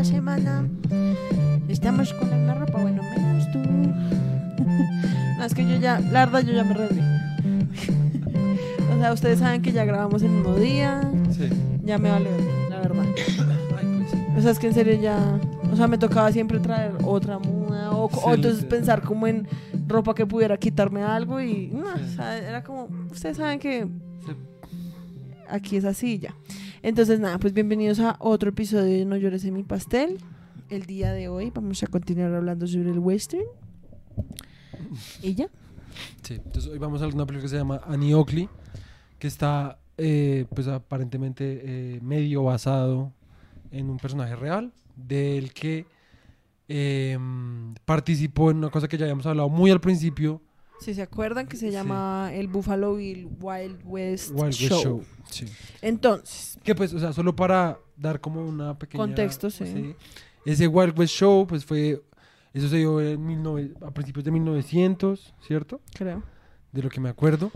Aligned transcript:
la 0.00 0.04
semana. 0.04 0.66
Estamos 1.68 2.14
con 2.14 2.30
la 2.30 2.36
misma 2.36 2.54
ropa, 2.54 2.80
bueno, 2.80 3.02
menos 3.02 3.52
tú. 3.52 3.58
no, 5.38 5.44
es 5.44 5.52
que 5.52 5.68
yo 5.68 5.76
ya, 5.76 6.00
la 6.00 6.24
verdad, 6.24 6.40
yo 6.40 6.54
ya 6.54 6.64
me 6.64 6.72
rendí. 6.72 7.02
o 8.96 8.98
sea, 8.98 9.12
ustedes 9.12 9.40
saben 9.40 9.60
que 9.60 9.72
ya 9.72 9.84
grabamos 9.84 10.22
el 10.22 10.30
mismo 10.30 10.54
día. 10.56 11.02
Sí. 11.32 11.50
Ya 11.84 11.98
me 11.98 12.10
vale, 12.10 12.30
la 12.70 12.78
verdad. 12.78 13.04
Ay, 13.78 14.04
pues. 14.08 14.38
O 14.38 14.40
sea, 14.40 14.52
es 14.52 14.58
que 14.58 14.68
en 14.68 14.72
serio 14.74 14.98
ya. 14.98 15.38
O 15.70 15.76
sea, 15.76 15.86
me 15.86 15.98
tocaba 15.98 16.32
siempre 16.32 16.58
traer 16.60 16.92
otra 17.04 17.38
muda. 17.38 17.90
O, 17.90 18.08
entonces 18.32 18.60
sí. 18.60 18.66
pensar 18.70 19.02
como 19.02 19.26
en 19.26 19.46
ropa 19.86 20.14
que 20.14 20.24
pudiera 20.24 20.56
quitarme 20.56 21.02
algo. 21.02 21.42
Y. 21.42 21.66
No, 21.74 21.94
Sí. 21.98 22.04
o 22.04 22.16
sea, 22.16 22.38
era 22.38 22.64
como. 22.64 22.88
Ustedes 23.10 23.36
saben 23.36 23.58
que 23.58 23.86
aquí 25.46 25.76
es 25.76 25.84
así 25.84 26.18
ya. 26.18 26.34
Entonces, 26.82 27.20
nada, 27.20 27.38
pues 27.38 27.52
bienvenidos 27.52 28.00
a 28.00 28.16
otro 28.20 28.50
episodio 28.50 28.84
de 28.98 29.04
No 29.04 29.16
llores 29.16 29.44
en 29.44 29.54
mi 29.54 29.62
pastel. 29.62 30.18
El 30.70 30.86
día 30.86 31.12
de 31.12 31.28
hoy 31.28 31.50
vamos 31.50 31.82
a 31.82 31.86
continuar 31.88 32.32
hablando 32.32 32.66
sobre 32.66 32.90
el 32.90 32.98
western. 32.98 33.44
¿Y 35.22 35.34
ya? 35.34 35.48
Sí, 36.22 36.34
entonces 36.34 36.70
hoy 36.70 36.78
vamos 36.78 37.02
a 37.02 37.06
una 37.08 37.26
película 37.26 37.42
que 37.42 37.48
se 37.48 37.56
llama 37.56 37.80
Annie 37.84 38.14
Oakley, 38.14 38.48
que 39.18 39.26
está, 39.26 39.78
eh, 39.98 40.46
pues 40.54 40.68
aparentemente 40.68 41.60
eh, 41.96 42.00
medio 42.02 42.44
basado 42.44 43.12
en 43.72 43.90
un 43.90 43.98
personaje 43.98 44.34
real, 44.36 44.72
del 44.96 45.52
que 45.52 45.86
eh, 46.68 47.18
participó 47.84 48.50
en 48.50 48.58
una 48.58 48.70
cosa 48.70 48.88
que 48.88 48.96
ya 48.96 49.04
habíamos 49.04 49.26
hablado 49.26 49.48
muy 49.48 49.70
al 49.70 49.80
principio, 49.80 50.40
Si 50.80 50.94
se 50.94 51.02
acuerdan 51.02 51.46
que 51.46 51.58
se 51.58 51.66
Sí. 51.66 51.72
llama 51.72 52.30
el 52.32 52.48
Buffalo 52.48 52.94
Bill 52.94 53.28
Wild 53.38 53.80
West, 53.84 54.30
Wild 54.30 54.42
West 54.44 54.60
Show. 54.60 54.82
Show. 54.82 55.04
Sí. 55.28 55.44
Entonces, 55.82 56.49
Que 56.62 56.74
pues, 56.74 56.92
o 56.92 56.98
sea, 56.98 57.12
solo 57.12 57.34
para 57.34 57.78
dar 57.96 58.20
como 58.20 58.46
una 58.46 58.78
pequeña... 58.78 59.02
Contexto, 59.02 59.50
sí. 59.50 59.94
Ese 60.44 60.66
Wild 60.66 60.98
West 60.98 61.14
Show, 61.14 61.46
pues 61.46 61.64
fue... 61.64 62.02
Eso 62.52 62.68
se 62.68 62.78
dio 62.78 63.00
en 63.00 63.26
19 63.26 63.74
a 63.86 63.90
principios 63.92 64.24
de 64.24 64.30
1900, 64.32 65.34
¿cierto? 65.46 65.80
creo. 65.94 66.22
de 66.72 66.82
lo 66.82 66.88
que 66.88 67.00
me 67.00 67.08
acuerdo. 67.08 67.50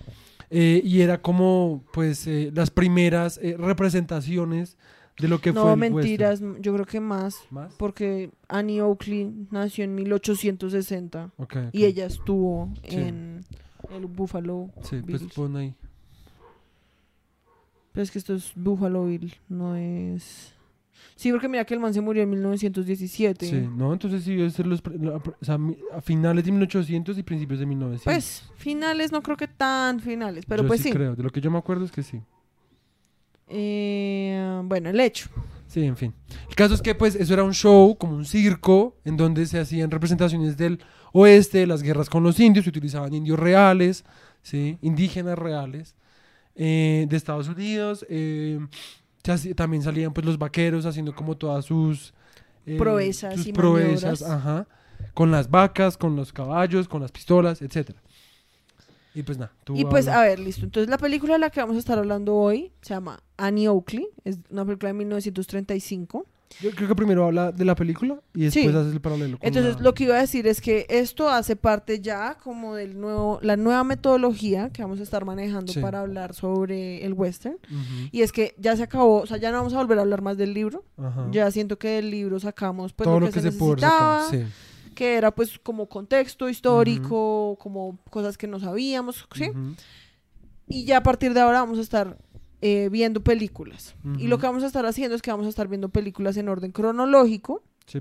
Eh, 0.51 0.81
y 0.85 1.01
era 1.01 1.21
como, 1.21 1.85
pues, 1.93 2.27
eh, 2.29 2.53
las 2.55 2.71
primeras 2.71 3.39
eh, 3.43 3.57
representaciones 3.59 4.77
de 5.19 5.29
lo 5.29 5.41
que 5.41 5.53
no, 5.53 5.63
fue 5.63 5.73
el 5.73 5.79
mentiras, 5.79 6.41
yo 6.61 6.73
creo 6.75 6.87
que 6.87 7.01
más. 7.01 7.37
¿Más? 7.51 7.75
Porque 7.75 8.31
Annie 8.49 8.81
Oakley 8.83 9.33
nació 9.51 9.85
en 9.85 9.95
1860 9.95 11.31
Ok, 11.37 11.57
ok. 11.57 11.57
y 11.73 11.85
ella 11.85 12.07
estuvo 12.07 12.73
Sí. 12.89 12.97
en 12.97 13.45
el 13.95 14.07
Buffalo 14.07 14.71
Sí, 14.83 15.03
pues 15.09 15.23
pon 15.35 15.57
ahí. 15.57 15.75
Pero 17.95 18.03
es 18.03 18.11
que 18.11 18.19
esto 18.19 18.35
es 18.35 18.53
Buffalo 18.57 19.07
Bill, 19.07 19.33
no 19.49 19.77
es... 19.77 20.53
Sí, 21.15 21.31
porque 21.31 21.49
mira 21.49 21.65
que 21.65 21.75
el 21.75 21.81
man 21.81 21.95
se 21.95 22.01
murió 22.01 22.25
en 22.25 22.31
1917. 22.31 23.47
Sí, 23.47 23.69
no, 23.73 23.93
entonces 23.93 24.25
sí 24.25 24.35
debe 24.35 24.51
ser 24.51 24.67
los, 24.67 24.81
o 24.81 25.45
sea, 25.45 25.59
a 25.93 26.01
finales 26.01 26.45
de 26.45 26.51
1800 26.51 27.17
y 27.17 27.23
principios 27.23 27.61
de 27.61 27.67
1900. 27.67 28.05
Pues, 28.05 28.51
finales 28.57 29.13
no 29.13 29.23
creo 29.23 29.37
que 29.37 29.47
tan 29.47 30.01
finales, 30.01 30.45
pero 30.45 30.65
Yo 30.65 30.69
pues 30.69 30.81
sí, 30.81 30.89
sí. 30.89 30.93
creo, 30.93 31.15
de 31.15 31.23
lo 31.23 31.31
que 31.31 31.41
yo 31.41 31.53
me 31.53 31.59
acuerdo 31.59 31.85
es 31.85 31.93
que 31.93 32.03
sí. 32.03 32.21
Eh, 33.47 34.61
bueno, 34.65 34.91
el 34.91 34.99
hecho. 34.99 35.29
Sí, 35.69 35.85
en 35.85 35.97
fin. 35.97 36.13
El 36.49 36.57
caso 36.57 36.75
es 36.75 36.83
que 36.83 36.97
pues 36.97 37.15
eso 37.15 37.33
era 37.33 37.45
un 37.45 37.55
show, 37.55 37.97
como 37.97 38.17
un 38.17 38.25
circo, 38.25 38.97
en 39.05 39.17
donde 39.17 39.47
se 39.47 39.61
hacían 39.61 39.93
representaciones 39.93 40.57
del 40.57 40.81
oeste, 41.13 41.59
de 41.59 41.67
las 41.69 41.83
guerras 41.83 42.11
con 42.11 42.25
los 42.25 42.41
indios, 42.41 42.65
se 42.65 42.71
utilizaban 42.71 43.15
indios 43.15 43.39
reales, 43.39 44.05
¿sí? 44.43 44.79
indígenas 44.83 45.39
reales, 45.39 45.95
eh, 46.55 47.07
de 47.09 47.17
Estados 47.17 47.49
Unidos. 47.49 48.05
eh, 48.09 48.59
también 49.57 49.83
salían 49.83 50.13
pues 50.13 50.27
los 50.27 50.39
vaqueros 50.39 50.85
haciendo 50.87 51.15
como 51.15 51.37
todas 51.37 51.65
sus... 51.65 52.13
eh, 52.67 52.77
Proezas 52.77 53.35
sus 53.37 53.47
y 53.49 53.53
proezas, 53.53 54.21
maniobras. 54.21 54.23
ajá, 54.23 54.69
con 55.15 55.31
las 55.31 55.51
vacas, 55.51 55.97
con 55.97 56.17
los 56.17 56.33
caballos, 56.33 56.89
con 56.89 57.01
las 57.03 57.11
pistolas, 57.13 57.63
etcétera. 57.63 58.01
Y 59.15 59.23
pues 59.23 59.39
nada, 59.39 59.53
Y 59.75 59.85
pues, 59.85 60.09
a 60.09 60.23
ver, 60.23 60.41
listo. 60.41 60.65
Entonces, 60.65 60.91
la 60.91 60.99
película 60.99 61.35
de 61.35 61.39
la 61.39 61.51
que 61.51 61.61
vamos 61.61 61.77
a 61.77 61.79
estar 61.79 61.97
hablando 61.99 62.35
hoy 62.35 62.73
se 62.83 62.95
llama 62.95 63.23
Annie 63.37 63.69
Oakley. 63.69 64.09
Es 64.25 64.39
una 64.51 64.65
película 64.65 64.89
de 64.89 64.95
1935. 64.95 66.27
Yo 66.61 66.71
creo 66.71 66.87
que 66.87 66.95
primero 66.95 67.25
habla 67.25 67.51
de 67.51 67.65
la 67.65 67.75
película 67.75 68.21
y 68.33 68.43
después 68.45 68.65
Sí. 68.67 68.77
haces 68.77 68.93
el 68.93 69.01
paralelo. 69.01 69.39
con 69.39 69.47
Entonces, 69.49 69.75
la- 69.77 69.81
lo 69.83 69.93
que 69.95 70.05
iba 70.05 70.17
a 70.17 70.21
decir 70.21 70.47
es 70.47 70.61
que 70.61 70.87
esto 70.89 71.29
hace 71.29 71.57
parte 71.57 72.01
ya 72.01 72.37
como 72.43 72.77
del 72.77 73.01
nuevo, 73.01 73.41
la 73.43 73.57
nueva 73.57 73.83
metodología 73.83 74.71
que 74.71 74.83
vamos 74.83 75.01
a 75.01 75.03
estar 75.03 75.25
manejando 75.25 75.73
Sí. 75.73 75.81
para 75.81 76.01
hablar 76.01 76.33
sobre 76.35 77.05
el 77.05 77.13
western. 77.15 77.57
Ujú, 77.57 78.09
Y 78.13 78.23
es 78.23 78.31
que 78.31 78.55
ya 78.57 78.77
se 78.77 78.85
acabó, 78.85 79.23
o 79.23 79.27
sea, 79.27 79.37
ya 79.37 79.51
no 79.51 79.59
vamos 79.59 79.75
a 79.75 79.79
volver 79.79 79.99
a 79.99 80.03
hablar 80.03 80.23
más 80.23 80.37
del 80.37 80.55
libro. 80.55 80.85
ajá. 80.97 81.27
Ya 81.33 81.51
siento 81.51 81.77
que 81.79 81.89
del 81.89 82.11
libro 82.11 82.39
sacamos 82.39 82.93
pues 82.93 83.05
todo 83.05 83.19
lo 83.19 83.31
que, 83.31 83.41
se, 83.41 83.51
pudo 83.51 83.73
haber 83.73 83.83
necesitaba, 83.83 84.29
sí. 84.31 84.45
que 84.95 85.17
era 85.17 85.35
pues 85.35 85.59
como 85.59 85.89
contexto 85.89 86.49
histórico, 86.49 87.57
como 87.61 87.99
cosas 88.11 88.39
que 88.39 88.47
no 88.47 88.61
sabíamos, 88.61 89.27
¿sí? 89.35 89.51
Y 90.69 90.85
ya 90.85 90.99
a 90.99 91.03
partir 91.03 91.35
de 91.35 91.41
ahora 91.41 91.61
vamos 91.61 91.79
a 91.79 91.83
estar 91.83 92.17
eh, 92.67 92.89
viendo 92.91 93.23
películas. 93.23 93.95
Y 94.19 94.27
lo 94.27 94.39
que 94.39 94.47
vamos 94.47 94.63
a 94.63 94.67
estar 94.69 94.87
haciendo 94.87 95.15
es 95.15 95.21
que 95.21 95.31
vamos 95.31 95.45
a 95.45 95.51
estar 95.51 95.69
viendo 95.69 95.91
películas 95.91 96.37
en 96.39 96.49
orden 96.49 96.73
cronológico, 96.73 97.63
Sí. 97.87 98.01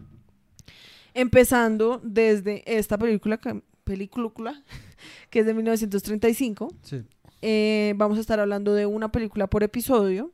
empezando 1.13 1.99
desde 2.03 2.63
esta 2.65 2.97
película, 2.97 3.37
que, 3.37 3.61
película, 3.83 4.63
que 5.29 5.39
es 5.39 5.45
de 5.45 5.53
1935. 5.53 6.73
Sí. 6.81 7.03
Eh, 7.41 7.93
vamos 7.97 8.17
a 8.17 8.21
estar 8.21 8.39
hablando 8.39 8.73
de 8.73 8.85
una 8.85 9.11
película 9.11 9.47
por 9.47 9.63
episodio. 9.63 10.31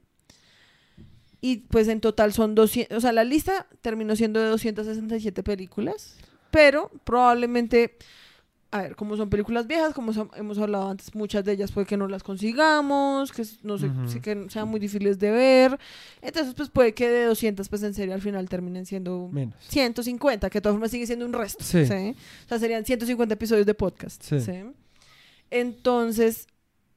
Y 1.42 1.58
pues 1.70 1.88
en 1.88 2.02
total 2.02 2.34
son 2.34 2.54
200, 2.54 2.98
o 2.98 3.02
sea, 3.02 3.14
la 3.14 3.24
lista 3.24 3.66
terminó 3.82 4.16
siendo 4.18 4.42
de 4.42 4.48
267 4.50 5.42
películas, 5.42 6.18
pero 6.52 6.92
probablemente, 7.06 7.96
a 8.72 8.82
ver, 8.84 8.96
como 8.96 9.18
son 9.18 9.30
películas 9.32 9.66
viejas, 9.66 9.94
como 9.96 10.14
son- 10.14 10.30
hemos 10.36 10.60
hablado 10.60 10.90
antes, 10.90 11.16
muchas 11.16 11.44
de 11.44 11.54
ellas 11.54 11.72
puede 11.72 11.88
que 11.88 11.98
no 11.98 12.08
las 12.08 12.22
consigamos, 12.22 13.32
que 13.32 13.44
no 13.64 13.78
sé, 13.80 13.90
sí 14.08 14.20
que 14.22 14.46
sean 14.50 14.68
muy 14.68 14.80
difíciles 14.80 15.18
de 15.18 15.32
ver. 15.32 15.80
Entonces, 16.22 16.54
pues 16.54 16.70
puede 16.70 16.94
que 16.94 17.10
de 17.10 17.26
200, 17.26 17.68
pues 17.68 17.82
en 17.82 17.94
serio 17.96 18.14
al 18.14 18.22
final 18.22 18.48
terminen 18.48 18.86
siendo 18.86 19.28
Menos. 19.32 19.56
150, 19.70 20.50
que 20.52 20.58
de 20.60 20.62
todas 20.62 20.76
formas 20.76 20.92
sigue 20.92 21.08
siendo 21.08 21.26
un 21.26 21.34
resto. 21.34 21.64
Sí. 21.64 21.86
¿sí? 21.86 22.16
O 22.46 22.48
sea, 22.48 22.60
serían 22.60 22.86
150 22.86 23.34
episodios 23.34 23.66
de 23.66 23.74
podcast. 23.74 24.22
¿sí? 24.24 24.52
Entonces, 25.52 26.48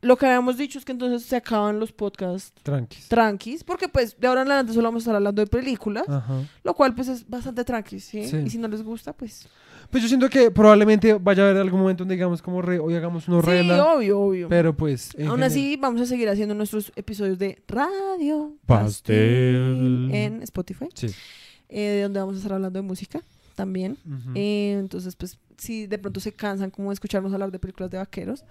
lo 0.02 0.16
que 0.16 0.26
habíamos 0.26 0.56
dicho 0.58 0.78
es 0.78 0.84
que 0.84 0.92
entonces 0.92 1.22
se 1.26 1.36
acaban 1.36 1.78
los 1.80 1.92
podcasts 1.92 2.52
Tranquis. 2.62 3.08
tranquis, 3.08 3.64
porque 3.64 3.88
pues 3.88 4.18
de 4.20 4.26
ahora 4.26 4.42
en 4.42 4.48
adelante 4.48 4.72
solo 4.74 4.88
vamos 4.88 5.00
a 5.00 5.04
estar 5.04 5.14
hablando 5.16 5.40
de 5.40 5.46
películas, 5.46 6.08
Ajá. 6.08 6.42
lo 6.64 6.74
cual 6.74 6.94
pues 6.94 7.08
es 7.08 7.28
bastante 7.28 7.64
tranquis, 7.64 8.04
¿sí? 8.04 8.26
Sí. 8.28 8.36
Y 8.44 8.50
si 8.50 8.58
no 8.58 8.68
les 8.68 8.82
gusta, 8.82 9.12
pues... 9.12 9.48
Pues 9.90 10.02
yo 10.02 10.08
siento 10.08 10.28
que 10.30 10.50
probablemente 10.50 11.12
vaya 11.14 11.42
a 11.42 11.50
haber 11.50 11.60
algún 11.60 11.80
momento 11.80 12.02
donde 12.02 12.14
digamos 12.14 12.40
como 12.40 12.62
re, 12.62 12.78
hoy 12.78 12.94
hagamos 12.94 13.28
uno 13.28 13.42
sí, 13.42 13.46
regla. 13.46 13.84
obvio, 13.94 14.18
obvio. 14.20 14.48
Pero 14.48 14.74
pues. 14.74 15.10
Aún 15.16 15.22
general- 15.32 15.42
así, 15.42 15.76
vamos 15.76 16.00
a 16.00 16.06
seguir 16.06 16.28
haciendo 16.30 16.54
nuestros 16.54 16.90
episodios 16.96 17.36
de 17.38 17.62
Radio 17.68 18.54
Pastel. 18.64 20.08
en 20.12 20.42
Spotify, 20.42 20.86
Sí. 20.94 21.08
eh, 21.68 22.00
donde 22.04 22.20
vamos 22.20 22.36
a 22.36 22.38
estar 22.38 22.52
hablando 22.54 22.78
de 22.80 22.86
música 22.86 23.20
también. 23.54 23.98
Ujú. 24.06 24.30
Eh, 24.34 24.76
entonces, 24.78 25.14
pues, 25.16 25.38
si 25.58 25.86
de 25.86 25.98
pronto 25.98 26.20
se 26.20 26.32
cansan 26.32 26.70
como 26.70 26.88
de 26.88 26.94
escucharnos 26.94 27.32
hablar 27.32 27.50
de 27.50 27.58
películas 27.58 27.90
de 27.90 27.98
vaqueros, 27.98 28.44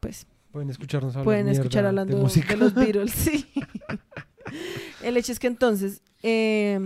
pues 0.00 0.26
Pueden 0.52 0.70
escucharnos 0.70 1.14
hablar 1.14 1.24
pueden 1.24 1.48
escuchar 1.48 1.86
hablando 1.86 2.16
de 2.16 2.56
los 2.56 2.74
Beatles, 2.74 3.12
sí. 3.12 3.46
El 5.02 5.16
hecho 5.16 5.32
es 5.32 5.38
que 5.38 5.46
entonces, 5.46 6.02
eh, 6.22 6.80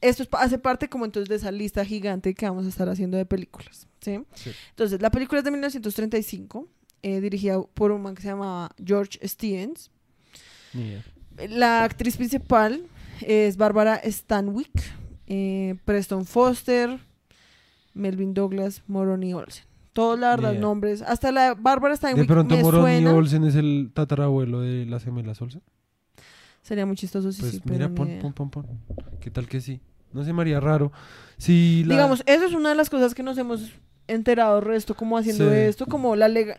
esto 0.00 0.24
hace 0.32 0.58
parte 0.58 0.88
como 0.88 1.04
entonces 1.04 1.28
de 1.28 1.36
esa 1.36 1.50
lista 1.50 1.84
gigante 1.84 2.34
que 2.34 2.46
vamos 2.46 2.66
a 2.66 2.68
estar 2.68 2.88
haciendo 2.88 3.16
de 3.16 3.24
películas, 3.24 3.86
¿sí? 4.00 4.20
Sí. 4.34 4.50
Entonces, 4.70 5.00
la 5.00 5.10
película 5.10 5.38
es 5.38 5.44
de 5.44 5.50
1935, 5.50 6.68
eh, 7.02 7.20
dirigida 7.20 7.62
por 7.62 7.92
un 7.92 8.02
man 8.02 8.14
que 8.14 8.22
se 8.22 8.28
llamaba 8.28 8.70
George 8.84 9.18
Stevens. 9.26 9.90
La 11.48 11.84
actriz 11.84 12.16
principal 12.16 12.86
es 13.20 13.56
Barbara 13.56 14.00
Stanwyck, 14.04 14.82
eh, 15.26 15.76
Preston 15.84 16.26
Foster, 16.26 16.98
Melvin 17.94 18.34
Douglas, 18.34 18.82
Moroni 18.86 19.32
Olsen. 19.34 19.64
Todos, 19.94 20.18
la 20.18 20.30
verdad, 20.30 20.52
nombres. 20.54 21.00
Hasta 21.02 21.32
la 21.32 21.54
Bárbara 21.54 21.92
De 21.94 21.96
Stanwyck 21.96 22.26
pronto 22.26 22.56
me 22.56 22.62
Moroni. 22.62 23.06
Olsen 23.06 23.44
es 23.44 23.54
el 23.54 23.90
tatarabuelo 23.94 24.60
de 24.60 24.84
las 24.86 25.04
gemelas 25.04 25.40
Olsen. 25.40 25.62
Sería 26.62 26.84
muy 26.84 26.96
chistoso 26.96 27.30
si 27.32 27.40
Pues 27.40 27.52
sí, 27.54 27.62
mira, 27.64 27.88
pero 27.88 27.94
pon, 27.94 28.18
pon, 28.20 28.50
pon, 28.50 28.50
pon. 28.50 28.66
¿Qué 29.20 29.30
tal 29.30 29.46
que 29.48 29.60
sí? 29.60 29.80
No 30.12 30.24
se 30.24 30.32
me 30.32 30.42
haría 30.42 30.60
raro. 30.60 30.92
Si 31.38 31.84
la... 31.84 31.94
Digamos, 31.94 32.22
eso 32.26 32.44
es 32.44 32.52
una 32.52 32.70
de 32.70 32.74
las 32.74 32.90
cosas 32.90 33.14
que 33.14 33.22
nos 33.22 33.38
hemos 33.38 33.72
enterado 34.08 34.60
resto 34.60 34.94
como 34.94 35.16
haciendo 35.16 35.48
Sí. 35.48 35.56
esto, 35.56 35.86
como 35.86 36.16
la 36.16 36.28
lega 36.28 36.58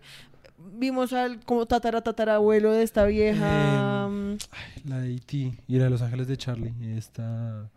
vimos 0.77 1.13
al 1.13 1.39
como 1.45 1.65
tatara 1.65 2.01
tatarabuelo 2.01 2.71
de 2.71 2.83
esta 2.83 3.05
vieja 3.05 4.05
Em, 4.07 4.33
mm, 4.33 4.37
La 4.85 4.99
de 4.99 5.15
E.T. 5.15 5.35
y 5.67 5.77
la 5.77 5.85
de 5.85 5.89
Los 5.89 6.01
Ángeles 6.01 6.27
de 6.27 6.37
Charlie. 6.37 6.73
Esta... 6.97 7.69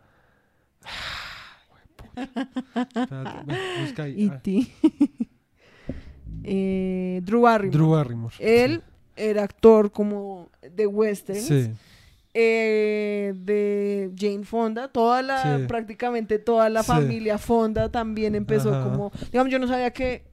Busca 3.80 4.04
ahí. 4.04 4.30
Eh, 6.44 7.20
Drew 7.24 7.42
Barrymore. 7.42 7.76
Drew 7.76 7.90
Barrymore. 7.90 8.34
Él 8.38 8.82
era 9.16 9.42
actor 9.44 9.90
como 9.90 10.48
de 10.74 10.86
western. 10.86 11.40
Sí. 11.40 11.70
eh, 12.34 13.32
de 13.36 14.12
Jane 14.16 14.44
Fonda, 14.44 14.88
toda 14.88 15.22
la, 15.22 15.58
Sí. 15.58 15.64
prácticamente 15.66 16.38
toda 16.38 16.68
la 16.68 16.82
familia 16.84 17.36
Fonda 17.38 17.88
también 17.90 18.34
empezó 18.36 18.72
Ajá. 18.72 18.84
como, 18.88 19.10
digamos, 19.32 19.50
yo 19.50 19.58
no 19.58 19.66
sabía 19.66 19.90
que 19.92 20.24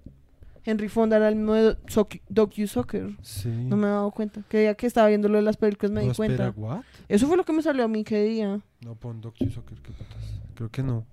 Henry 0.65 0.87
Fonda 0.87 1.15
era 1.17 1.29
el 1.29 1.35
mismo 1.35 1.53
de 1.53 1.77
Soc- 1.87 2.21
Docu-Soccer. 2.29 3.15
Sí. 3.23 3.49
No 3.49 3.77
me 3.77 3.87
he 3.87 3.89
dado 3.89 4.11
cuenta. 4.11 4.41
Que 4.49 4.59
día 4.59 4.75
que 4.75 4.85
estaba 4.85 5.07
viendo 5.07 5.29
lo 5.29 5.37
de 5.37 5.43
las 5.43 5.57
películas 5.57 5.91
me 5.91 6.01
No, 6.01 6.05
di 6.05 6.11
espera, 6.11 6.51
cuenta. 6.51 6.59
¿what? 6.59 6.81
Eso 7.07 7.27
fue 7.27 7.37
lo 7.37 7.43
que 7.45 7.53
me 7.53 7.61
salió 7.63 7.83
a 7.85 7.87
mí 7.87 8.03
que 8.03 8.21
día. 8.23 8.59
No, 8.81 8.95
pon 8.95 9.21
Docu 9.21 9.49
Soccer, 9.49 9.77
qué 9.81 9.91
putas. 9.91 10.41
Creo 10.53 10.69
que 10.69 10.83
no. 10.83 11.05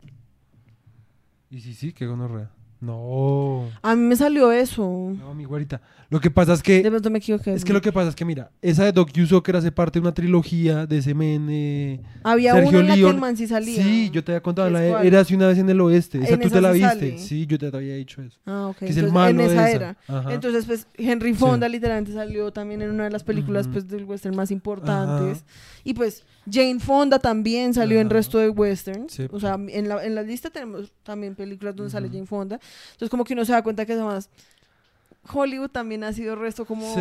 Y 1.48 1.60
sí, 1.60 1.72
sí, 1.74 1.92
qué 1.92 2.06
gonorrea. 2.06 2.50
No. 2.82 3.68
A 3.80 3.94
mí 3.94 4.02
me 4.02 4.16
salió 4.16 4.50
eso. 4.50 4.82
No, 5.16 5.34
mi 5.34 5.44
güerita. 5.44 5.80
Lo 6.10 6.20
que 6.20 6.30
pasa 6.30 6.52
es 6.52 6.62
que 6.62 6.82
De 6.82 6.90
pronto 6.90 7.08
me 7.10 7.18
equivoqué. 7.18 7.54
Es 7.54 7.64
que 7.64 7.72
lo 7.72 7.80
que 7.80 7.90
pasa 7.92 8.08
es 8.10 8.14
que, 8.16 8.24
mira, 8.24 8.50
esa 8.60 8.84
de 8.84 8.92
Doc 8.92 9.10
Soccer 9.26 9.56
hace 9.56 9.70
parte 9.72 9.98
de 9.98 10.02
una 10.02 10.12
trilogía 10.12 10.84
de 10.84 10.98
ese 10.98 11.14
men. 11.14 11.46
eh, 11.48 12.00
Había 12.24 12.52
Sergio 12.52 12.68
una 12.70 12.80
en 12.80 12.88
la 12.88 12.94
que 12.96 13.08
el 13.08 13.18
man 13.20 13.36
sí 13.36 13.46
salía. 13.46 13.82
Sí, 13.82 14.10
yo 14.12 14.22
te 14.22 14.32
había 14.32 14.42
contado. 14.42 14.66
¿Es 14.66 14.72
La 14.74 15.02
era 15.04 15.20
así 15.20 15.34
una 15.34 15.46
vez 15.46 15.58
en 15.58 15.70
el 15.70 15.80
oeste. 15.80 16.18
Esa 16.18 16.34
En 16.34 16.40
tú 16.40 16.48
esa 16.48 16.56
te 16.56 16.60
la 16.60 16.72
sí 16.72 16.80
viste. 16.80 16.88
sale. 16.88 17.18
Sí, 17.18 17.46
yo 17.46 17.56
te 17.58 17.66
había 17.74 17.94
dicho 17.94 18.20
eso. 18.20 18.36
Ah, 18.44 18.66
ok. 18.66 18.76
Que 18.78 18.86
es 18.88 18.96
el 18.96 19.12
malo 19.12 19.30
en 19.30 19.36
de 19.48 19.54
esa, 19.54 19.70
esa. 19.70 19.76
era. 19.76 19.96
Entonces, 20.34 20.66
pues, 20.66 20.86
Henry 20.96 21.32
Fonda 21.34 21.68
literalmente 21.68 22.12
salió 22.12 22.52
también 22.52 22.82
en 22.82 22.90
una 22.90 23.04
de 23.04 23.10
las 23.10 23.22
películas, 23.24 23.68
pues, 23.68 23.88
del 23.88 24.04
western 24.04 24.34
más 24.36 24.50
importantes. 24.50 25.38
Ajá. 25.38 25.80
Y, 25.84 25.94
pues, 25.94 26.24
Jane 26.50 26.80
Fonda 26.80 27.18
también 27.18 27.72
salió 27.74 28.00
en 28.00 28.10
resto 28.10 28.38
de 28.38 28.48
westerns. 28.48 29.12
Sí. 29.12 29.26
O 29.30 29.38
sea, 29.38 29.54
en 29.68 29.88
la, 29.88 30.04
en 30.04 30.14
la 30.14 30.22
lista 30.22 30.50
tenemos 30.50 30.92
también 31.02 31.34
películas 31.34 31.76
donde 31.76 31.90
sale. 31.90 32.08
Jane 32.08 32.26
Fonda. 32.26 32.58
Entonces, 32.92 33.08
como 33.10 33.24
que 33.24 33.34
uno 33.34 33.44
se 33.44 33.52
da 33.52 33.62
cuenta 33.62 33.86
que 33.86 33.92
además 33.92 34.28
Hollywood 35.32 35.70
también 35.70 36.02
ha 36.02 36.12
sido 36.12 36.34
resto 36.34 36.64
como... 36.64 36.82
Sí. 36.94 37.00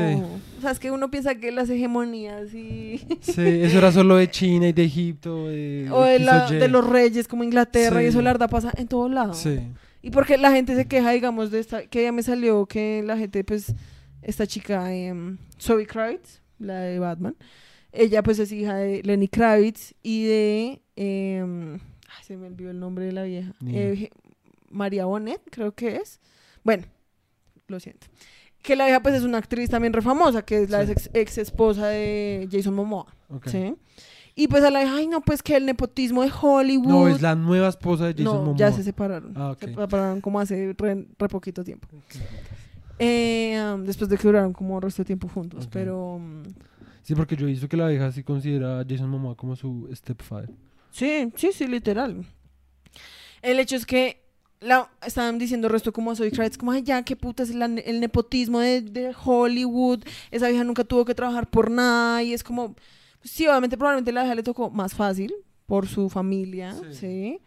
O 0.60 0.62
sea, 0.62 0.70
es 0.72 0.80
que 0.80 0.92
uno 0.92 1.10
piensa 1.10 1.34
que 1.36 1.52
las 1.52 1.70
hegemonías 1.72 2.54
y... 2.54 3.00
Sí, 3.22 3.42
eso 3.64 3.80
era 3.80 3.92
solo 3.92 4.18
de 4.18 4.30
China 4.30 4.68
y 4.68 4.74
de 4.74 4.84
Egipto. 4.84 5.48
De, 5.48 5.88
o 5.92 6.04
de, 6.04 6.20
la- 6.20 6.48
Y. 6.52 6.56
de 6.58 6.68
los 6.68 6.88
reyes 6.88 7.28
como 7.28 7.44
Inglaterra 7.44 8.02
y 8.02 8.06
Sí. 8.06 8.10
eso 8.10 8.22
la 8.22 8.32
verdad 8.34 8.50
pasa 8.50 8.72
en 8.78 8.88
todo 8.88 9.10
lado. 9.10 9.34
Sí. 9.34 9.60
Y 10.04 10.12
porque 10.12 10.38
la 10.38 10.52
gente 10.52 10.76
se 10.76 10.86
queja, 10.86 11.12
digamos, 11.12 11.50
de 11.50 11.60
esta, 11.60 11.88
que 11.88 12.04
ya 12.04 12.12
me 12.12 12.22
salió 12.22 12.68
que 12.68 13.02
la 13.04 13.18
gente, 13.18 13.44
pues, 13.44 13.74
esta 14.22 14.46
chica, 14.46 14.94
em, 14.94 15.38
Zoe 15.60 15.88
Kravitz, 15.88 16.42
la 16.60 16.80
de 16.82 17.00
Batman, 17.00 17.36
ella 17.92 18.24
pues 18.24 18.40
es 18.40 18.52
hija 18.52 18.76
de 18.76 19.02
Lenny 19.04 19.28
Kravitz 19.28 19.94
y 20.04 20.26
de, 20.26 20.82
em, 20.96 21.74
ay, 21.76 22.24
se 22.24 22.38
me 22.38 22.48
olvidó 22.48 22.72
el 22.72 22.80
nombre 22.80 23.06
de 23.06 23.12
la 23.12 23.24
vieja. 23.24 23.54
Eh, 23.68 24.10
María 24.70 25.06
Bonet, 25.06 25.42
creo 25.52 25.74
que 25.74 25.98
es. 25.98 26.20
Bueno, 26.64 26.86
lo 27.68 27.80
siento. 27.80 28.08
Que 28.62 28.76
la 28.76 28.86
vieja 28.86 29.02
pues 29.02 29.16
es 29.16 29.24
una 29.24 29.40
actriz 29.40 29.70
también 29.70 29.92
re 29.94 30.02
famosa, 30.02 30.44
que 30.44 30.64
es 30.64 30.70
la 30.70 30.86
Sí. 30.86 30.92
ex, 30.92 31.10
ex 31.14 31.38
esposa 31.40 31.88
de 31.88 32.48
Jason 32.52 32.74
Momoa. 32.76 33.08
¿sí? 33.46 33.76
Y 34.36 34.48
pues 34.48 34.64
a 34.64 34.70
la 34.70 34.80
vieja, 34.82 34.96
ay 34.96 35.08
no, 35.08 35.22
pues 35.22 35.44
que 35.44 35.58
el 35.58 35.66
nepotismo 35.66 36.22
de 36.24 36.32
Hollywood... 36.42 36.88
No, 36.88 37.08
es 37.10 37.22
la 37.22 37.36
nueva 37.36 37.68
esposa 37.68 38.06
de 38.06 38.12
Jason 38.14 38.24
No, 38.26 38.36
Momoa. 38.36 38.56
ya 38.58 38.72
se 38.72 38.84
separaron. 38.84 39.34
Ah. 39.36 39.56
Se 39.60 39.68
separaron 39.74 40.22
como 40.22 40.40
hace 40.40 40.74
re, 40.78 41.06
re 41.18 41.28
poquito 41.28 41.64
tiempo. 41.64 41.88
Eh, 43.00 43.60
um, 43.74 43.84
después 43.84 44.10
de 44.10 44.18
que 44.18 44.24
duraron 44.24 44.54
como 44.54 44.78
el 44.78 44.84
resto 44.84 45.02
de 45.02 45.08
tiempo 45.08 45.28
juntos. 45.28 45.68
Pero 45.72 46.16
um, 46.16 46.44
Sí, 47.04 47.16
porque 47.16 47.36
yo 47.36 47.46
he 47.48 47.50
visto 47.52 47.68
que 47.68 47.78
la 47.78 47.88
vieja 47.88 48.12
sí 48.12 48.24
considera 48.24 48.80
a 48.80 48.86
Jason 48.88 49.10
Momoa 49.10 49.36
como 49.36 49.56
su 49.56 49.90
stepfather. 49.94 50.50
sí, 50.92 51.32
sí, 51.36 51.52
sí, 51.54 51.68
literal. 51.68 52.26
El 53.42 53.60
hecho 53.60 53.76
es 53.76 53.86
que 53.86 54.22
la, 54.60 54.90
estaban 55.06 55.40
diciendo 55.40 55.68
el 55.68 55.74
resto 55.74 55.92
como 55.92 56.12
a 56.12 56.16
Zoe 56.16 56.32
Kravitz, 56.32 56.58
como, 56.58 56.72
ay, 56.72 56.84
ya, 56.84 57.04
qué 57.04 57.16
puta 57.16 57.42
es 57.44 57.56
la- 57.56 57.66
el 57.66 58.00
nepotismo 58.00 58.60
de, 58.60 58.82
de 58.82 59.16
Hollywood. 59.26 60.04
Esa 60.30 60.48
vieja 60.50 60.64
nunca 60.64 60.84
tuvo 60.84 61.04
que 61.06 61.16
trabajar 61.16 61.50
por 61.50 61.72
nada. 61.72 62.22
Y 62.22 62.34
es 62.34 62.44
como, 62.44 62.74
pues, 63.20 63.32
sí, 63.32 63.48
obviamente, 63.48 63.78
probablemente 63.78 64.12
la 64.12 64.22
vieja 64.22 64.36
le 64.36 64.44
tocó 64.44 64.70
más 64.70 64.94
fácil 64.94 65.34
por 65.66 65.88
su 65.88 66.10
familia, 66.10 66.76
Sí. 66.76 66.94
sí. 66.94 67.40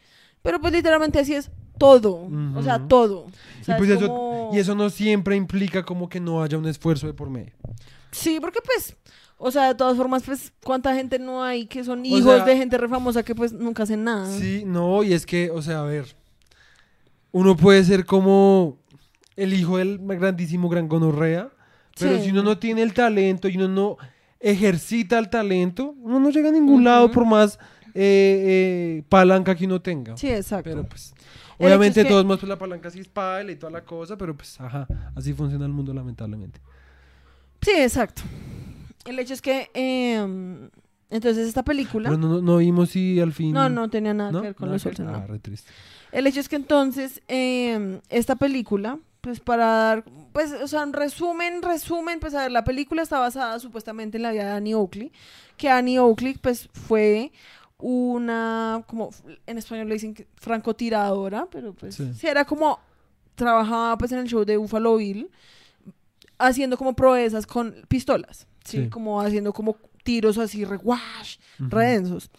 Pero 0.42 0.60
pues 0.60 0.72
literalmente 0.72 1.18
así 1.20 1.34
es 1.34 1.50
todo. 1.78 2.28
O 2.56 2.62
sea, 2.62 2.86
todo. 2.88 3.26
O 3.60 3.64
sea, 3.64 3.76
y, 3.76 3.78
pues 3.78 3.90
es 3.90 3.96
eso, 3.98 4.08
como- 4.08 4.50
y 4.52 4.58
eso 4.58 4.74
no 4.74 4.90
siempre 4.90 5.36
implica 5.36 5.84
como 5.84 6.08
que 6.08 6.18
no 6.20 6.42
haya 6.42 6.58
un 6.58 6.66
esfuerzo 6.66 7.06
de 7.06 7.14
por 7.14 7.30
medio. 7.30 7.52
Sí, 8.10 8.38
porque 8.40 8.58
pues, 8.64 8.96
o 9.46 9.50
sea, 9.50 9.68
de 9.68 9.74
todas 9.74 9.94
formas, 9.96 10.22
pues, 10.24 10.52
¿cuánta 10.64 10.94
gente 10.94 11.18
no 11.18 11.42
hay 11.44 11.66
que 11.66 11.84
son 11.84 12.00
O 12.00 12.04
hijos 12.04 12.36
sea- 12.36 12.44
de 12.46 12.56
gente 12.56 12.78
re 12.78 12.88
famosa 12.88 13.22
que 13.22 13.34
pues 13.34 13.52
nunca 13.52 13.82
hacen 13.82 14.02
nada? 14.02 14.26
Sí, 14.38 14.62
no, 14.64 15.02
y 15.02 15.12
es 15.12 15.26
que, 15.26 15.50
o 15.50 15.60
sea, 15.60 15.80
a 15.80 15.84
ver, 15.84 16.16
uno 17.30 17.54
puede 17.54 17.84
ser 17.84 18.06
como 18.06 18.78
el 19.36 19.52
hijo 19.52 19.76
del 19.76 19.98
grandísimo 19.98 20.68
gran 20.70 20.88
gonorrea, 20.88 21.50
pero 21.98 22.16
Sí. 22.16 22.24
si 22.24 22.30
uno 22.30 22.42
no 22.42 22.56
tiene 22.58 22.80
el 22.82 22.94
talento 22.94 23.48
y 23.48 23.56
uno 23.58 23.68
no 23.68 23.96
ejercita 24.40 25.18
el 25.18 25.28
talento, 25.28 25.94
uno 26.00 26.18
no 26.20 26.30
llega 26.30 26.48
a 26.48 26.52
ningún 26.52 26.82
lado 26.84 27.10
por 27.10 27.26
más 27.26 27.58
eh, 27.96 28.00
eh, 28.98 29.02
palanca 29.08 29.54
que 29.54 29.66
uno 29.66 29.80
tenga. 29.80 30.16
Sí, 30.16 30.28
exacto. 30.28 30.68
Pero 30.70 30.84
pues, 30.84 31.14
obviamente 31.58 32.00
es 32.00 32.06
que- 32.06 32.10
todos 32.10 32.24
modos 32.24 32.40
pues, 32.40 32.48
la 32.48 32.58
palanca 32.58 32.90
sí 32.90 32.98
es 32.98 33.08
paila 33.08 33.52
y 33.52 33.56
toda 33.56 33.70
la 33.70 33.82
cosa, 33.84 34.16
pero 34.16 34.34
pues, 34.34 34.58
ajá, 34.60 34.88
así 35.14 35.32
funciona 35.32 35.64
el 35.66 35.70
mundo 35.72 35.92
lamentablemente. 35.94 36.60
Sí, 37.62 37.70
exacto. 37.76 38.22
El 39.04 39.18
hecho 39.18 39.34
es 39.34 39.42
que, 39.42 39.70
em, 39.74 40.70
entonces, 41.10 41.46
esta 41.46 41.62
película... 41.62 42.08
Pero 42.08 42.18
no, 42.18 42.28
no, 42.28 42.40
no 42.42 42.56
vimos 42.58 42.90
si 42.90 43.20
al 43.20 43.32
fin... 43.32 43.52
No, 43.52 43.68
no 43.68 43.88
tenía 43.90 44.14
nada 44.14 44.32
¿no? 44.32 44.40
que 44.40 44.46
ver 44.48 44.54
con 44.54 44.66
Nada 44.68 44.74
los. 44.76 44.86
Olsen, 44.86 45.06
no. 45.06 45.14
Ah, 45.14 45.26
re 45.26 45.38
triste. 45.38 45.70
El 46.12 46.26
hecho 46.26 46.40
es 46.40 46.48
que 46.48 46.56
entonces, 46.56 47.22
em, 47.28 48.00
esta 48.08 48.36
película, 48.36 48.98
pues 49.20 49.40
para 49.40 49.66
dar, 49.66 50.04
pues, 50.32 50.52
o 50.52 50.66
sea, 50.68 50.82
en 50.82 50.92
resumen, 50.92 51.62
resumen, 51.62 52.20
pues 52.20 52.34
a 52.34 52.42
ver, 52.42 52.52
la 52.52 52.64
película 52.64 53.02
está 53.02 53.18
basada 53.18 53.58
supuestamente 53.58 54.16
en 54.18 54.22
la 54.22 54.32
vida 54.32 54.44
de 54.44 54.52
Annie 54.52 54.74
Oakley, 54.74 55.12
que 55.56 55.68
Annie 55.68 55.98
Oakley, 55.98 56.34
pues, 56.34 56.68
fue 56.72 57.32
una, 57.78 58.82
como, 58.86 59.10
en 59.46 59.58
español 59.58 59.88
le 59.88 59.94
dicen 59.94 60.14
francotiradora, 60.36 61.46
pero 61.50 61.74
pues, 61.74 61.96
Sí. 61.96 62.12
sí, 62.14 62.26
era 62.26 62.44
como, 62.44 62.78
trabajaba 63.34 63.98
pues 63.98 64.12
en 64.12 64.20
el 64.20 64.26
show 64.28 64.44
de 64.44 64.56
Buffalo 64.56 64.96
Bill, 64.96 65.30
haciendo 66.38 66.76
como 66.76 66.94
proezas 66.94 67.46
con 67.46 67.74
pistolas, 67.88 68.46
¿sí? 68.64 68.84
Sí. 68.84 68.88
Como 68.88 69.20
haciendo 69.20 69.52
como 69.52 69.76
tiros 70.02 70.38
así, 70.38 70.64
re, 70.64 70.76
Ujú. 70.76 70.98
re 71.58 71.86
densos. 71.86 72.30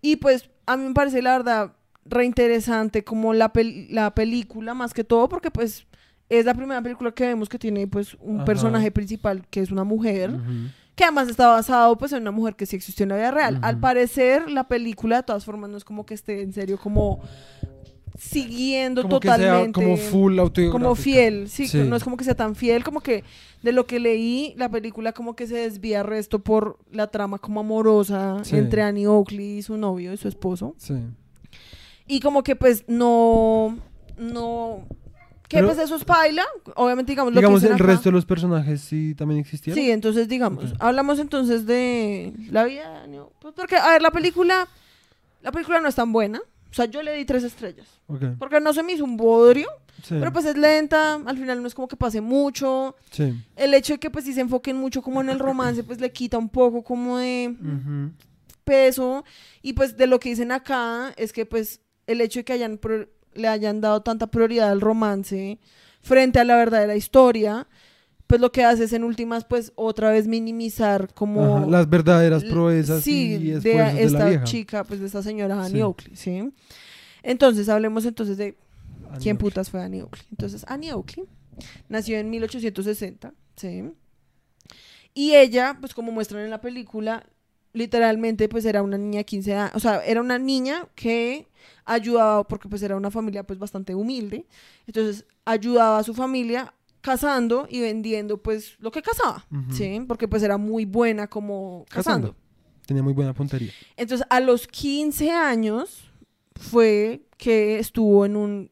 Y 0.00 0.16
pues 0.16 0.48
a 0.66 0.76
mí 0.76 0.84
me 0.88 0.94
parece 0.94 1.20
la 1.22 1.32
verdad 1.32 1.72
re 2.06 2.24
interesante 2.24 3.04
como 3.04 3.34
la, 3.34 3.52
pel- 3.52 3.88
la 3.90 4.14
película 4.14 4.72
más 4.74 4.94
que 4.94 5.04
todo 5.04 5.28
porque 5.28 5.50
pues 5.50 5.86
es 6.28 6.44
la 6.46 6.54
primera 6.54 6.80
película 6.80 7.12
que 7.12 7.26
vemos 7.26 7.48
que 7.48 7.58
tiene 7.58 7.86
pues 7.86 8.16
un 8.20 8.36
Ajá. 8.36 8.44
personaje 8.46 8.90
principal 8.90 9.46
que 9.50 9.60
es 9.60 9.70
una 9.70 9.84
mujer 9.84 10.30
que 10.94 11.04
además 11.04 11.28
está 11.28 11.48
basado 11.48 11.96
pues 11.98 12.12
en 12.12 12.22
una 12.22 12.30
mujer 12.30 12.54
que 12.56 12.66
sí 12.66 12.76
existió 12.76 13.02
en 13.04 13.10
la 13.10 13.16
vida 13.16 13.30
real. 13.30 13.58
Al 13.62 13.78
parecer 13.80 14.50
la 14.50 14.66
película 14.68 15.16
de 15.16 15.22
todas 15.24 15.44
formas 15.44 15.70
no 15.70 15.76
es 15.76 15.84
como 15.84 16.06
que 16.06 16.14
esté 16.14 16.40
en 16.42 16.52
serio 16.52 16.78
como 16.78 17.20
siguiendo 18.20 19.00
Como 19.02 19.18
que 19.18 19.28
totalmente 19.28 19.80
sea 19.80 19.86
como 19.86 19.96
full 19.96 20.38
autobiográfica. 20.38 20.72
como 20.84 20.94
fiel, 20.94 21.48
sí, 21.48 21.66
Sí. 21.66 21.78
no 21.78 21.96
es 21.96 22.04
como 22.04 22.16
que 22.18 22.24
sea 22.24 22.34
tan 22.34 22.54
fiel, 22.54 22.84
como 22.84 23.00
que 23.00 23.24
de 23.62 23.72
lo 23.72 23.86
que 23.86 23.98
leí, 23.98 24.54
la 24.58 24.68
película 24.68 25.12
como 25.12 25.34
que 25.34 25.46
se 25.46 25.56
desvía 25.56 26.02
resto 26.02 26.38
por 26.38 26.78
la 26.92 27.06
trama 27.06 27.38
como 27.38 27.60
amorosa 27.60 28.38
Sí. 28.44 28.56
entre 28.56 28.82
Annie 28.82 29.06
Oakley 29.06 29.58
y 29.58 29.62
su 29.62 29.76
novio 29.78 30.12
y 30.12 30.16
su 30.18 30.28
esposo. 30.28 30.74
Sí. 30.76 30.94
Y 32.06 32.20
como 32.20 32.42
que 32.42 32.56
pues 32.56 32.84
no, 32.88 33.78
no, 34.18 34.84
que 35.48 35.56
Pero- 35.56 35.68
pues 35.68 35.78
eso 35.78 35.96
es 35.96 36.04
paila, 36.04 36.44
obviamente 36.76 37.12
digamos 37.12 37.32
lo 37.32 37.40
Digamos, 37.40 37.60
que 37.62 37.68
el 37.68 37.72
acá. 37.74 37.84
resto 37.84 38.10
de 38.10 38.12
los 38.12 38.26
personajes 38.26 38.82
sí 38.82 39.14
también 39.14 39.40
existieron. 39.40 39.82
Sí, 39.82 39.90
entonces 39.90 40.28
digamos, 40.28 40.72
Ok. 40.72 40.76
hablamos 40.78 41.18
entonces 41.18 41.64
de 41.66 42.32
la 42.50 42.64
vida 42.64 42.88
de 42.90 42.96
Annie 42.98 43.18
Oakley. 43.20 43.36
Pues 43.40 43.54
porque, 43.54 43.76
a 43.76 43.88
ver, 43.92 44.02
la 44.02 44.10
película, 44.10 44.68
la 45.42 45.52
película 45.52 45.80
no 45.80 45.88
es 45.88 45.94
tan 45.94 46.12
buena. 46.12 46.40
O 46.70 46.74
sea, 46.74 46.84
yo 46.84 47.02
le 47.02 47.14
di 47.14 47.24
tres 47.24 47.42
estrellas. 47.44 47.88
Porque 48.38 48.60
no 48.60 48.72
se 48.72 48.82
me 48.82 48.92
hizo 48.92 49.04
un 49.04 49.16
bodrio. 49.16 49.68
Sí. 50.02 50.14
Pero 50.18 50.32
pues 50.32 50.44
es 50.46 50.56
lenta, 50.56 51.14
al 51.14 51.36
final 51.36 51.60
no 51.60 51.66
es 51.68 51.74
como 51.74 51.88
que 51.88 51.96
pase 51.96 52.20
mucho. 52.20 52.96
sí. 53.10 53.34
El 53.56 53.74
hecho 53.74 53.94
de 53.94 53.98
que 53.98 54.10
pues 54.10 54.24
si 54.24 54.32
se 54.32 54.40
enfoquen 54.40 54.76
mucho 54.76 55.02
como 55.02 55.20
en 55.20 55.28
el 55.28 55.38
romance, 55.38 55.82
pues 55.84 56.00
le 56.00 56.10
quita 56.10 56.38
un 56.38 56.48
poco 56.48 56.82
como 56.82 57.18
de 57.18 57.54
peso. 58.64 59.24
Y 59.62 59.72
pues 59.74 59.96
de 59.96 60.06
lo 60.06 60.20
que 60.20 60.30
dicen 60.30 60.52
acá 60.52 61.12
es 61.16 61.32
que 61.32 61.44
pues 61.44 61.80
el 62.06 62.20
hecho 62.20 62.40
de 62.40 62.44
que 62.44 62.52
hayan 62.52 62.80
le 63.34 63.48
hayan 63.48 63.80
dado 63.80 64.02
tanta 64.02 64.28
prioridad 64.28 64.70
al 64.70 64.80
romance 64.80 65.58
frente 66.02 66.38
a 66.38 66.44
la 66.44 66.56
verdadera 66.56 66.96
historia, 66.96 67.68
pues 68.30 68.40
lo 68.40 68.52
que 68.52 68.62
hace 68.62 68.84
es 68.84 68.92
en 68.92 69.02
últimas 69.02 69.44
pues 69.44 69.72
otra 69.74 70.10
vez 70.12 70.28
minimizar 70.28 71.12
como 71.14 71.56
Ajá, 71.56 71.66
Las 71.66 71.90
verdaderas 71.90 72.44
proezas 72.44 73.02
sí, 73.02 73.34
y 73.34 73.50
de 73.50 74.02
esta 74.04 74.18
la 74.20 74.28
vieja. 74.28 74.44
chica, 74.44 74.84
pues 74.84 75.00
de 75.00 75.06
esta 75.06 75.20
señora 75.20 75.56
Annie 75.64 75.78
Sí. 75.78 75.82
Oakley, 75.82 76.16
¿sí? 76.16 76.52
Entonces, 77.24 77.68
hablemos 77.68 78.04
entonces 78.06 78.36
de 78.36 78.56
Annie 79.08 79.18
quién 79.20 79.34
Oakley. 79.34 79.50
putas 79.50 79.68
fue 79.70 79.82
Annie 79.82 80.02
Oakley. 80.02 80.22
Entonces, 80.30 80.64
Annie 80.68 80.92
Oakley 80.92 81.26
nació 81.88 82.18
en 82.18 82.30
1860, 82.30 83.34
¿sí? 83.56 83.90
Y 85.12 85.34
ella, 85.34 85.76
pues 85.80 85.92
como 85.92 86.12
muestran 86.12 86.44
en 86.44 86.50
la 86.50 86.60
película, 86.60 87.26
literalmente 87.72 88.48
pues 88.48 88.64
era 88.64 88.80
una 88.82 88.96
niña 88.96 89.18
de 89.18 89.24
15 89.24 89.54
años, 89.54 89.72
o 89.74 89.80
sea, 89.80 90.04
era 90.04 90.20
una 90.20 90.38
niña 90.38 90.86
que 90.94 91.48
ayudaba, 91.84 92.46
porque 92.46 92.68
pues 92.68 92.80
era 92.82 92.96
una 92.96 93.10
familia 93.10 93.42
pues 93.42 93.58
bastante 93.58 93.94
humilde, 93.94 94.46
entonces 94.86 95.24
ayudaba 95.44 95.98
a 95.98 96.04
su 96.04 96.14
familia 96.14 96.72
cazando 97.00 97.66
y 97.70 97.80
vendiendo 97.80 98.38
pues 98.42 98.76
lo 98.78 98.90
que 98.90 99.02
cazaba. 99.02 99.46
¿sí? 99.72 100.00
Porque 100.06 100.28
pues 100.28 100.42
era 100.42 100.56
muy 100.58 100.84
buena 100.84 101.26
como 101.28 101.84
cazando. 101.88 102.28
Cazando. 102.32 102.36
tenía 102.86 103.02
muy 103.02 103.12
buena 103.12 103.32
puntería. 103.34 103.72
Entonces, 103.96 104.26
a 104.30 104.40
los 104.40 104.66
15 104.66 105.30
años 105.30 106.10
fue 106.56 107.22
que 107.38 107.78
estuvo 107.78 108.24
en 108.26 108.36
un 108.36 108.70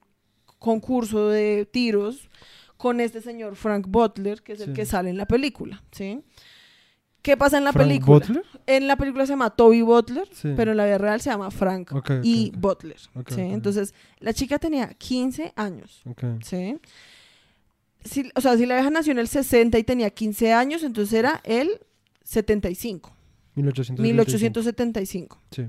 concurso 0.59 1.29
de 1.29 1.67
tiros 1.71 2.29
con 2.77 3.01
este 3.01 3.21
señor 3.21 3.57
Frank 3.57 3.87
Butler, 3.89 4.43
que 4.43 4.53
es 4.53 4.61
el 4.61 4.73
que 4.73 4.85
sale 4.87 5.11
en 5.11 5.17
la 5.17 5.27
película, 5.27 5.83
¿sí? 5.93 6.21
¿Qué 7.23 7.37
pasa 7.37 7.59
en 7.59 7.65
la 7.65 7.73
¿Frank 7.73 7.87
película? 7.89 8.19
Butler? 8.19 8.45
En 8.67 8.87
la 8.87 8.97
película 8.97 9.27
se 9.27 9.33
llama 9.33 9.51
Toby 9.51 9.83
Butler, 9.83 10.29
Sí. 10.33 10.53
pero 10.57 10.71
en 10.71 10.77
la 10.77 10.85
vida 10.85 10.99
real 10.99 11.21
se 11.21 11.31
llama 11.31 11.51
Frank 11.51 11.93
Ok, 11.93 12.11
ok, 12.11 12.11
y 12.23 12.51
ok. 12.55 12.61
Butler, 12.61 12.99
¿sí? 13.01 13.41
Entonces, 13.41 13.95
la 14.21 14.33
chica 14.33 14.59
tenía 14.59 14.89
15 14.95 15.53
años. 15.57 16.03
¿sí? 16.45 16.79
Si- 18.05 18.31
o 18.35 18.41
sea, 18.41 18.57
si 18.57 18.67
la 18.67 18.75
vieja 18.77 18.91
nació 18.91 19.13
en 19.13 19.19
el 19.19 19.29
60 19.29 19.79
y 19.79 19.85
tenía 19.85 20.11
15 20.11 20.53
años, 20.53 20.83
entonces 20.83 21.13
era 21.15 21.41
el 21.45 21.69
75, 22.25 23.13
1875. 23.55 24.03
1875. 24.03 25.41
Sí. 25.51 25.67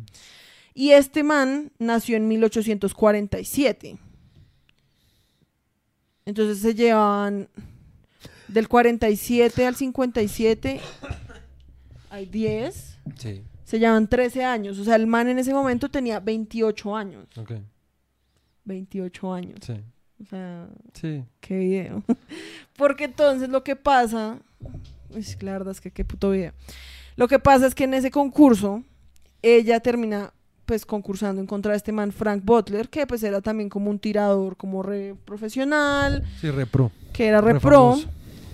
Y 0.73 0.91
este 0.91 1.23
man 1.23 1.71
nació 1.79 2.15
en 2.17 2.27
1847. 2.27 3.97
Entonces 6.25 6.59
se 6.59 6.75
llevan 6.75 7.49
del 8.47 8.67
47 8.67 9.65
al 9.65 9.75
57, 9.75 10.79
hay 12.09 12.25
10, 12.25 12.97
Sí. 13.17 13.43
se 13.63 13.79
llevan 13.79 14.07
13 14.07 14.43
años. 14.43 14.77
O 14.79 14.83
sea, 14.83 14.95
el 14.95 15.07
man 15.07 15.27
en 15.27 15.39
ese 15.39 15.53
momento 15.53 15.89
tenía 15.89 16.19
28 16.19 16.95
años. 16.95 17.27
Ok. 17.37 17.53
28 18.65 19.33
años. 19.33 19.59
Sí. 19.65 19.73
O 20.21 20.25
sea, 20.25 20.67
Sí. 20.93 21.23
qué 21.39 21.57
video. 21.57 22.03
Porque 22.77 23.05
entonces 23.05 23.49
lo 23.49 23.63
que 23.63 23.75
pasa, 23.75 24.37
uy, 25.09 25.25
la 25.41 25.51
verdad 25.53 25.71
es 25.71 25.81
que 25.81 25.91
qué 25.91 26.03
puto 26.05 26.31
video. 26.31 26.51
Lo 27.15 27.27
que 27.27 27.39
pasa 27.39 27.67
es 27.67 27.75
que 27.75 27.85
en 27.85 27.93
ese 27.93 28.11
concurso 28.11 28.83
ella 29.41 29.79
termina 29.79 30.33
pues 30.65 30.85
concursando 30.85 31.41
en 31.41 31.47
contra 31.47 31.71
de 31.71 31.77
este 31.77 31.91
man 31.91 32.11
Frank 32.11 32.43
Butler, 32.45 32.89
que 32.89 33.07
pues 33.07 33.23
era 33.23 33.41
también 33.41 33.69
como 33.69 33.89
un 33.89 33.97
tirador 33.97 34.55
como 34.55 34.83
re 34.83 35.15
profesional, 35.25 36.23
Sí, 36.39 36.51
repro. 36.51 36.91
que 37.11 37.25
era 37.27 37.41
re 37.41 37.53
Re 37.53 38.07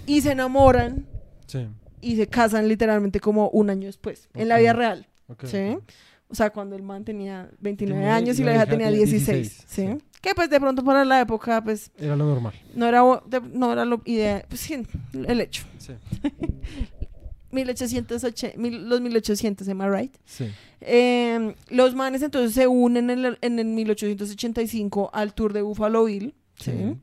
y 0.08 0.22
se 0.22 0.32
enamoran 0.32 1.06
Sí. 1.48 1.68
y 2.00 2.16
se 2.16 2.28
casan 2.28 2.70
literalmente 2.70 3.20
como 3.20 3.50
un 3.50 3.70
año 3.70 3.88
después, 3.88 4.30
en 4.34 4.48
la 4.48 4.58
vida 4.60 4.72
real, 4.72 5.08
Ok, 5.28 5.46
¿sí? 5.46 5.78
O 6.28 6.36
sea, 6.36 6.50
cuando 6.50 6.76
el 6.76 6.82
man 6.82 7.06
tenía 7.06 7.50
29 7.60 8.02
Tenía- 8.02 8.16
años 8.16 8.40
y 8.40 8.44
la 8.44 8.52
la 8.52 8.56
hija 8.58 8.66
tenía 8.66 8.88
tenía 8.88 8.98
16, 9.06 9.26
16, 9.38 9.66
¿sí? 9.68 9.88
sí. 9.88 10.06
Que 10.22 10.34
pues 10.34 10.50
de 10.50 10.60
pronto 10.60 10.84
para 10.84 11.06
la 11.06 11.22
época 11.22 11.64
pues 11.64 11.92
Era 11.98 12.16
lo 12.16 12.26
normal. 12.26 12.54
no 12.74 12.88
era, 12.88 13.02
no 13.54 13.72
era 13.72 13.86
lo 13.86 14.02
ideal, 14.06 14.44
pues 14.50 14.62
sí, 14.62 14.82
el 15.14 15.42
hecho. 15.42 15.64
Sí. 15.78 15.94
1880, 17.52 18.58
mil- 18.58 18.90
los 18.90 19.00
1800, 19.02 19.68
am 19.70 19.82
I 19.82 19.86
right? 19.90 20.16
Sí. 20.26 20.52
Eh, 20.82 21.56
los 21.70 21.96
manes 21.96 22.22
entonces 22.22 22.54
se 22.54 22.68
unen 22.68 23.10
en 23.10 23.26
el, 23.26 23.38
en 23.42 23.60
el 23.60 23.68
1885 23.68 25.10
al 25.14 25.34
tour 25.34 25.54
de 25.54 25.62
Buffalo 25.62 26.06
Bill, 26.06 26.34
¿sí? 26.60 26.72
Sí. 26.72 26.98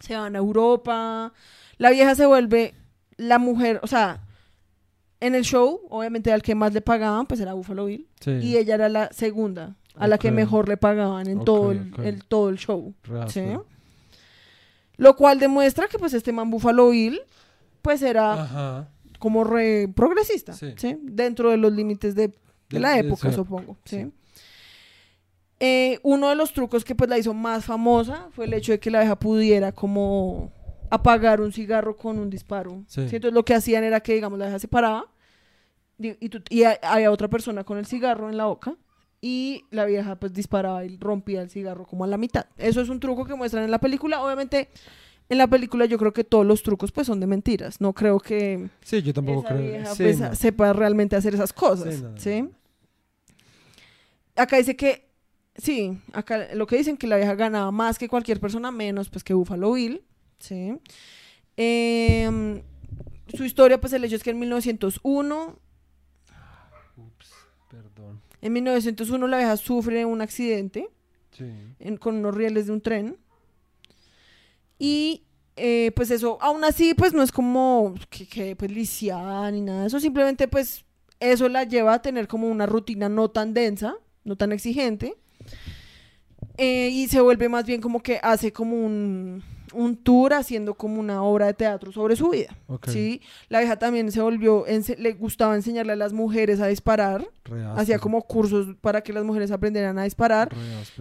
Se 0.00 0.16
van 0.16 0.34
a 0.34 0.38
Europa. 0.38 1.32
La 1.78 1.90
vieja 1.90 2.14
se 2.14 2.26
vuelve 2.26 2.74
la 3.16 3.38
mujer, 3.38 3.80
o 3.82 3.86
sea, 3.86 4.25
en 5.20 5.34
el 5.34 5.44
show, 5.44 5.80
obviamente 5.90 6.32
al 6.32 6.42
que 6.42 6.54
más 6.54 6.72
le 6.74 6.80
pagaban, 6.80 7.26
pues 7.26 7.40
era 7.40 7.54
Buffalo 7.54 7.86
Bill. 7.86 8.06
Sí. 8.20 8.30
Y 8.42 8.56
ella 8.56 8.74
era 8.74 8.88
la 8.88 9.10
segunda, 9.12 9.76
a 9.94 10.06
la 10.08 10.18
que 10.18 10.30
mejor 10.30 10.68
le 10.68 10.76
pagaban 10.76 11.26
en 11.26 11.44
todo, 11.44 11.72
el, 11.72 12.24
todo 12.28 12.48
el 12.50 12.58
show. 12.58 12.92
¿sí? 13.28 13.42
Lo 14.98 15.16
cual 15.16 15.38
demuestra 15.38 15.88
que 15.88 15.98
pues 15.98 16.14
este 16.14 16.32
man 16.32 16.50
Buffalo 16.50 16.90
Bill, 16.90 17.20
pues 17.82 18.02
era 18.02 18.42
Ajá. 18.42 18.88
como 19.18 19.44
re 19.44 19.88
progresista, 19.94 20.52
Sí. 20.54 20.74
¿sí? 20.76 20.98
Dentro 21.02 21.50
de 21.50 21.56
los 21.58 21.72
límites 21.72 22.14
de, 22.14 22.28
de 22.28 22.34
De- 22.70 22.80
la 22.80 22.98
época, 22.98 23.30
supongo, 23.32 23.76
¿sí? 23.84 24.10
Eh, 25.58 25.98
uno 26.02 26.28
de 26.28 26.34
los 26.34 26.52
trucos 26.52 26.84
que 26.84 26.94
pues 26.94 27.08
la 27.08 27.16
hizo 27.16 27.32
más 27.32 27.64
famosa 27.64 28.28
fue 28.32 28.44
el 28.44 28.52
hecho 28.52 28.72
de 28.72 28.78
que 28.78 28.90
la 28.90 28.98
vieja 29.00 29.18
pudiera 29.18 29.72
como 29.72 30.52
apagar 30.90 31.40
un 31.40 31.52
cigarro 31.52 31.96
con 31.96 32.18
un 32.18 32.30
disparo. 32.30 32.84
Sí. 32.86 33.08
¿sí? 33.08 33.16
Entonces 33.16 33.32
lo 33.34 33.44
que 33.44 33.54
hacían 33.54 33.84
era 33.84 34.00
que, 34.00 34.14
digamos, 34.14 34.38
la 34.38 34.46
vieja 34.46 34.58
se 34.58 34.68
paraba 34.68 35.06
y, 35.98 36.28
tú- 36.28 36.42
y 36.50 36.64
ha- 36.64 36.78
había 36.82 37.10
otra 37.10 37.28
persona 37.28 37.64
con 37.64 37.78
el 37.78 37.86
cigarro 37.86 38.28
en 38.30 38.36
la 38.36 38.44
boca 38.46 38.76
y 39.20 39.64
la 39.70 39.84
vieja 39.86 40.16
pues 40.16 40.32
disparaba 40.34 40.84
y 40.84 40.98
rompía 40.98 41.40
el 41.42 41.50
cigarro 41.50 41.86
como 41.86 42.04
a 42.04 42.06
la 42.06 42.18
mitad. 42.18 42.46
Eso 42.58 42.80
es 42.80 42.88
un 42.88 43.00
truco 43.00 43.24
que 43.24 43.34
muestran 43.34 43.64
en 43.64 43.70
la 43.70 43.78
película. 43.80 44.22
Obviamente 44.22 44.68
en 45.28 45.38
la 45.38 45.46
película 45.48 45.86
yo 45.86 45.98
creo 45.98 46.12
que 46.12 46.22
todos 46.22 46.44
los 46.46 46.62
trucos 46.62 46.92
pues 46.92 47.06
son 47.06 47.18
de 47.18 47.26
mentiras. 47.26 47.80
No 47.80 47.92
creo 47.94 48.20
que 48.20 48.68
Sí, 48.82 49.02
yo 49.02 49.12
tampoco 49.14 49.40
esa 49.40 49.48
creo. 49.48 49.60
vieja 49.62 49.94
Sí, 49.94 50.02
pues, 50.02 50.20
no. 50.20 50.34
sepa 50.34 50.72
realmente 50.74 51.16
hacer 51.16 51.34
esas 51.34 51.52
cosas. 51.52 52.04
Sí. 52.16 52.48
Acá 54.36 54.58
dice 54.58 54.76
que, 54.76 55.08
sí, 55.56 55.98
acá 56.12 56.48
lo 56.54 56.66
que 56.66 56.76
dicen 56.76 56.96
que 56.98 57.06
la 57.06 57.16
vieja 57.16 57.34
ganaba 57.34 57.70
más 57.72 57.98
que 57.98 58.08
cualquier 58.08 58.38
persona, 58.38 58.70
menos 58.70 59.08
pues 59.08 59.24
que 59.24 59.32
Buffalo 59.34 59.72
Bill. 59.72 60.02
¿Sí? 60.38 60.78
Em, 61.56 62.62
su 63.34 63.44
historia, 63.44 63.80
pues 63.80 63.92
el 63.92 64.04
hecho 64.04 64.16
es 64.16 64.22
que 64.22 64.30
en 64.30 64.38
1901, 64.38 65.58
Ups, 66.96 67.30
perdón. 67.70 68.20
en 68.42 68.52
1901 68.52 69.26
la 69.28 69.38
vieja 69.38 69.56
sufre 69.56 70.04
un 70.04 70.20
accidente 70.20 70.88
Sí. 71.32 71.44
en- 71.80 71.96
con 71.98 72.16
unos 72.16 72.34
rieles 72.34 72.66
de 72.66 72.72
un 72.72 72.80
tren. 72.80 73.16
Y 74.78 75.22
eh, 75.56 75.90
pues 75.96 76.10
eso, 76.10 76.36
aún 76.42 76.64
así, 76.64 76.92
pues 76.94 77.14
no 77.14 77.22
es 77.22 77.32
como 77.32 77.94
que, 78.10 78.26
que 78.28 78.54
pues 78.56 78.70
lisiada 78.70 79.50
ni 79.50 79.62
nada 79.62 79.82
de 79.82 79.86
eso, 79.86 79.98
simplemente 80.00 80.48
pues 80.48 80.84
eso 81.18 81.48
la 81.48 81.64
lleva 81.64 81.94
a 81.94 82.02
tener 82.02 82.28
como 82.28 82.48
una 82.50 82.66
rutina 82.66 83.08
no 83.08 83.30
tan 83.30 83.54
densa, 83.54 83.94
no 84.24 84.36
tan 84.36 84.52
exigente. 84.52 85.16
Eh, 86.58 86.90
y 86.92 87.08
se 87.08 87.20
vuelve 87.22 87.48
más 87.48 87.64
bien 87.66 87.80
como 87.80 88.02
que 88.02 88.18
hace 88.22 88.52
como 88.52 88.76
un, 88.84 89.42
un 89.74 89.96
tour 89.96 90.32
haciendo 90.34 90.74
como 90.74 91.00
una 91.00 91.22
obra 91.22 91.46
de 91.46 91.54
teatro 91.54 91.92
sobre 91.92 92.16
su 92.16 92.30
vida. 92.30 92.56
Ok. 92.68 92.88
¿sí? 92.88 93.20
La 93.48 93.58
vieja 93.60 93.76
también 93.78 94.10
se 94.12 94.20
volvió, 94.20 94.64
le 94.98 95.12
gustaba 95.14 95.54
enseñarle 95.56 95.92
a 95.92 95.96
las 95.96 96.12
mujeres 96.12 96.60
a 96.60 96.66
disparar, 96.66 97.26
hacía 97.76 97.98
como 97.98 98.22
cursos 98.22 98.76
para 98.80 99.00
que 99.02 99.12
las 99.12 99.24
mujeres 99.24 99.50
aprendieran 99.50 99.98
a 99.98 100.04
disparar 100.04 100.50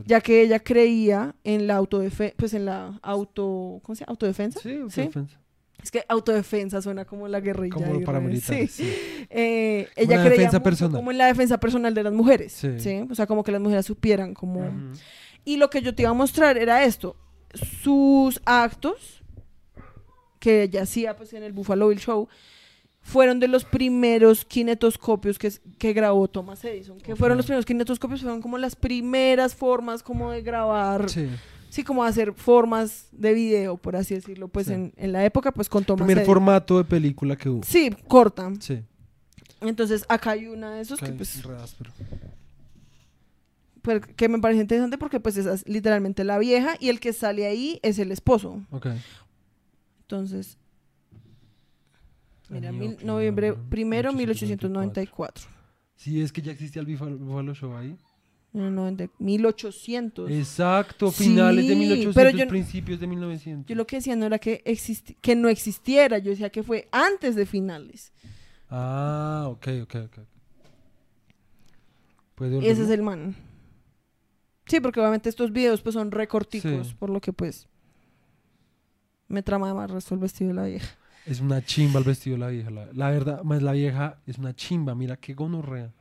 ya 0.06 0.22
que 0.22 0.42
ella 0.42 0.60
creía 0.60 1.36
en 1.44 1.68
la 1.68 1.76
autodefensa, 1.76 2.34
pues 2.38 2.54
en 2.54 2.66
la 2.66 3.00
auto, 3.02 3.80
¿cómo 3.84 3.96
se 3.96 4.02
llama? 4.02 4.12
¿Autodefensa? 4.12 4.60
Sí, 4.60 4.70
¿Sí? 4.90 5.02
autodefensa. 5.02 5.40
Es 5.84 5.92
que 5.92 6.04
autodefensa 6.10 6.82
suena 6.82 7.06
como 7.06 7.28
la 7.28 7.40
guerrilla. 7.42 7.74
Como 7.76 7.86
los 7.88 7.98
re- 8.00 8.06
paramilitares. 8.06 8.72
Sí. 8.72 8.84
Sí. 8.86 8.94
Eh, 9.30 9.88
ella 9.96 10.18
la 10.18 10.26
creía 10.30 10.48
mucho 10.48 10.64
personal. 10.64 10.96
como 10.98 11.12
en 11.12 11.18
la 11.18 11.26
defensa 11.28 11.60
personal 11.60 11.94
de 11.94 12.04
las 12.04 12.14
mujeres, 12.14 12.54
Sí. 12.54 12.80
sí. 12.80 13.06
O 13.10 13.14
sea, 13.16 13.26
como 13.28 13.44
que 13.44 13.52
las 13.52 13.60
mujeres 13.62 13.86
supieran 13.86 14.34
como... 14.34 14.64
Y 15.44 15.58
lo 15.58 15.70
que 15.70 15.82
yo 15.82 15.94
te 15.94 16.04
iba 16.04 16.10
a 16.12 16.14
mostrar 16.14 16.58
era 16.58 16.84
esto. 16.86 17.16
Sus 17.54 18.42
actos, 18.46 19.22
que 20.40 20.64
ella 20.64 20.84
hacía 20.84 21.16
pues 21.16 21.34
en 21.34 21.44
el 21.44 21.54
Buffalo 21.54 21.88
Bill 21.90 22.00
Show, 22.00 22.28
fueron 23.02 23.40
de 23.40 23.48
los 23.48 23.66
primeros 23.66 24.46
kinetoscopios 24.46 25.38
que, 25.38 25.52
que 25.78 25.94
grabó 25.94 26.28
Thomas 26.28 26.64
Edison. 26.66 27.00
Que 27.00 27.16
fueron 27.16 27.38
los 27.38 27.46
primeros 27.46 27.66
kinetoscopios, 27.66 28.22
fueron 28.22 28.42
como 28.42 28.58
las 28.58 28.76
primeras 28.76 29.56
formas 29.56 30.02
como 30.04 30.32
de 30.32 30.42
grabar 30.42 31.10
Sí. 31.10 31.30
sí, 31.70 31.84
como 31.84 32.04
hacer 32.04 32.34
formas 32.34 33.08
de 33.12 33.34
video, 33.34 33.78
por 33.78 33.96
así 33.96 34.16
decirlo, 34.16 34.48
pues 34.48 34.68
Sí. 34.68 34.74
en, 34.74 34.94
en 34.98 35.12
la 35.12 35.24
época, 35.24 35.52
pues 35.52 35.70
con 35.70 35.84
Thomas 35.86 36.00
Primer 36.06 36.18
Edison. 36.18 36.34
formato 36.34 36.78
de 36.80 36.84
película 36.84 37.36
que 37.36 37.50
hubo. 37.50 37.64
Sí, 37.64 37.92
corta. 38.08 38.52
Sí. 38.60 38.82
Entonces, 39.62 40.04
acá 40.10 40.32
hay 40.32 40.48
una 40.48 40.74
de 40.76 40.82
esos 40.82 41.00
que, 41.00 41.12
pues, 41.14 41.42
pues, 41.44 41.76
que 44.16 44.30
me 44.30 44.40
parece 44.40 44.62
interesante 44.62 44.98
porque, 44.98 45.20
pues, 45.20 45.38
esa 45.38 45.54
es 45.54 45.68
literalmente 45.68 46.24
la 46.24 46.38
vieja 46.38 46.76
y 46.80 46.90
el 46.90 47.00
que 47.00 47.14
sale 47.14 47.46
ahí 47.46 47.80
es 47.84 48.00
el 48.00 48.12
esposo. 48.12 48.62
Ok. 48.72 48.88
Entonces, 50.02 50.58
mira, 52.50 52.72
mil- 52.72 52.98
noviembre 53.04 53.54
primero, 53.70 54.14
1894. 54.14 55.48
1894. 55.48 55.56
Sí, 55.96 56.22
es 56.22 56.32
que 56.32 56.42
ya 56.42 56.52
existía 56.52 56.82
el 56.82 56.88
Buffalo, 56.88 57.54
Show 57.56 57.76
ahí. 57.76 57.96
No, 58.54 58.70
no, 58.70 58.90
de 58.92 59.10
1800. 59.20 60.32
Exacto, 60.32 61.12
Sí, 61.12 61.26
finales 61.26 61.68
de 61.68 61.76
1800, 61.76 62.16
pero 62.16 62.30
yo- 62.30 62.48
principios 62.48 63.00
de 63.00 63.08
1900. 63.08 63.68
Yo 63.68 63.76
lo 63.76 63.86
que 63.86 63.98
decía 63.98 64.16
no 64.16 64.26
era 64.26 64.40
que, 64.40 64.64
que 65.22 65.36
no 65.36 65.50
existiera, 65.50 66.20
yo 66.20 66.30
decía 66.32 66.50
que 66.50 66.64
fue 66.64 66.88
antes 66.92 67.36
de 67.36 67.46
finales. 67.46 68.14
Ah, 68.70 69.46
ok, 69.50 69.68
ok, 69.84 69.96
ok. 70.06 70.20
¿Puedes 72.36 72.64
Ese 72.64 72.84
es 72.84 72.90
el 72.90 73.02
man. 73.02 73.36
Sí, 74.68 74.80
porque 74.80 75.00
obviamente 75.00 75.30
estos 75.30 75.52
videos 75.52 75.82
pues 75.82 75.94
son 75.94 76.12
recorticos, 76.12 76.88
Sí. 76.88 76.96
por 76.98 77.10
lo 77.10 77.22
que 77.22 77.32
pues 77.34 77.68
me 79.28 79.42
trama 79.44 79.74
más 79.74 79.90
resto 79.92 80.14
el 80.16 80.22
vestido 80.22 80.50
de 80.50 80.54
la 80.56 80.64
vieja. 80.66 80.96
Es 81.26 81.40
una 81.40 81.64
chimba 81.64 82.00
el 82.00 82.06
vestido 82.06 82.36
de 82.36 82.40
la 82.40 82.48
vieja. 82.50 82.70
La, 82.70 82.88
la 82.94 83.10
verdad, 83.10 83.44
más 83.44 83.62
la 83.64 83.72
vieja 83.72 84.20
es 84.28 84.38
una 84.38 84.56
chimba. 84.56 84.94
Mira 84.96 85.18
qué 85.18 85.34
gonorrea. 85.34 85.92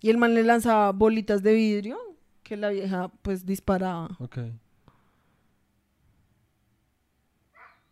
Y 0.00 0.10
el 0.10 0.18
man 0.18 0.34
le 0.34 0.42
lanzaba 0.42 0.92
bolitas 0.92 1.42
de 1.42 1.54
vidrio 1.54 1.96
que 2.42 2.56
la 2.56 2.70
vieja 2.70 3.08
pues 3.22 3.46
disparaba. 3.46 4.08
Ok. 4.20 4.38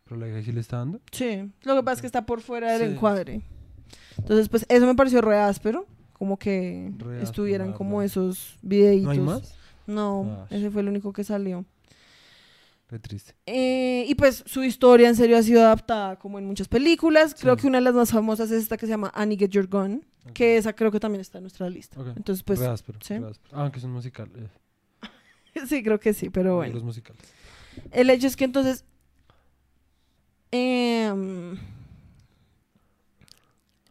Pero 0.04 0.16
la 0.16 0.26
vieja 0.26 0.42
sí 0.42 0.52
le 0.52 0.60
está 0.60 0.78
dando. 0.78 1.00
Sí, 1.12 1.50
lo 1.62 1.76
que 1.76 1.82
pasa 1.82 1.94
es 1.96 2.00
que 2.02 2.06
está 2.06 2.26
por 2.26 2.40
fuera 2.40 2.72
del 2.76 2.88
Sí. 2.90 2.94
encuadre. 2.96 3.42
Entonces, 4.18 4.48
pues 4.48 4.66
eso 4.68 4.86
me 4.86 4.94
pareció 4.94 5.20
re 5.22 5.38
áspero, 5.38 5.86
como 6.24 6.38
que 6.38 6.90
Re 6.96 7.22
estuvieran 7.22 7.74
como 7.74 8.00
esos 8.00 8.56
videitos. 8.62 9.04
¿No 9.04 9.10
hay 9.10 9.18
más? 9.20 9.54
No, 9.86 10.24
Ah, 10.26 10.46
ese 10.48 10.70
fue 10.70 10.80
el 10.80 10.88
único 10.88 11.12
que 11.12 11.22
salió. 11.22 11.66
Qué 12.88 12.98
triste. 12.98 13.34
Eh, 13.44 14.06
y 14.08 14.14
pues 14.14 14.42
su 14.46 14.62
historia 14.64 15.06
en 15.08 15.16
serio 15.16 15.36
ha 15.36 15.42
sido 15.42 15.60
adaptada 15.60 16.16
como 16.18 16.38
en 16.38 16.46
muchas 16.46 16.66
películas. 16.68 17.34
Creo 17.38 17.56
que 17.58 17.66
una 17.66 17.76
de 17.78 17.84
las 17.84 17.94
más 17.94 18.10
famosas 18.10 18.50
es 18.50 18.62
esta 18.62 18.78
que 18.78 18.86
se 18.86 18.92
llama 18.92 19.10
Annie 19.14 19.36
Get 19.36 19.50
Your 19.50 19.66
Gun, 19.68 20.02
que 20.32 20.56
esa 20.56 20.72
creo 20.72 20.90
que 20.90 20.98
también 21.00 21.20
está 21.20 21.36
en 21.38 21.44
nuestra 21.44 21.68
lista. 21.68 22.00
Entonces, 22.16 22.42
pues 22.42 22.58
Re 22.58 22.68
áspero, 22.68 22.98
sí. 23.02 23.18
re 23.18 23.28
áspero. 23.28 23.50
Ah, 23.58 23.70
que 23.70 23.78
es 23.78 23.84
un 23.84 23.92
musical. 23.92 24.30
eh, 24.34 25.60
sí, 25.68 25.82
creo 25.82 26.00
que 26.00 26.14
sí, 26.14 26.30
pero 26.30 26.56
bueno. 26.56 26.72
Los 26.72 26.82
musicales. 26.84 27.20
El 27.90 28.08
hecho 28.08 28.26
es 28.28 28.36
que 28.36 28.44
entonces. 28.44 28.86
em, 30.50 31.58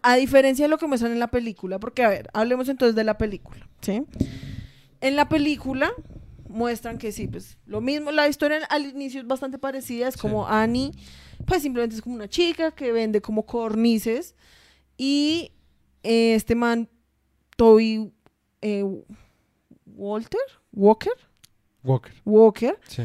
a 0.04 0.16
diferencia 0.16 0.66
de 0.66 0.70
lo 0.70 0.78
que 0.78 0.86
muestran 0.88 1.12
en 1.14 1.20
la 1.20 1.28
película, 1.32 1.80
porque 1.80 2.04
a 2.04 2.10
ver, 2.10 2.30
hablemos 2.34 2.70
entonces 2.70 2.96
de 2.96 3.04
la 3.04 3.18
película, 3.18 3.68
¿sí? 3.82 4.04
En 5.02 5.16
la 5.16 5.28
película 5.30 5.92
muestran 6.48 6.98
que 6.98 7.12
sí, 7.12 7.28
pues 7.28 7.58
lo 7.66 7.82
mismo, 7.82 8.12
la 8.12 8.28
historia 8.28 8.60
al 8.70 8.86
inicio 8.86 9.22
es 9.22 9.28
bastante 9.28 9.58
parecida, 9.58 10.08
es 10.10 10.14
Sí. 10.16 10.20
como 10.20 10.48
Annie, 10.48 10.92
pues 11.48 11.64
simplemente 11.64 11.96
es 11.96 12.02
como 12.02 12.16
una 12.16 12.28
chica 12.30 12.72
que 12.72 12.92
vende 12.92 13.22
como 13.22 13.46
cornices 13.46 14.36
y 14.98 15.52
eh, 16.04 16.36
este 16.36 16.54
man, 16.56 16.88
Toby 17.58 18.12
eh, 18.62 18.84
Walter, 19.86 20.40
Walker, 20.72 21.14
Walker. 21.84 22.14
Walker, 22.26 22.80
Sí. 22.88 23.04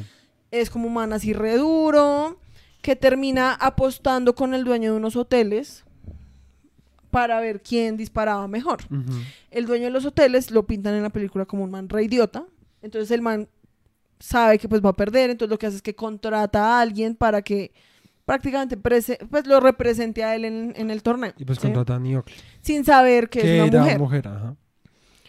es 0.51 0.69
como 0.71 0.87
un 0.89 0.95
man 0.95 1.13
así 1.13 1.33
re 1.33 1.57
duro, 1.57 2.39
que 2.83 2.97
termina 2.97 3.55
apostando 3.55 4.35
con 4.35 4.55
el 4.55 4.65
dueño 4.65 4.93
de 4.93 4.97
unos 4.99 5.17
hoteles 5.17 5.85
para 7.21 7.41
ver 7.41 7.61
quién 7.63 7.97
disparaba 7.97 8.47
mejor. 8.49 8.79
El 9.51 9.67
dueño 9.67 9.85
de 9.87 9.91
los 9.91 10.05
hoteles 10.05 10.51
lo 10.51 10.67
pintan 10.67 10.95
en 10.95 11.03
la 11.03 11.11
película 11.11 11.45
como 11.47 11.65
un 11.65 11.71
man 11.71 11.89
re 11.89 12.05
idiota, 12.05 12.45
entonces 12.83 13.11
el 13.11 13.23
man 13.23 13.49
sabe 14.21 14.59
que 14.59 14.69
pues 14.69 14.81
va 14.85 14.91
a 14.91 14.97
perder, 14.97 15.31
entonces 15.31 15.51
lo 15.51 15.59
que 15.59 15.67
hace 15.67 15.77
es 15.77 15.83
que 15.83 15.95
contrata 15.95 16.65
a 16.65 16.81
alguien 16.81 17.15
para 17.15 17.43
que 17.43 17.73
prácticamente 18.25 18.77
pues 18.77 19.09
lo 19.47 19.61
represente 19.61 20.23
a 20.25 20.35
él 20.37 20.45
en, 20.45 20.75
en 20.77 20.91
el 20.91 21.03
torneo, 21.03 21.33
Y 21.39 21.45
pues 21.45 21.59
¿sí? 21.59 21.63
contrata 21.63 21.95
a 21.95 21.99
Oakley. 21.99 22.37
sin 22.61 22.85
saber 22.85 23.29
que, 23.29 23.41
Que 23.41 23.63
es 23.65 23.69
una 23.71 23.87
era 23.91 23.99
mujer. 23.99 24.29
ajá. 24.29 24.57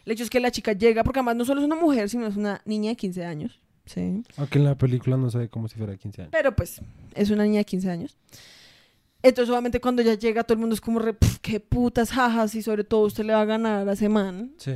El 0.06 0.14
hecho 0.14 0.24
es 0.24 0.30
que 0.30 0.40
la 0.40 0.50
chica 0.52 0.74
llega, 0.74 1.04
porque 1.04 1.20
además 1.20 1.36
no 1.36 1.46
solo 1.46 1.62
es 1.62 1.66
una 1.68 1.76
mujer, 1.76 2.10
sino 2.10 2.26
es 2.28 2.36
una 2.36 2.62
niña 2.66 2.90
de 2.90 2.96
15 2.96 3.26
años, 3.26 3.60
¿sí? 3.86 4.24
Aunque 4.38 4.58
en 4.58 4.66
la 4.66 4.76
película 4.76 5.18
no 5.18 5.30
se 5.30 5.38
ve 5.38 5.50
como 5.50 5.68
si 5.68 5.78
fuera 5.78 5.96
15 5.96 6.22
años. 6.24 6.32
Pero 6.32 6.56
pues, 6.56 6.82
es 7.14 7.30
una 7.30 7.44
niña 7.44 7.60
de 7.60 7.66
15 7.66 7.92
años. 7.92 8.18
Entonces, 9.22 9.50
obviamente, 9.52 9.82
cuando 9.82 10.02
ella 10.02 10.14
llega, 10.14 10.44
todo 10.44 10.54
el 10.54 10.60
mundo 10.60 10.74
es 10.76 10.82
como, 10.82 11.00
re, 11.00 11.14
"Pf, 11.14 11.40
qué 11.42 11.60
putas 11.60 12.12
jajas, 12.12 12.56
y 12.56 12.62
sobre 12.62 12.84
todo 12.84 13.02
usted 13.02 13.26
le 13.26 13.34
va 13.34 13.42
a 13.42 13.46
ganar 13.46 13.88
a 13.88 13.94
ese 13.94 14.08
man. 14.10 14.52
Sí. 14.58 14.74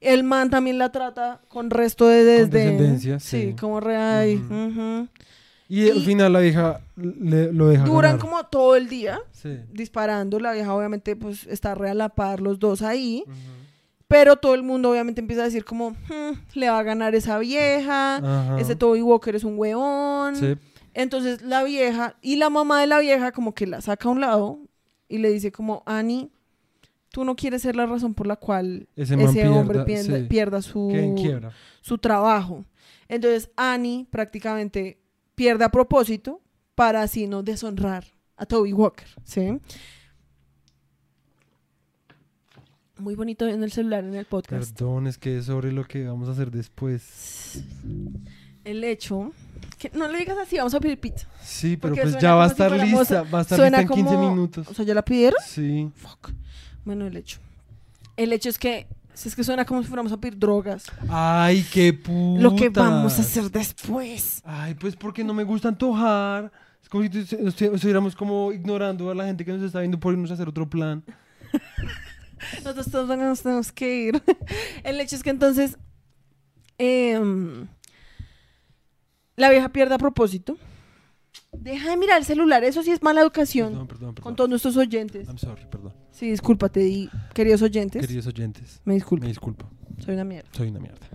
El 0.00 0.24
man 0.24 0.50
también 0.50 0.78
la 0.78 0.90
trata 0.92 1.40
con 1.48 1.70
resto 1.70 2.06
de 2.06 2.24
desdén. 2.24 3.00
Sí, 3.00 3.12
sí. 3.18 3.56
como 3.58 3.80
re, 3.80 4.36
Ujú. 4.36 4.54
ujú. 4.54 5.08
Y, 5.68 5.90
al 5.90 6.00
final 6.02 6.32
la 6.32 6.40
vieja 6.40 6.80
le- 6.96 7.52
lo 7.52 7.68
deja 7.68 7.84
Duran 7.84 8.12
ganar. 8.12 8.18
como 8.20 8.44
todo 8.44 8.76
el 8.76 8.88
día 8.88 9.18
Sí. 9.32 9.58
disparando. 9.72 10.38
La 10.38 10.52
vieja, 10.52 10.72
obviamente, 10.72 11.16
pues 11.16 11.46
está 11.48 11.74
re 11.74 11.90
a 11.90 11.94
la 11.94 12.08
par 12.08 12.40
los 12.40 12.58
dos 12.60 12.82
ahí. 12.82 13.24
Ujú. 13.26 13.34
Pero 14.08 14.36
todo 14.36 14.54
el 14.54 14.62
mundo, 14.62 14.90
obviamente, 14.92 15.20
empieza 15.20 15.42
a 15.42 15.46
decir 15.46 15.64
como, 15.64 15.90
"Hmm, 15.90 16.38
le 16.54 16.70
va 16.70 16.78
a 16.78 16.82
ganar 16.84 17.16
esa 17.16 17.38
vieja. 17.40 18.16
Ajá. 18.18 18.60
Ese 18.60 18.76
Toby 18.76 19.02
Walker 19.02 19.34
es 19.34 19.42
un 19.42 19.58
huevón. 19.58 20.36
Sí. 20.36 20.54
Entonces 20.96 21.42
la 21.42 21.62
vieja 21.62 22.16
y 22.22 22.36
la 22.36 22.48
mamá 22.48 22.80
de 22.80 22.86
la 22.86 22.98
vieja 22.98 23.30
como 23.30 23.52
que 23.52 23.66
la 23.66 23.82
saca 23.82 24.08
a 24.08 24.12
un 24.12 24.22
lado 24.22 24.58
y 25.10 25.18
le 25.18 25.30
dice 25.30 25.52
como, 25.52 25.82
Annie, 25.84 26.30
tú 27.10 27.22
no 27.22 27.36
quieres 27.36 27.60
ser 27.60 27.76
la 27.76 27.84
razón 27.84 28.14
por 28.14 28.26
la 28.26 28.36
cual 28.36 28.88
Ese 28.96 29.12
ese, 29.12 29.16
man 29.22 29.34
pierda, 29.34 29.56
hombre 29.56 29.84
pierda, 30.26 30.62
sí. 30.62 30.72
su 31.82 31.98
trabajo. 31.98 32.64
Entonces 33.08 33.50
Annie 33.56 34.06
prácticamente 34.10 34.98
pierde 35.34 35.66
a 35.66 35.68
propósito 35.68 36.40
para 36.74 37.02
así 37.02 37.26
no 37.26 37.42
deshonrar 37.42 38.06
a 38.38 38.46
Toby 38.46 38.72
Walker, 38.72 39.08
¿sí? 39.22 39.60
Muy 42.96 43.14
bonito 43.14 43.46
en 43.46 43.62
el 43.62 43.70
celular 43.70 44.02
en 44.02 44.14
el 44.14 44.24
podcast. 44.24 44.72
Perdón, 44.72 45.08
es 45.08 45.18
que 45.18 45.36
es 45.36 45.44
sobre 45.44 45.72
lo 45.72 45.84
que 45.84 46.06
vamos 46.06 46.30
a 46.30 46.32
hacer 46.32 46.50
después. 46.50 47.62
El 48.64 48.82
hecho... 48.82 49.34
Que 49.78 49.90
no 49.94 50.08
le 50.08 50.18
digas 50.18 50.36
así, 50.38 50.56
vamos 50.56 50.74
a 50.74 50.80
pedir 50.80 50.98
pizza. 50.98 51.26
Sí, 51.42 51.76
pero 51.76 51.94
Porque 51.94 52.10
pues 52.10 52.22
ya 52.22 52.34
va 52.34 52.44
a 52.44 52.48
si 52.48 52.52
estar 52.52 52.70
lista. 52.72 53.22
Va 53.24 53.38
a 53.40 53.42
estar 53.42 53.58
suena 53.58 53.78
lista 53.78 53.92
en 53.94 53.98
15 54.00 54.14
como- 54.14 54.30
minutos. 54.30 54.66
O 54.68 54.74
sea, 54.74 54.84
¿ya 54.84 54.94
la 54.94 55.04
pidieron? 55.04 55.38
Sí. 55.46 55.90
Fuck. 55.96 56.30
Bueno, 56.84 57.06
el 57.06 57.16
hecho. 57.16 57.38
El 58.16 58.32
hecho 58.32 58.48
es 58.48 58.58
que, 58.58 58.86
si 59.12 59.28
es 59.28 59.36
que 59.36 59.44
suena 59.44 59.64
como 59.66 59.82
si 59.82 59.88
fuéramos 59.88 60.12
a 60.12 60.16
pedir 60.18 60.38
drogas. 60.38 60.84
Ay, 61.08 61.66
qué 61.72 61.92
puta. 61.92 62.40
Lo 62.42 62.56
que 62.56 62.68
vamos 62.70 63.18
a 63.18 63.22
hacer 63.22 63.50
después. 63.50 64.40
Ay, 64.44 64.74
pues 64.74 64.96
porque 64.96 65.22
no 65.24 65.34
me 65.34 65.44
gusta 65.44 65.68
antojar. 65.68 66.50
Es 66.82 66.88
como 66.88 67.02
si 67.02 67.10
tu- 67.10 67.18
estu- 67.18 67.74
estuviéramos 67.74 68.14
como 68.16 68.52
ignorando 68.52 69.10
a 69.10 69.14
la 69.14 69.24
gente 69.26 69.44
que 69.44 69.52
nos 69.52 69.62
está 69.62 69.80
viendo 69.80 69.98
por 70.00 70.12
irnos 70.14 70.30
a 70.30 70.34
hacer 70.34 70.48
otro 70.48 70.68
plan. 70.70 71.02
Nosotros 72.64 72.90
todos 72.90 73.18
nos 73.18 73.42
tenemos 73.42 73.72
que 73.72 73.96
ir. 74.08 74.22
El 74.84 75.00
hecho 75.00 75.16
es 75.16 75.22
que 75.22 75.30
entonces 75.30 75.76
em, 76.78 77.66
la 79.36 79.50
vieja 79.50 79.68
pierde 79.70 79.94
a 79.94 79.98
propósito. 79.98 80.56
Deja 81.52 81.90
de 81.90 81.96
mirar 81.96 82.18
el 82.18 82.24
celular, 82.24 82.64
eso 82.64 82.82
sí 82.82 82.90
es 82.90 83.02
mala 83.02 83.20
educación 83.20 83.68
Perdón, 83.70 83.86
perdón, 83.88 84.14
perdón. 84.14 84.22
con 84.24 84.36
todos 84.36 84.48
nuestros 84.50 84.76
oyentes. 84.76 85.26
I'm 85.28 85.38
sorry, 85.38 85.66
perdón. 85.70 85.92
Sí, 86.10 86.30
discúlpate, 86.30 86.86
y 86.86 87.10
queridos 87.34 87.62
oyentes. 87.62 88.00
Queridos 88.00 88.26
oyentes, 88.26 88.80
Me 88.84 88.94
disculpo, 88.94 89.22
me 89.24 89.28
disculpo. 89.28 89.68
soy 89.98 90.14
una 90.14 90.24
mierda. 90.24 90.48
Soy 90.52 90.68
una 90.68 90.80
mierda. 90.80 91.06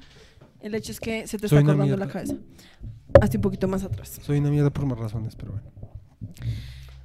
El 0.60 0.76
hecho 0.76 0.92
es 0.92 1.00
que 1.00 1.26
se 1.28 1.38
te 1.40 1.48
Soy 1.48 1.60
está 1.60 1.72
acordando 1.72 1.98
la 1.98 2.08
cabeza. 2.08 2.36
Hazte 3.20 3.38
un 3.38 3.42
poquito 3.42 3.68
más 3.68 3.84
atrás. 3.84 4.20
Soy 4.22 4.38
una 4.38 4.50
mierda 4.52 4.70
por 4.70 4.86
más 4.86 4.98
razones, 4.98 5.36
pero 5.36 5.54
bueno. 5.54 5.72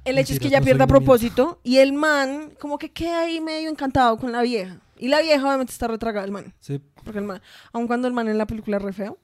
El 0.05 0.17
hecho 0.19 0.33
es 0.33 0.39
que 0.39 0.47
ella 0.47 0.59
no 0.59 0.65
pierde 0.65 0.83
a 0.83 0.87
propósito 0.87 1.59
y 1.63 1.77
el 1.77 1.93
man 1.93 2.53
como 2.59 2.77
que 2.77 2.91
queda 2.91 3.21
ahí 3.21 3.41
medio 3.41 3.69
encantado 3.69 4.17
con 4.17 4.31
la 4.31 4.41
vieja. 4.41 4.79
Y 4.97 5.09
la 5.09 5.21
vieja 5.21 5.45
obviamente 5.45 5.73
está 5.73 5.87
retragada 5.87 6.25
el 6.25 6.31
man. 6.31 6.53
Sí, 6.59 6.79
Porque 7.03 7.19
el 7.19 7.25
man, 7.25 7.41
aun 7.73 7.87
cuando 7.87 8.07
el 8.07 8.13
man 8.13 8.27
en 8.27 8.37
la 8.37 8.47
película 8.47 8.77
es 8.77 8.83
re 8.83 8.93
feo, 8.93 9.17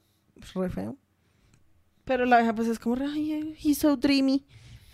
re 0.54 0.68
feo. 0.68 0.96
Pero 2.04 2.26
la 2.26 2.38
vieja 2.38 2.54
pues 2.54 2.68
es 2.68 2.78
como, 2.78 2.96
ay, 3.02 3.56
he's 3.62 3.78
so 3.78 3.96
dreamy, 3.96 4.44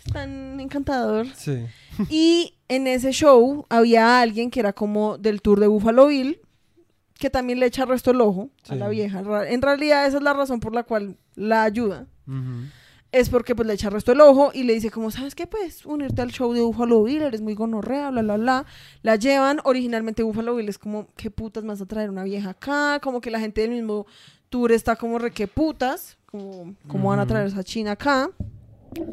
es 0.05 0.13
tan 0.13 0.59
encantador. 0.59 1.27
sí. 1.35 1.65
y 2.09 2.55
en 2.69 2.87
ese 2.87 3.11
show 3.11 3.65
había 3.69 4.21
alguien 4.21 4.49
que 4.49 4.61
era 4.61 4.73
como 4.73 5.17
del 5.17 5.41
tour 5.41 5.59
de 5.59 5.67
Buffalo 5.67 6.07
Bill, 6.07 6.39
que 7.21 7.29
también 7.29 7.59
le 7.59 7.67
echa 7.67 7.85
resto 7.85 8.11
el 8.11 8.21
ojo 8.21 8.49
a 8.67 8.75
la 8.75 8.89
vieja. 8.89 9.21
En 9.47 9.61
realidad 9.61 10.07
esa 10.07 10.17
es 10.17 10.23
la 10.23 10.33
razón 10.33 10.59
por 10.59 10.73
la 10.73 10.83
cual 10.83 11.17
la 11.35 11.63
ayuda. 11.63 12.07
Es 13.11 13.29
porque 13.29 13.55
pues 13.55 13.67
le 13.67 13.73
echa 13.73 13.89
resto 13.89 14.13
el 14.13 14.21
ojo 14.21 14.51
y 14.53 14.63
le 14.63 14.73
dice 14.73 14.89
como, 14.89 15.11
¿sabes 15.11 15.35
qué? 15.35 15.45
Pues 15.45 15.85
unirte 15.85 16.21
al 16.21 16.31
show 16.31 16.53
de 16.53 16.61
Buffalo 16.61 17.03
Bill, 17.03 17.21
eres 17.23 17.41
muy 17.41 17.53
gonorrea, 17.55 18.09
bla, 18.09 18.21
bla, 18.21 18.37
bla. 18.37 18.65
La 19.03 19.17
llevan, 19.17 19.59
originalmente 19.65 20.23
Buffalo 20.23 20.55
Bill 20.55 20.69
es 20.69 20.79
como, 20.79 21.09
¿qué 21.17 21.29
putas 21.29 21.65
vas 21.65 21.81
a 21.81 21.85
traer 21.85 22.09
una 22.09 22.23
vieja 22.23 22.51
acá? 22.51 22.99
Como 23.03 23.19
que 23.19 23.29
la 23.29 23.39
gente 23.41 23.61
del 23.61 23.71
mismo 23.71 24.07
tour 24.49 24.71
está 24.71 24.95
como 24.95 25.19
re, 25.19 25.31
¿qué 25.31 25.47
putas? 25.47 26.17
Como, 26.31 26.75
¿cómo 26.87 27.09
van 27.09 27.19
a 27.19 27.27
traer 27.27 27.47
esa 27.47 27.63
china 27.63 27.91
acá? 27.91 28.29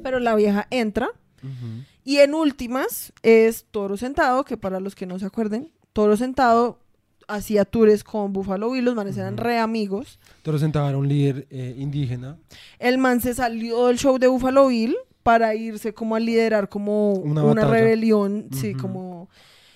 Pero 0.03 0.21
la 0.21 0.35
vieja 0.35 0.67
entra 0.71 1.09
Ujú. 1.43 1.85
y 2.05 2.19
en 2.19 2.35
últimas 2.35 3.13
es 3.23 3.67
Toro 3.71 3.97
Sentado, 3.97 4.45
que 4.45 4.57
para 4.57 4.81
los 4.81 4.95
que 4.95 5.07
no 5.07 5.19
se 5.19 5.27
acuerden, 5.27 5.71
Toro 5.93 6.17
Sentado 6.17 6.79
hacía 7.27 7.65
tours 7.65 8.03
con 8.05 8.33
Buffalo 8.33 8.71
Bill, 8.71 8.85
los 8.85 8.95
manes 8.95 9.17
eran 9.17 9.37
re 9.37 9.59
amigos. 9.59 10.19
Toro 10.43 10.59
Sentado 10.59 10.89
era 10.89 10.97
un 10.99 11.09
líder 11.09 11.47
eh, 11.51 11.75
indígena. 11.77 12.39
El 12.79 12.99
man 12.99 13.21
se 13.21 13.35
salió 13.35 13.87
del 13.87 13.99
show 13.99 14.19
de 14.19 14.29
Buffalo 14.29 14.69
Bill 14.69 14.97
para 15.23 15.55
irse 15.55 15.93
como 15.93 16.17
a 16.17 16.21
liderar 16.21 16.69
como 16.69 17.13
Una 17.13 17.65
rebelión, 17.67 18.49
sí, 18.53 18.75
como 18.75 19.29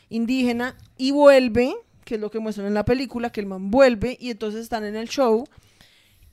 indígena, 0.09 0.77
y 0.97 1.11
vuelve, 1.11 1.75
que 2.05 2.15
es 2.15 2.21
lo 2.21 2.31
que 2.31 2.39
muestran 2.39 2.67
en 2.69 2.75
la 2.75 2.85
película, 2.85 3.31
que 3.31 3.41
el 3.41 3.47
man 3.47 3.71
vuelve 3.71 4.17
y 4.19 4.31
entonces 4.31 4.63
están 4.63 4.85
en 4.85 4.97
el 4.97 5.09
show 5.09 5.45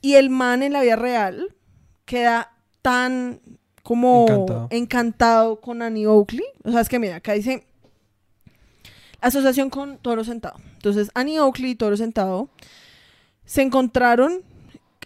y 0.00 0.14
el 0.14 0.30
man 0.30 0.62
en 0.62 0.72
la 0.72 0.82
vida 0.82 0.96
real 0.96 1.54
queda 2.04 2.52
tan 2.82 3.40
como 3.82 4.26
Encantado. 4.28 4.68
encantado 4.70 5.60
con 5.60 5.82
Annie 5.82 6.06
Oakley. 6.06 6.44
O 6.64 6.70
sea, 6.70 6.80
es 6.80 6.88
que 6.88 6.98
mira, 6.98 7.16
acá 7.16 7.32
dice 7.32 7.64
asociación 9.20 9.70
con 9.70 9.98
Toro 9.98 10.24
Sentado. 10.24 10.56
Entonces, 10.74 11.10
Annie 11.14 11.40
Oakley 11.40 11.72
y 11.72 11.74
Toro 11.74 11.96
Sentado 11.96 12.48
se 13.44 13.62
encontraron, 13.62 14.42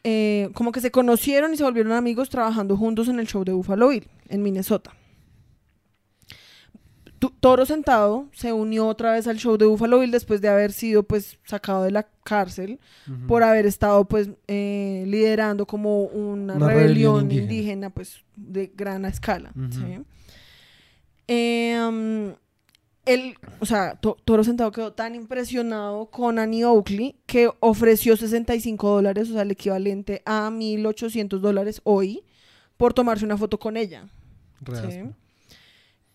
eh, 0.05 0.51
como 0.55 0.73
que 0.73 0.81
se 0.81 0.91
conocieron 0.91 1.53
y 1.55 1.57
se 1.57 1.65
volvieron 1.65 1.93
amigos 1.93 2.31
trabajando 2.31 2.77
juntos 2.77 3.09
en 3.09 3.19
el 3.19 3.27
show 3.27 3.45
de 3.45 3.53
Buffalo 3.53 3.89
Bill, 3.89 4.07
en 4.29 4.43
Minnesota. 4.43 4.93
Toro 7.31 7.67
Sentado 7.67 8.27
se 8.33 8.53
unió 8.53 8.87
otra 8.87 9.13
vez 9.13 9.27
al 9.27 9.37
show 9.39 9.57
de 9.57 9.67
Buffalo 9.67 9.99
Bill 10.01 10.11
después 10.11 10.41
de 10.41 10.49
haber 10.49 10.73
sido 10.73 11.03
pues 11.03 11.39
sacado 11.45 11.83
de 11.85 11.91
la 11.91 12.07
cárcel 12.25 12.79
por 13.29 13.43
haber 13.43 13.67
estado 13.67 14.05
pues 14.07 14.31
eh, 14.49 15.05
liderando 15.07 15.67
como 15.67 16.03
una, 16.05 16.55
Una 16.55 16.69
rebelión, 16.69 16.69
rebelión 16.69 17.21
indígena. 17.23 17.43
indígena. 17.43 17.91
pues 17.91 18.25
de 18.37 18.73
gran 18.75 19.05
escala. 19.05 19.53
Él, 23.07 23.35
o 23.61 23.67
sea, 23.67 23.97
To- 23.97 24.17
Toro 24.25 24.45
Sentado 24.45 24.73
quedó 24.73 24.93
tan 24.95 25.15
impresionado 25.15 26.07
con 26.07 26.39
Annie 26.39 26.65
Oakley 26.65 27.17
que 27.27 27.51
ofreció 27.61 28.17
65 28.17 28.89
dólares, 28.89 29.29
o 29.29 29.35
sea, 29.35 29.43
el 29.43 29.51
equivalente 29.51 30.23
a 30.25 30.49
1.800 30.51 31.39
dólares 31.41 31.83
hoy, 31.85 32.23
por 32.79 32.95
tomarse 32.95 33.27
una 33.27 33.37
foto 33.37 33.59
con 33.59 33.77
ella. 33.77 34.09
Sí. 34.89 35.03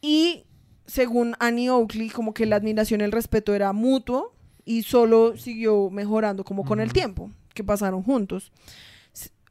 Y 0.02 0.44
según 0.90 1.36
Annie 1.40 1.70
Oakley, 1.70 2.10
como 2.10 2.34
que 2.34 2.46
la 2.46 2.56
admiración 2.56 3.02
y 3.02 3.04
el 3.04 3.12
respeto 3.12 3.54
era 3.54 3.72
mutuo 3.74 4.34
y 4.66 4.84
solo 4.84 5.38
siguió 5.38 5.90
mejorando 5.90 6.44
como 6.44 6.66
con 6.66 6.80
el 6.80 6.92
tiempo 6.92 7.30
que 7.54 7.64
pasaron 7.64 8.04
juntos. 8.04 8.52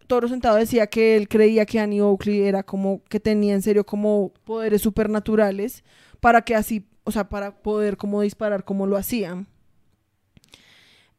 Toro 0.06 0.26
Sentado 0.26 0.56
decía 0.56 0.86
que 0.86 1.16
él 1.16 1.28
creía 1.28 1.66
que 1.66 1.78
Annie 1.78 2.00
Oakley 2.00 2.42
era 2.42 2.62
como 2.62 3.02
que 3.08 3.20
tenía 3.20 3.54
en 3.54 3.62
serio 3.62 3.84
como 3.84 4.32
poderes 4.44 4.82
supernaturales 4.82 5.84
para 6.20 6.42
que 6.42 6.54
así, 6.54 6.86
o 7.04 7.12
sea, 7.12 7.28
para 7.28 7.62
poder 7.62 7.96
como 7.96 8.22
disparar 8.22 8.64
como 8.64 8.86
lo 8.86 8.96
hacían. 8.96 9.46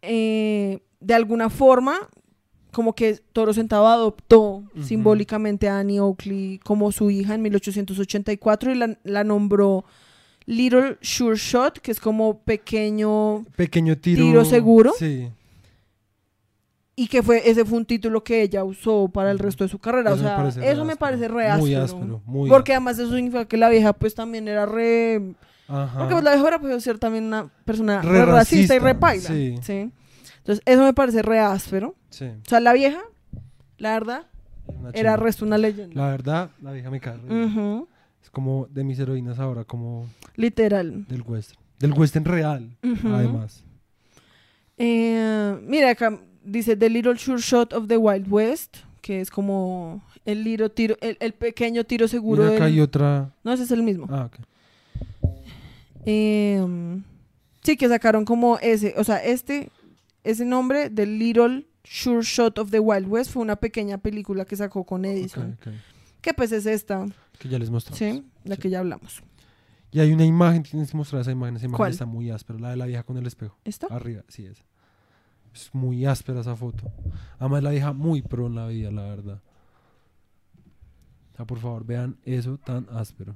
Eh, 0.01 0.79
de 0.99 1.13
alguna 1.13 1.49
forma, 1.49 2.09
como 2.71 2.93
que 2.93 3.19
Toro 3.31 3.53
Sentado 3.53 3.87
adoptó 3.87 4.63
simbólicamente 4.81 5.69
a 5.69 5.79
Annie 5.79 5.99
Oakley 5.99 6.59
como 6.59 6.91
su 6.91 7.09
hija 7.11 7.35
en 7.35 7.43
1884 7.43 8.71
y 8.71 8.75
la, 8.75 8.97
la 9.03 9.23
nombró 9.23 9.85
Little 10.49 10.97
Sure 11.01 11.35
Shot, 11.35 11.79
que 11.79 11.91
es 11.91 11.99
como 11.99 12.39
pequeño, 12.39 13.45
Pequeño 13.55 13.97
tiro. 13.97 14.23
¿Tiro 14.23 14.45
seguro? 14.45 14.93
Sí. 14.97 15.29
y 16.95 17.07
que 17.07 17.21
fue 17.23 17.47
ese 17.49 17.63
fue 17.65 17.77
un 17.77 17.85
título 17.85 18.23
que 18.23 18.41
ella 18.41 18.63
usó 18.63 19.07
para 19.09 19.31
el 19.31 19.39
resto 19.39 19.63
de 19.63 19.69
su 19.69 19.79
carrera. 19.79 20.11
Eso 20.11 20.19
o 20.19 20.23
me 20.23 20.27
sea, 20.29 20.37
parece 20.37 20.59
re 20.59 20.71
eso 20.71 20.85
me 20.85 20.91
áspero. 20.93 20.99
parece 20.99 21.27
re 21.27 21.57
Muy 21.57 21.75
áspero. 21.75 21.83
áspero, 21.83 22.21
muy 22.25 22.49
Porque 22.49 22.73
además 22.73 22.97
eso 22.99 23.13
significa 23.15 23.45
que 23.45 23.57
la 23.57 23.69
vieja 23.69 23.93
pues 23.93 24.15
también 24.15 24.47
era 24.47 24.65
re... 24.65 25.35
Ajá. 25.67 25.99
Porque 25.99 26.15
pues, 26.15 26.23
la 26.23 26.31
vieja 26.33 26.47
era 26.47 26.59
puede 26.59 26.81
ser 26.81 26.97
también 26.97 27.25
una 27.25 27.47
persona 27.63 28.01
Re 28.01 28.09
re 28.11 28.25
racista 28.25 28.73
y 28.75 28.79
racista, 28.79 28.85
re 28.85 28.95
paila. 28.95 29.27
sí. 29.29 29.55
¿sí? 29.61 29.91
Entonces 30.39 30.63
eso 30.65 30.83
me 30.83 30.93
parece 30.93 31.21
re 31.21 31.39
áspero. 31.39 31.95
Sí. 32.09 32.25
O 32.25 32.49
sea, 32.49 32.59
la 32.59 32.73
vieja, 32.73 33.01
la 33.77 33.91
verdad, 33.93 34.23
una 34.65 34.89
era 34.89 35.15
resto 35.15 35.45
una 35.45 35.59
leyenda. 35.59 35.93
La 36.01 36.09
verdad, 36.09 36.49
la 36.61 36.71
vieja 36.71 36.89
me 36.89 36.99
cae. 36.99 37.17
re 37.17 37.27
bien. 37.27 37.85
Es 38.23 38.29
como 38.29 38.67
de 38.69 38.83
mis 38.83 38.99
heroínas 38.99 39.39
ahora, 39.39 39.63
como 39.63 40.07
Literal. 40.35 41.05
del 41.07 41.21
western. 41.21 41.59
Del 41.79 41.93
western 41.93 42.25
real, 42.25 42.77
además. 43.05 43.63
Eh, 44.77 45.57
mira 45.65 45.89
acá 45.91 46.19
dice 46.43 46.75
The 46.75 46.89
Little 46.89 47.17
Sure 47.17 47.41
Shot 47.41 47.73
of 47.73 47.87
the 47.87 47.97
Wild 47.97 48.27
West, 48.29 48.77
que 49.01 49.21
es 49.21 49.29
como 49.29 50.01
el, 50.25 50.43
little 50.43 50.69
tiro, 50.69 50.95
el, 51.01 51.17
el 51.19 51.33
pequeño 51.33 51.83
tiro 51.85 52.07
seguro. 52.07 52.43
Mira, 52.43 52.55
acá 52.55 52.65
del- 52.65 52.73
hay 52.75 52.81
otra. 52.81 53.33
No, 53.43 53.53
ese 53.53 53.63
es 53.63 53.71
el 53.71 53.83
mismo. 53.83 54.07
Ah, 54.09 54.25
ok. 54.31 54.35
Eh, 56.05 56.65
sí, 57.63 57.77
que 57.77 57.87
sacaron 57.87 58.25
como 58.25 58.57
ese, 58.59 58.93
o 58.97 59.03
sea, 59.03 59.17
este, 59.23 59.69
ese 60.23 60.45
nombre, 60.45 60.89
The 60.89 61.05
Little 61.05 61.65
Sure 61.83 62.21
Shot 62.23 62.57
of 62.59 62.71
the 62.71 62.79
Wild 62.79 63.07
West, 63.07 63.31
fue 63.31 63.41
una 63.41 63.55
pequeña 63.57 63.97
película 63.97 64.45
que 64.45 64.55
sacó 64.55 64.83
con 64.85 65.05
Edison. 65.05 65.57
ok, 65.61 65.67
ok. 65.67 65.73
Que 66.21 66.33
pues 66.33 66.51
es 66.51 66.65
esta, 66.65 67.05
Que 67.39 67.49
ya 67.49 67.57
les 67.57 67.71
mostramos. 67.71 67.97
¿sí? 67.97 68.23
La 68.43 68.55
Sí. 68.55 68.61
que 68.61 68.69
ya 68.69 68.79
hablamos. 68.79 69.23
Y 69.91 69.99
hay 70.01 70.11
una 70.13 70.25
imagen, 70.25 70.61
tienes 70.61 70.91
que 70.91 70.97
mostrar 70.97 71.21
esa 71.23 71.31
imagen. 71.31 71.55
Esa 71.55 71.65
imagen 71.65 71.77
¿Cuál? 71.77 71.91
está 71.91 72.05
muy 72.05 72.29
áspera, 72.29 72.59
la 72.59 72.69
de 72.69 72.75
la 72.75 72.85
vieja 72.85 73.01
con 73.03 73.17
el 73.17 73.25
espejo. 73.25 73.57
¿Esta? 73.63 73.87
Arriba, 73.87 74.23
sí, 74.27 74.45
esa. 74.45 74.63
Es 75.51 75.73
muy 75.73 76.05
áspera 76.05 76.41
esa 76.41 76.55
foto. 76.55 76.91
Además, 77.39 77.63
la 77.63 77.71
vieja 77.71 77.91
muy 77.93 78.21
pro 78.21 78.45
en 78.45 78.53
la 78.55 78.67
vida, 78.67 78.91
la 78.91 79.01
verdad. 79.03 79.41
O 81.33 81.35
sea, 81.37 81.45
por 81.47 81.57
favor, 81.57 81.85
vean 81.85 82.17
eso 82.23 82.59
tan 82.59 82.85
áspero. 82.91 83.35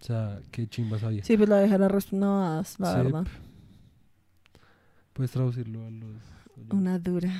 O 0.00 0.04
sea, 0.04 0.40
qué 0.50 0.66
chimba 0.68 0.96
esa 0.96 1.08
vieja. 1.08 1.26
Sí, 1.26 1.36
pues 1.36 1.48
la 1.50 1.56
dejará 1.56 1.88
restunadas, 1.88 2.80
la 2.80 2.92
Sí. 2.92 2.96
verdad. 3.02 3.26
Puedes 5.12 5.30
traducirlo 5.32 5.86
a 5.86 5.90
los. 5.90 6.16
Una 6.70 6.98
dura, 6.98 7.30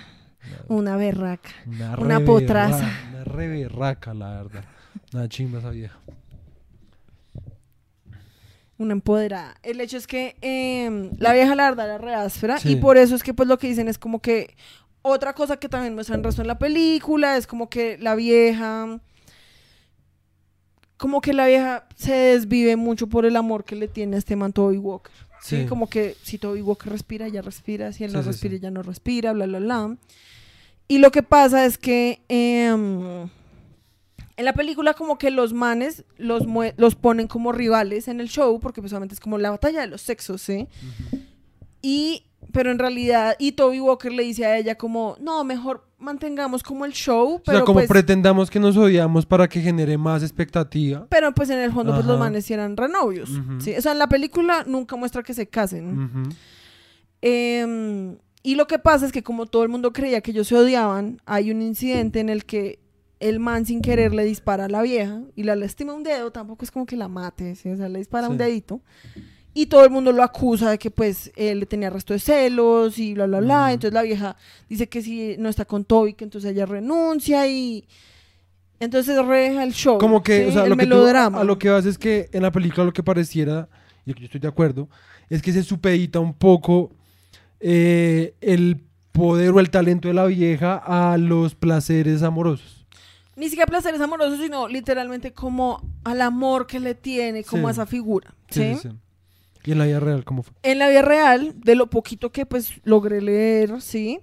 Una, 0.68 0.96
berraca. 0.96 1.50
una 1.66 1.96
una 1.98 2.20
potraza. 2.20 2.90
Una 3.10 3.24
reberraca, 3.24 4.12
la 4.14 4.42
verdad. 4.42 4.64
Una 5.12 5.28
chimba 5.28 5.58
esa 5.60 5.70
vieja. 5.70 5.96
Una 8.78 8.92
empoderada. 8.92 9.54
El 9.62 9.80
hecho 9.80 9.96
es 9.96 10.06
que 10.06 10.36
em, 10.40 11.10
la 11.18 11.32
vieja 11.32 11.54
la 11.54 11.68
verdad 11.70 11.86
era 11.86 11.98
re 11.98 12.14
áspera 12.14 12.58
Sí. 12.58 12.72
y 12.72 12.76
por 12.76 12.96
eso 12.96 13.14
es 13.14 13.22
que 13.22 13.32
pues 13.34 13.48
lo 13.48 13.58
que 13.58 13.68
dicen 13.68 13.86
es 13.88 13.98
como 13.98 14.20
que 14.20 14.56
otra 15.02 15.34
cosa 15.34 15.56
que 15.56 15.68
también 15.68 15.94
muestran 15.94 16.22
resto 16.24 16.42
en 16.42 16.48
la 16.48 16.58
película 16.58 17.36
es 17.36 17.46
como 17.46 17.68
que 17.68 17.98
la 17.98 18.14
vieja 18.14 18.98
como 20.96 21.20
que 21.20 21.32
la 21.32 21.46
vieja 21.46 21.86
se 21.96 22.12
desvive 22.14 22.76
mucho 22.76 23.08
por 23.08 23.24
el 23.24 23.36
amor 23.36 23.64
que 23.64 23.74
le 23.76 23.88
tiene 23.88 24.16
a 24.16 24.18
este 24.20 24.36
man 24.36 24.52
Toby 24.52 24.78
Walker. 24.78 25.12
¿Sí? 25.42 25.62
Sí. 25.62 25.66
Como 25.66 25.88
que 25.88 26.16
si 26.22 26.38
Toby 26.38 26.62
Walker 26.62 26.90
respira, 26.90 27.26
ella 27.26 27.42
respira, 27.42 27.92
si 27.92 28.04
él 28.04 28.12
no 28.12 28.22
Sí, 28.22 28.28
respira, 28.28 28.54
ella 28.54 28.70
no 28.70 28.82
respira, 28.82 29.32
bla, 29.32 29.46
bla, 29.46 29.58
bla. 29.58 29.96
Y 30.88 30.98
lo 30.98 31.10
que 31.10 31.22
pasa 31.22 31.64
es 31.64 31.78
que 31.78 32.22
em, 32.28 33.28
en 34.36 34.44
la 34.44 34.52
película 34.54 34.94
como 34.94 35.18
que 35.18 35.30
los 35.30 35.52
manes 35.52 36.04
los, 36.16 36.44
los 36.76 36.94
ponen 36.94 37.28
como 37.28 37.52
rivales 37.52 38.08
en 38.08 38.20
el 38.20 38.28
show, 38.28 38.58
porque 38.60 38.80
pues 38.80 38.92
es 38.92 39.20
como 39.20 39.38
la 39.38 39.50
batalla 39.50 39.80
de 39.80 39.86
los 39.86 40.02
sexos, 40.02 40.42
¿sí? 40.42 40.68
Y, 41.80 42.24
pero 42.50 42.70
en 42.72 42.78
realidad, 42.78 43.36
y 43.38 43.52
Toby 43.52 43.80
Walker 43.80 44.12
le 44.12 44.24
dice 44.24 44.44
a 44.44 44.58
ella 44.58 44.74
como, 44.76 45.16
no, 45.20 45.44
mejor 45.44 45.86
mantengamos 45.98 46.62
como 46.64 46.84
el 46.84 46.92
show, 46.92 47.34
O 47.34 47.42
pero 47.44 47.58
sea, 47.58 47.64
como 47.64 47.78
pues... 47.78 47.88
pretendamos 47.88 48.50
que 48.50 48.58
nos 48.58 48.76
odiamos 48.76 49.24
para 49.24 49.48
que 49.48 49.60
genere 49.60 49.96
más 49.96 50.22
expectativa. 50.22 51.06
Pero 51.08 51.32
pues 51.32 51.48
en 51.50 51.58
el 51.60 51.70
fondo 51.72 51.94
pues 51.94 52.04
los 52.04 52.18
manes 52.18 52.50
eran 52.50 52.76
renovios, 52.76 53.30
Ujú. 53.30 53.60
¿sí? 53.60 53.74
O 53.76 53.80
sea, 53.80 53.92
en 53.92 53.98
la 53.98 54.08
película 54.08 54.64
nunca 54.66 54.96
muestra 54.96 55.22
que 55.22 55.32
se 55.32 55.46
casen. 55.46 56.34
Em, 57.20 58.18
y 58.42 58.54
lo 58.56 58.66
que 58.66 58.78
pasa 58.78 59.06
es 59.06 59.12
que 59.12 59.22
como 59.22 59.46
todo 59.46 59.62
el 59.62 59.68
mundo 59.68 59.92
creía 59.92 60.20
que 60.20 60.32
ellos 60.32 60.48
se 60.48 60.56
odiaban, 60.56 61.20
hay 61.24 61.50
un 61.52 61.62
incidente 61.62 62.18
en 62.20 62.28
el 62.28 62.44
que 62.44 62.80
el 63.20 63.38
man 63.38 63.64
sin 63.64 63.80
querer 63.80 64.12
le 64.12 64.24
dispara 64.24 64.64
a 64.64 64.68
la 64.68 64.82
vieja 64.82 65.20
y 65.36 65.44
la 65.44 65.54
lastima 65.54 65.94
un 65.94 66.02
dedo, 66.02 66.32
tampoco 66.32 66.64
es 66.64 66.72
como 66.72 66.86
que 66.86 66.96
la 66.96 67.06
mate, 67.06 67.54
¿sí? 67.54 67.68
o 67.70 67.76
sea, 67.76 67.88
le 67.88 68.00
dispara 68.00 68.28
un 68.28 68.36
Sí. 68.36 68.38
dedito. 68.42 68.80
Y 69.54 69.66
todo 69.66 69.84
el 69.84 69.90
mundo 69.90 70.12
lo 70.12 70.22
acusa 70.22 70.70
de 70.70 70.78
que 70.78 70.90
pues 70.90 71.30
él 71.36 71.60
le 71.60 71.66
tenía 71.66 71.90
resto 71.90 72.14
de 72.14 72.18
celos 72.20 72.98
y 72.98 73.12
bla, 73.14 73.26
bla, 73.26 73.40
bla. 73.40 73.72
Entonces 73.72 73.92
la 73.92 74.02
vieja 74.02 74.36
dice 74.68 74.88
que 74.88 75.02
si 75.02 75.36
no 75.38 75.48
está 75.50 75.64
con 75.66 75.84
Toby, 75.84 76.14
que 76.14 76.24
entonces 76.24 76.50
ella 76.52 76.64
renuncia 76.66 77.46
y... 77.46 77.86
Entonces 78.80 79.24
reja 79.24 79.62
el 79.62 79.72
show. 79.72 79.98
Como 79.98 80.22
que, 80.22 80.42
¿sí? 80.44 80.48
o 80.48 80.52
sea, 80.52 80.64
el 80.64 80.70
lo 80.70 80.76
que 80.76 80.84
tú- 80.84 80.88
melodrama. 80.88 81.40
a 81.40 81.44
lo 81.44 81.58
que 81.58 81.68
vas 81.70 81.86
es 81.86 81.98
que 81.98 82.28
en 82.32 82.42
la 82.42 82.50
película 82.50 82.84
lo 82.84 82.92
que 82.92 83.02
pareciera, 83.02 83.68
y 84.04 84.12
yo 84.14 84.24
estoy 84.24 84.40
de 84.40 84.48
acuerdo, 84.48 84.88
es 85.30 85.40
que 85.42 85.52
se 85.52 85.62
supedita 85.62 86.18
un 86.18 86.34
poco 86.34 86.90
eh, 87.60 88.34
el 88.40 88.80
poder 89.12 89.50
o 89.50 89.60
el 89.60 89.70
talento 89.70 90.08
de 90.08 90.14
la 90.14 90.24
vieja 90.26 90.82
a 90.84 91.16
los 91.18 91.54
placeres 91.54 92.22
amorosos. 92.22 92.84
Ni 93.36 93.44
siquiera 93.48 93.66
placeres 93.66 94.00
amorosos, 94.00 94.40
sino 94.40 94.66
literalmente 94.66 95.32
como 95.32 95.80
al 96.04 96.20
amor 96.22 96.66
que 96.66 96.80
le 96.80 96.94
tiene, 96.94 97.44
como 97.44 97.62
Sí. 97.64 97.68
a 97.68 97.70
esa 97.72 97.86
figura. 97.86 98.34
¿sí? 98.50 98.74
sí. 98.82 98.88
Y 99.64 99.72
en 99.72 99.78
la 99.78 99.86
vida 99.86 100.00
real, 100.00 100.24
¿cómo 100.24 100.42
fue? 100.42 100.54
En 100.62 100.78
la 100.78 100.88
vida 100.88 101.02
real, 101.02 101.54
de 101.56 101.74
lo 101.74 101.88
poquito 101.88 102.30
que 102.32 102.46
pues 102.46 102.72
logré 102.84 103.20
leer, 103.20 103.80
sí, 103.80 104.20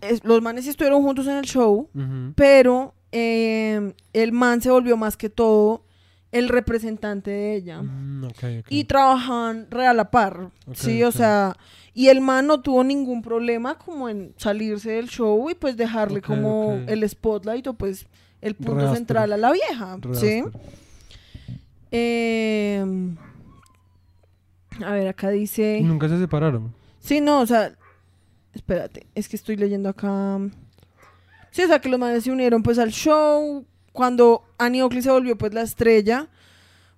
es- 0.00 0.24
los 0.24 0.42
manes 0.42 0.66
estuvieron 0.66 1.02
juntos 1.02 1.26
en 1.26 1.36
el 1.36 1.44
show, 1.44 1.88
pero 2.34 2.94
eh, 3.12 3.92
el 4.12 4.32
man 4.32 4.60
se 4.60 4.70
volvió 4.70 4.96
más 4.96 5.16
que 5.16 5.28
todo 5.30 5.84
el 6.32 6.48
representante 6.48 7.30
de 7.30 7.54
ella. 7.56 7.82
Mm, 7.82 8.24
ok, 8.24 8.44
ok. 8.60 8.66
Y 8.70 8.84
trabajaban 8.84 9.66
real 9.70 10.00
a 10.00 10.10
par, 10.10 10.50
sí, 10.72 11.02
o 11.04 11.12
sea, 11.12 11.54
y 11.94 12.08
el 12.08 12.20
man 12.22 12.46
no 12.46 12.60
tuvo 12.62 12.82
ningún 12.84 13.20
problema 13.20 13.76
como 13.78 14.08
en 14.08 14.32
salirse 14.38 14.92
del 14.92 15.08
show 15.08 15.50
y 15.50 15.54
pues 15.54 15.76
dejarle 15.76 16.22
como 16.22 16.72
el 16.88 17.06
spotlight 17.08 17.66
o 17.66 17.74
pues 17.74 18.06
el 18.40 18.54
punto 18.54 18.72
central 18.96 19.32
a 19.32 19.36
la 19.36 19.52
vieja, 19.52 19.98
¿sí? 20.14 20.42
Eh, 21.90 22.84
a 24.84 24.92
ver, 24.92 25.08
acá 25.08 25.30
dice... 25.30 25.78
Y 25.78 25.84
Nunca 25.84 26.08
se 26.08 26.18
separaron. 26.18 26.74
Sí, 27.00 27.20
no, 27.20 27.40
o 27.40 27.46
sea, 27.46 27.76
espérate, 28.54 29.06
es 29.14 29.28
que 29.28 29.36
estoy 29.36 29.56
leyendo 29.56 29.88
acá. 29.88 30.38
Sí, 31.50 31.62
o 31.62 31.66
sea, 31.66 31.80
que 31.80 31.88
los 31.88 31.98
manes 32.00 32.24
se 32.24 32.30
unieron 32.32 32.62
pues 32.62 32.78
al 32.78 32.90
show. 32.90 33.64
Cuando 33.92 34.44
Annie 34.58 34.82
Oakley 34.82 35.02
se 35.02 35.10
volvió 35.10 35.36
pues 35.36 35.52
la 35.52 35.62
estrella, 35.62 36.28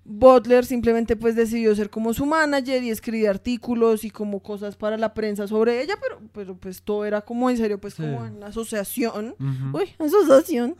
Butler 0.05 0.65
simplemente 0.65 1.15
pues 1.15 1.35
decidió 1.35 1.75
ser 1.75 1.89
como 1.89 2.13
su 2.13 2.25
manager 2.25 2.83
y 2.83 2.89
escribir 2.91 3.27
artículos 3.27 4.05
y 4.05 4.11
como 4.11 4.41
cosas 4.41 4.75
para 4.77 4.97
la 4.97 5.13
prensa 5.13 5.47
sobre 5.47 5.81
ella, 5.81 5.95
pero, 6.01 6.21
pero 6.31 6.55
pues 6.55 6.83
todo 6.83 7.03
era 7.05 7.21
como 7.21 7.49
en 7.49 7.57
serio, 7.57 7.79
pues 7.81 7.95
Sí. 7.95 8.03
como 8.03 8.25
en 8.25 8.39
la 8.39 8.47
asociación. 8.47 9.35
Ujú. 9.39 9.77
Uy, 9.79 9.89
asociación. 9.99 10.75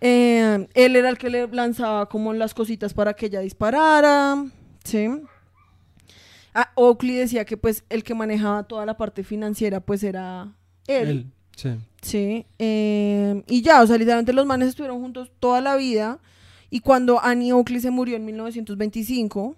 Eh, 0.00 0.66
él 0.74 0.96
era 0.96 1.08
el 1.08 1.18
que 1.18 1.30
le 1.30 1.46
lanzaba 1.48 2.08
como 2.08 2.32
las 2.32 2.54
cositas 2.54 2.92
para 2.92 3.14
que 3.14 3.26
ella 3.26 3.40
disparara, 3.40 4.44
¿sí? 4.84 5.08
Ah, 6.58 6.72
Oakley 6.74 7.14
decía 7.16 7.44
que 7.44 7.56
pues 7.58 7.84
el 7.90 8.02
que 8.02 8.14
manejaba 8.14 8.62
toda 8.62 8.86
la 8.86 8.96
parte 8.96 9.22
financiera 9.24 9.80
pues 9.80 10.02
era 10.02 10.56
él, 10.86 11.08
Él, 11.08 11.26
sí. 11.54 11.70
¿sí? 12.00 12.46
Eh, 12.58 13.42
y 13.46 13.60
ya, 13.60 13.82
o 13.82 13.86
sea, 13.86 13.98
literalmente 13.98 14.32
los 14.32 14.46
manes 14.46 14.68
estuvieron 14.68 15.00
juntos 15.00 15.30
toda 15.38 15.60
la 15.60 15.76
vida 15.76 16.18
y 16.70 16.80
cuando 16.80 17.22
Annie 17.22 17.52
Oakley 17.52 17.80
se 17.80 17.90
murió 17.90 18.16
en 18.16 18.24
1925, 18.24 19.54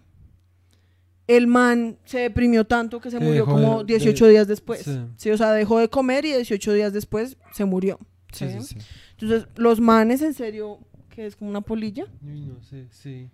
el 1.29 1.47
man 1.47 1.99
se 2.05 2.19
deprimió 2.21 2.67
tanto 2.67 3.01
que 3.01 3.11
se 3.11 3.19
murió 3.21 3.45
dejó 3.45 3.53
como 3.53 3.85
de- 3.85 3.95
18 3.95 4.25
de- 4.25 4.31
días 4.33 4.49
después. 4.49 4.81
sí. 4.81 4.99
Sí. 5.17 5.31
o 5.31 5.37
sea, 5.37 5.53
dejó 5.53 5.79
de 5.79 5.89
comer 5.89 6.25
y 6.25 6.33
18 6.33 6.73
días 6.73 6.93
después 6.93 7.37
se 7.53 7.65
murió. 7.65 7.99
Sí, 8.33 8.47
¿sí? 8.51 8.61
sí, 8.61 8.81
sí. 8.81 8.87
Entonces, 9.13 9.47
los 9.57 9.81
manes, 9.81 10.23
en 10.23 10.35
serio, 10.35 10.79
que 11.11 11.27
es 11.27 11.37
como 11.37 11.51
una 11.51 11.61
polilla, 11.61 12.07
no 12.23 12.61
sé, 12.63 12.87
sí. 12.91 13.29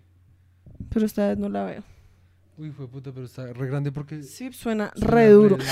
pero 0.89 1.05
esta 1.05 1.29
vez 1.29 1.37
no 1.37 1.47
la 1.49 1.63
veo. 1.63 1.83
Uy, 2.57 2.71
fue 2.71 2.87
puta, 2.87 3.11
pero 3.11 3.25
está 3.25 3.51
re 3.51 3.67
grande 3.67 3.91
porque. 3.91 4.23
Sí, 4.23 4.51
suena, 4.53 4.91
suena 4.95 5.11
re 5.13 5.29
duro. 5.29 5.57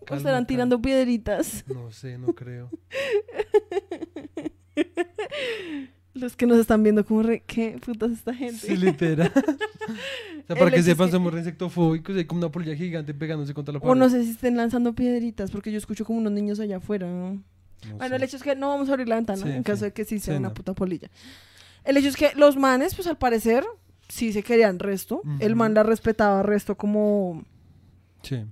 O 0.00 0.06
Calma, 0.06 0.18
estarán 0.18 0.46
tirando 0.46 0.82
piedritas. 0.82 1.64
No 1.66 1.90
sé, 1.90 2.18
no 2.18 2.34
creo. 2.34 2.68
Los 6.12 6.36
que 6.36 6.46
nos 6.46 6.58
están 6.58 6.82
viendo 6.82 7.04
como 7.04 7.22
re, 7.22 7.42
¿qué 7.46 7.78
putas 7.84 8.12
esta 8.12 8.32
gente? 8.34 8.58
Sí, 8.66 8.76
literal. 8.76 9.32
o 10.44 10.46
sea, 10.46 10.56
para 10.56 10.70
que 10.70 10.82
sepan, 10.82 11.10
somos 11.10 11.32
re 11.32 11.40
insectofóbicos 11.40 12.14
hay 12.16 12.24
como 12.24 12.38
una 12.38 12.50
polilla 12.52 12.76
gigante 12.76 13.12
pegándose 13.14 13.52
contra 13.52 13.72
la 13.74 13.80
pared. 13.80 13.90
O 13.90 13.94
no 13.96 14.08
sé 14.08 14.22
si 14.24 14.30
estén 14.30 14.56
lanzando 14.56 14.94
piedritas, 14.94 15.50
porque 15.50 15.72
yo 15.72 15.78
escucho 15.78 16.04
como 16.04 16.18
unos 16.20 16.32
niños 16.32 16.60
allá 16.60 16.76
afuera. 16.76 17.08
¿no? 17.08 17.32
No 17.32 17.96
Bueno, 17.96 18.10
sé. 18.10 18.16
el 18.16 18.22
hecho 18.22 18.36
es 18.36 18.42
que 18.44 18.54
no 18.54 18.68
vamos 18.68 18.88
a 18.90 18.92
abrir 18.92 19.08
la 19.08 19.16
ventana 19.16 19.42
Sí, 19.42 19.48
en 19.50 19.62
caso 19.64 19.78
sí. 19.80 19.84
de 19.86 19.92
que 19.92 20.04
sí 20.04 20.20
sea 20.20 20.34
Sí, 20.34 20.38
una 20.38 20.48
no. 20.48 20.54
puta 20.54 20.72
polilla. 20.74 21.10
El 21.82 21.96
hecho 21.96 22.08
es 22.08 22.16
que 22.16 22.30
los 22.36 22.56
manes, 22.56 22.94
pues 22.94 23.08
al 23.08 23.18
parecer, 23.18 23.64
sí 24.14 24.32
se 24.32 24.42
querían 24.42 24.78
resto. 24.78 25.22
El 25.40 25.52
Ujú. 25.52 25.58
man 25.58 25.74
la 25.74 25.82
respetaba 25.82 26.42
resto 26.42 26.76
como, 26.76 27.42
Sí, 28.22 28.44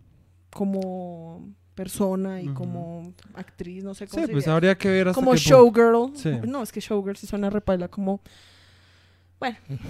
como 0.50 1.48
persona 1.74 2.42
y 2.42 2.48
como 2.48 3.12
actriz, 3.34 3.82
no 3.84 3.94
sé 3.94 4.06
cómo 4.06 4.22
sí 4.22 4.26
se 4.26 4.32
pues 4.32 4.48
habría 4.48 4.76
que 4.76 4.90
ver 4.90 5.08
hasta 5.08 5.14
Como 5.20 5.34
showgirl. 5.36 6.10
Sí. 6.14 6.30
No, 6.46 6.62
es 6.62 6.70
que 6.72 6.80
showgirl 6.80 7.16
sí 7.16 7.26
suena 7.26 7.48
repaila, 7.48 7.88
como 7.88 8.20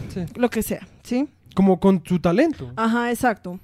Sí. 0.09 0.21
lo 0.37 0.49
que 0.51 0.63
sea, 0.63 0.87
¿sí? 1.03 1.29
Como 1.55 1.79
con 1.81 2.03
su 2.07 2.19
talento. 2.21 2.73
Ajá, 2.77 3.11
exacto. 3.11 3.59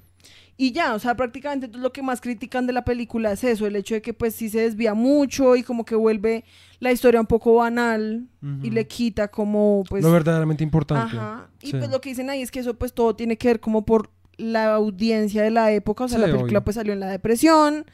Y 0.61 0.73
ya, 0.73 0.93
o 0.93 0.99
sea, 0.99 1.15
prácticamente 1.15 1.67
entonces, 1.67 1.81
lo 1.81 1.93
que 1.93 2.01
más 2.01 2.19
critican 2.19 2.67
de 2.67 2.73
la 2.73 2.83
película 2.83 3.31
es 3.31 3.45
eso, 3.45 3.65
el 3.65 3.77
hecho 3.77 3.93
de 3.95 4.01
que 4.01 4.13
pues 4.13 4.35
sí 4.35 4.49
se 4.49 4.59
desvía 4.59 4.93
mucho 4.93 5.55
y 5.55 5.63
como 5.63 5.85
que 5.85 5.95
vuelve 5.95 6.43
la 6.81 6.91
historia 6.91 7.21
un 7.21 7.27
poco 7.27 7.55
banal 7.55 8.27
y 8.61 8.69
le 8.69 8.85
quita 8.85 9.29
como 9.29 9.85
pues... 9.87 10.03
lo 10.03 10.11
verdaderamente 10.11 10.61
importante. 10.65 11.15
Ajá. 11.15 11.47
Y 11.61 11.67
Sí. 11.67 11.77
pues 11.77 11.89
lo 11.89 12.01
que 12.01 12.09
dicen 12.09 12.29
ahí 12.29 12.41
es 12.41 12.51
que 12.51 12.59
eso 12.59 12.73
pues 12.73 12.91
todo 12.91 13.15
tiene 13.15 13.37
que 13.37 13.47
ver 13.47 13.59
como 13.61 13.85
por 13.85 14.09
la 14.35 14.73
audiencia 14.75 15.43
de 15.43 15.49
la 15.49 15.71
época, 15.71 16.03
o 16.03 16.07
sea, 16.09 16.17
Sí, 16.17 16.21
la 16.25 16.27
película 16.27 16.59
obvio. 16.59 16.65
pues 16.65 16.75
salió 16.75 16.91
en 16.91 16.99
la 16.99 17.07
depresión, 17.07 17.85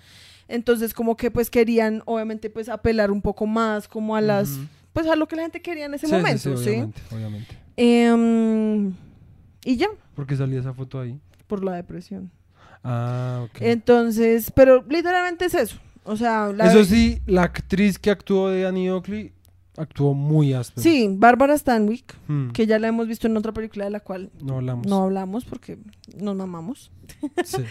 entonces 0.48 0.96
como 0.96 1.16
que 1.18 1.30
pues 1.30 1.52
querían 1.52 2.02
obviamente 2.06 2.50
pues 2.50 2.68
apelar 2.70 3.12
un 3.12 3.22
poco 3.22 3.46
más 3.46 3.88
como 3.88 4.16
a 4.16 4.22
las... 4.22 4.58
Pues 4.92 5.06
a 5.06 5.16
lo 5.16 5.28
que 5.28 5.36
la 5.36 5.44
gente 5.44 5.62
quería 5.62 5.86
en 5.86 5.94
ese 5.94 6.08
Sí, 6.08 6.14
momento, 6.14 6.58
sí, 6.58 6.64
¿sí? 6.64 6.70
obviamente, 6.72 7.02
obviamente. 7.12 7.56
Em, 7.78 8.94
y 9.66 9.76
ya, 9.78 9.88
¿Por 10.16 10.26
qué 10.26 10.36
salía 10.36 10.60
esa 10.60 10.74
foto 10.74 11.00
ahí? 11.00 11.20
por 11.46 11.64
la 11.64 11.74
depresión. 11.74 12.32
Ah, 12.88 13.42
ok. 13.46 13.58
Entonces, 13.62 14.52
pero 14.52 14.84
literalmente 14.88 15.46
es 15.46 15.54
eso. 15.56 15.78
O 16.04 16.16
sea, 16.16 16.52
la 16.54 16.68
Eso 16.68 16.84
sí, 16.86 17.20
la 17.26 17.42
actriz 17.44 17.98
que 17.98 18.12
actuó 18.12 18.50
de 18.50 18.68
Annie 18.68 18.92
Oakley 18.92 19.34
actuó 19.76 20.14
muy 20.14 20.54
áspero. 20.54 20.84
Sí, 20.84 21.08
Bárbara 21.12 21.58
Stanwyck, 21.58 22.16
Mm, 22.28 22.52
que 22.52 22.68
ya 22.68 22.78
la 22.80 22.88
hemos 22.88 23.08
visto 23.08 23.26
en 23.28 23.36
otra 23.36 23.52
película 23.54 23.86
de 23.86 23.92
la 23.92 24.00
cual 24.00 24.30
No 24.40 24.58
hablamos. 24.58 24.86
no 24.86 25.04
hablamos 25.04 25.46
porque 25.46 25.80
nos 26.16 26.36
mamamos. 26.36 26.92
Sí. 27.44 27.64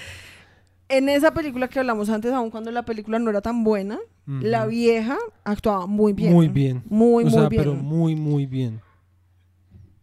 En 0.88 1.08
esa 1.08 1.32
película 1.32 1.68
que 1.68 1.78
hablamos 1.78 2.10
antes, 2.10 2.30
aun 2.32 2.50
cuando 2.50 2.70
la 2.70 2.84
película 2.84 3.18
no 3.18 3.30
era 3.30 3.40
tan 3.40 3.64
buena, 3.64 3.98
la 4.26 4.66
vieja 4.66 5.16
actuaba 5.44 5.86
muy 5.86 6.12
bien. 6.12 6.32
Muy 6.32 6.48
bien. 6.48 6.82
Muy, 6.90 7.24
o 7.24 7.26
muy 7.26 7.32
sea, 7.38 7.48
bien. 7.48 7.62
pero 7.62 7.74
muy, 7.74 8.14
muy 8.16 8.44
bien. 8.46 8.80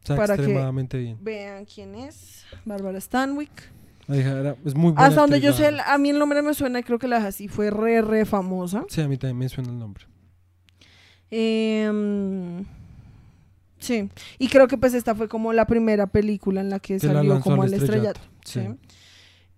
O 0.04 0.08
sea, 0.08 0.16
Para 0.16 0.36
que- 0.36 0.42
extremadamente 0.42 0.98
bien. 0.98 1.18
Vean 1.22 1.66
quién 1.66 1.94
es. 1.96 2.46
Bárbara 2.66 3.00
Stanwyck. 3.00 3.52
Era- 4.08 4.56
es 4.66 4.76
muy 4.76 4.92
buena 4.92 5.08
Hasta 5.08 5.22
donde 5.22 5.40
yo 5.42 5.54
sé, 5.54 5.70
a 5.86 5.98
mí 5.98 6.10
el 6.10 6.20
nombre 6.20 6.42
me 6.42 6.54
suena 6.54 6.80
y 6.80 6.84
creo 6.84 7.00
que 7.00 7.08
la 7.08 7.18
así 7.18 7.48
fue 7.48 7.70
re, 7.70 8.02
re 8.02 8.26
famosa. 8.26 8.84
Sí, 8.90 9.02
a 9.02 9.08
mí 9.08 9.18
también 9.18 9.38
me 9.38 9.50
suena 9.50 9.70
el 9.70 9.78
nombre. 9.80 10.06
Em, 11.30 12.66
sí. 13.80 14.10
Y 14.38 14.48
creo 14.50 14.68
que 14.68 14.78
pues 14.78 14.94
esta 14.94 15.16
fue 15.16 15.28
como 15.28 15.54
la 15.54 15.66
primera 15.66 16.08
película 16.08 16.62
en 16.62 16.70
la 16.70 16.80
que 16.80 17.00
salió 17.00 17.40
como 17.40 17.64
al 17.64 17.74
estrellato. 17.74 18.20
Sí. 18.46 18.60
Sí. 18.62 18.68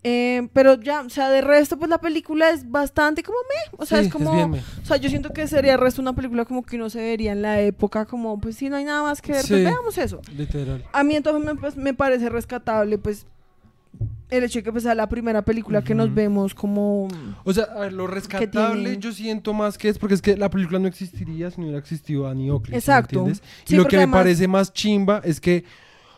Eh, 0.06 0.50
pero 0.52 0.74
ya, 0.82 1.00
o 1.02 1.10
sea, 1.10 1.30
de 1.30 1.40
resto, 1.40 1.78
pues 1.80 1.90
la 1.90 1.98
película 2.02 2.50
es 2.50 2.70
bastante 2.70 3.24
como 3.24 3.38
me. 3.40 3.78
O 3.82 3.86
sea, 3.86 4.00
Sí, 4.02 4.08
es 4.08 4.12
como. 4.12 4.34
bien, 4.36 4.62
o 4.82 4.86
sea, 4.86 4.98
yo 4.98 5.10
siento 5.10 5.32
que 5.32 5.48
sería 5.48 5.72
de 5.72 5.78
resto 5.78 6.02
una 6.02 6.14
película 6.14 6.44
como 6.44 6.64
que 6.64 6.76
uno 6.76 6.90
se 6.90 7.00
vería 7.00 7.32
en 7.32 7.42
la 7.42 7.62
época, 7.62 8.06
como, 8.06 8.38
pues 8.38 8.58
si 8.58 8.68
no 8.70 8.76
hay 8.76 8.84
nada 8.84 9.02
más 9.02 9.22
que 9.22 9.32
ver, 9.32 9.44
Sí. 9.44 9.54
pues 9.54 9.64
veamos 9.64 9.98
eso. 9.98 10.20
literal. 10.36 10.84
A 10.92 11.04
mí 11.06 11.16
entonces 11.16 11.46
me, 11.46 11.56
pues, 11.56 11.78
me 11.78 11.94
parece 11.94 12.28
rescatable, 12.28 12.98
pues, 12.98 13.26
el 14.38 14.44
hecho 14.44 14.60
de 14.60 14.64
que 14.64 14.72
pues 14.72 14.84
sea 14.84 14.96
la 14.96 15.08
primera 15.10 15.42
película 15.44 15.84
que 15.84 15.96
nos 15.96 16.14
vemos 16.14 16.54
como. 16.56 17.08
O 17.44 17.54
sea, 17.54 17.66
a 17.76 17.80
ver, 17.82 17.94
lo 17.94 18.08
rescatable 18.08 18.84
tiene- 18.84 19.00
yo 19.00 19.12
siento 19.12 19.54
más 19.54 19.78
que 19.78 19.90
es 19.90 19.98
porque 19.98 20.16
es 20.16 20.22
que 20.22 20.36
la 20.38 20.50
película 20.50 20.80
no 20.80 20.88
existiría 20.88 21.50
si 21.52 21.58
no 21.60 21.64
hubiera 21.68 21.80
existido 21.80 22.28
Annie 22.28 22.50
Oakley. 22.52 22.68
¿sí 22.68 22.72
me 22.74 22.78
Exacto. 22.78 23.20
entiendes? 23.20 23.44
Sí, 23.66 23.74
y 23.74 23.78
lo 23.78 23.86
que 23.86 23.98
me 23.98 24.08
parece 24.08 24.48
más 24.48 24.72
chimba 24.74 25.22
es 25.24 25.40
que, 25.42 25.64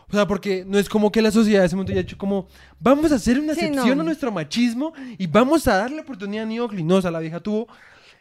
o 0.08 0.12
sea, 0.12 0.26
porque 0.26 0.64
no 0.66 0.78
es 0.78 0.88
como 0.88 1.10
que 1.10 1.20
la 1.22 1.30
sociedad 1.30 1.60
de 1.60 1.66
ese 1.66 1.76
momento 1.76 1.92
haya 1.92 2.02
hecho 2.02 2.16
como, 2.18 2.46
vamos 2.78 3.10
a 3.12 3.16
hacer 3.16 3.38
una 3.38 3.54
Sí, 3.54 3.60
excepción 3.66 3.96
no. 3.98 4.02
a 4.02 4.04
nuestro 4.04 4.30
machismo 4.32 4.92
y 5.18 5.26
vamos 5.26 5.66
a 5.68 5.76
darle 5.78 6.00
oportunidad 6.00 6.42
a 6.44 6.46
Annie 6.46 6.60
Oakley. 6.60 6.82
No, 6.84 6.96
o 6.96 7.02
sea, 7.02 7.10
la 7.10 7.20
vieja 7.20 7.40
tuvo 7.40 7.66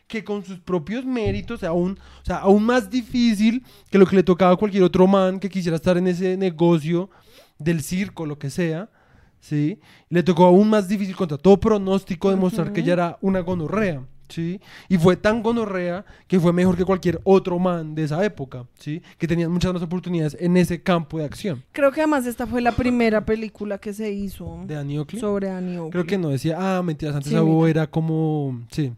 que 0.07 0.23
con 0.23 0.45
sus 0.45 0.59
propios 0.59 1.03
méritos, 1.03 1.63
aún, 1.63 1.97
o 2.21 2.25
sea, 2.25 2.37
aún 2.37 2.63
más 2.63 2.89
difícil 2.91 3.63
que 3.89 3.97
lo 3.97 4.05
que 4.05 4.15
le 4.15 4.21
tocaba 4.23 4.51
a 4.53 4.55
cualquier 4.55 4.83
otro 4.83 5.07
man 5.07 5.39
que 5.39 5.49
quisiera 5.49 5.77
estar 5.77 5.97
en 5.97 6.05
ese 6.07 6.37
negocio 6.37 7.09
del 7.57 7.81
circo, 7.81 8.25
lo 8.27 8.37
que 8.37 8.49
sea, 8.51 8.89
¿sí? 9.39 9.79
Le 10.09 10.23
tocó 10.23 10.45
aún 10.45 10.69
más 10.69 10.87
difícil 10.87 11.15
contra 11.15 11.37
todo 11.37 11.59
pronóstico 11.59 12.29
demostrar 12.29 12.73
que 12.73 12.81
ella 12.81 12.93
era 12.93 13.17
una 13.21 13.41
gonorrea, 13.41 14.03
¿sí? 14.29 14.59
Y 14.89 14.97
fue 14.97 15.15
tan 15.15 15.43
gonorrea 15.43 16.05
que 16.27 16.39
fue 16.39 16.53
mejor 16.53 16.77
que 16.77 16.85
cualquier 16.85 17.19
otro 17.23 17.59
man 17.59 17.95
de 17.95 18.03
esa 18.03 18.23
época, 18.25 18.65
¿sí? 18.79 19.01
Que 19.17 19.27
tenían 19.27 19.51
muchas 19.51 19.73
más 19.73 19.81
oportunidades 19.81 20.37
en 20.39 20.57
ese 20.57 20.81
campo 20.81 21.19
de 21.19 21.25
acción. 21.25 21.63
Creo 21.71 21.91
que 21.91 22.01
además 22.01 22.25
esta 22.25 22.47
fue 22.47 22.61
la 22.61 22.71
primera 22.71 23.25
película 23.25 23.77
que 23.77 23.93
se 23.93 24.11
hizo 24.11 24.63
De 24.65 24.75
Annie 24.75 24.99
Oakley. 24.99 25.19
sobre 25.19 25.49
Annie 25.49 25.77
Oakley. 25.77 25.91
Creo 25.91 26.05
que 26.05 26.17
no 26.17 26.29
decía, 26.29 26.57
ah, 26.59 26.81
mentiras, 26.81 27.15
antes 27.15 27.31
Sí, 27.31 27.37
era 27.67 27.87
como, 27.87 28.65
sí, 28.71 28.93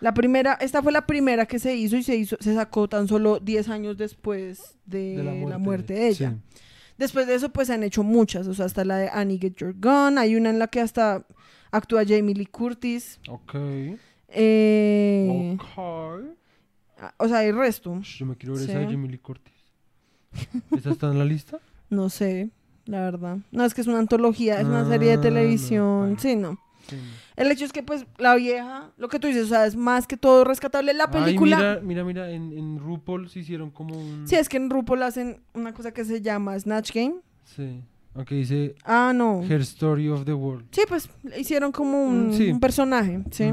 La 0.00 0.12
primera, 0.14 0.54
esta 0.54 0.82
fue 0.82 0.92
la 0.92 1.06
primera 1.06 1.46
que 1.46 1.58
se 1.58 1.74
hizo 1.74 1.96
y 1.96 2.02
se 2.02 2.16
hizo, 2.16 2.36
se 2.40 2.54
sacó 2.54 2.88
tan 2.88 3.08
solo 3.08 3.38
10 3.38 3.68
años 3.68 3.96
después 3.96 4.76
de, 4.86 5.22
la, 5.22 5.58
muerte 5.58 5.94
de 5.94 6.08
ella. 6.08 6.30
sí. 6.30 6.60
Después 6.98 7.26
de 7.26 7.34
eso, 7.34 7.48
pues 7.50 7.66
se 7.68 7.74
han 7.74 7.82
hecho 7.82 8.02
muchas. 8.02 8.46
O 8.46 8.54
sea, 8.54 8.66
hasta 8.66 8.84
la 8.84 8.96
de 8.98 9.08
Annie 9.08 9.38
Get 9.38 9.54
Your 9.56 9.74
Gun. 9.74 10.18
Hay 10.18 10.36
una 10.36 10.50
en 10.50 10.58
la 10.58 10.68
que 10.68 10.80
hasta 10.80 11.24
actúa 11.72 12.04
Jamie 12.06 12.34
Lee 12.34 12.46
Curtis. 12.46 13.18
Ok. 13.28 13.54
Eh, 14.28 15.56
Ok. 15.58 16.24
O 17.18 17.28
sea, 17.28 17.44
el 17.44 17.56
resto. 17.56 18.00
Yo 18.00 18.26
me 18.26 18.36
quiero 18.36 18.54
ver 18.54 18.64
Sí. 18.64 18.70
esa 18.70 18.78
de 18.80 18.86
Jamie 18.86 19.10
Lee 19.10 19.18
Curtis. 19.18 19.52
¿Esa 20.76 20.90
está 20.90 21.08
en 21.10 21.18
la 21.18 21.24
lista? 21.24 21.58
No 21.90 22.08
sé, 22.08 22.50
la 22.86 23.00
verdad. 23.02 23.38
No, 23.52 23.64
es 23.64 23.74
que 23.74 23.82
es 23.82 23.86
una 23.86 23.98
antología, 24.00 24.58
es 24.58 24.64
una 24.66 24.88
serie 24.88 25.12
Ah, 25.12 25.16
de 25.16 25.22
televisión. 25.22 26.14
no, 26.14 26.18
sí, 26.18 26.34
no. 26.34 26.58
Sí. 26.88 26.96
El 27.36 27.50
hecho 27.50 27.64
es 27.64 27.72
que, 27.72 27.82
pues, 27.82 28.06
la 28.18 28.34
vieja, 28.36 28.92
lo 28.96 29.08
que 29.08 29.18
tú 29.18 29.26
dices, 29.26 29.44
o 29.44 29.48
sea, 29.48 29.66
es 29.66 29.74
más 29.76 30.06
que 30.06 30.16
todo 30.16 30.44
rescatable. 30.44 30.94
La 30.94 31.04
Ay, 31.12 31.24
película. 31.24 31.56
mira, 31.56 31.80
mira, 31.82 32.04
mira, 32.04 32.30
en, 32.30 32.52
en 32.56 32.78
RuPaul 32.78 33.28
se 33.28 33.40
hicieron 33.40 33.70
como 33.70 33.96
un... 33.98 34.26
Sí, 34.28 34.36
es 34.36 34.48
que 34.48 34.56
en 34.56 34.70
RuPaul 34.70 35.02
hacen 35.02 35.40
una 35.52 35.72
cosa 35.74 35.92
que 35.92 36.04
se 36.04 36.20
llama 36.22 36.58
Snatch 36.58 36.92
Game. 36.92 37.16
Sí. 37.44 37.82
Aunque 38.14 38.36
dice 38.36 38.76
Ah, 38.84 39.12
no. 39.14 39.42
Her 39.42 39.60
Story 39.62 40.08
of 40.08 40.24
the 40.24 40.32
World. 40.34 40.66
Sí, 40.70 40.82
pues 40.88 41.10
hicieron 41.36 41.72
como 41.72 42.06
un, 42.06 42.32
sí. 42.32 42.52
un 42.52 42.60
personaje, 42.60 43.24
¿sí? 43.32 43.50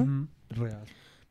Real. 0.49 0.83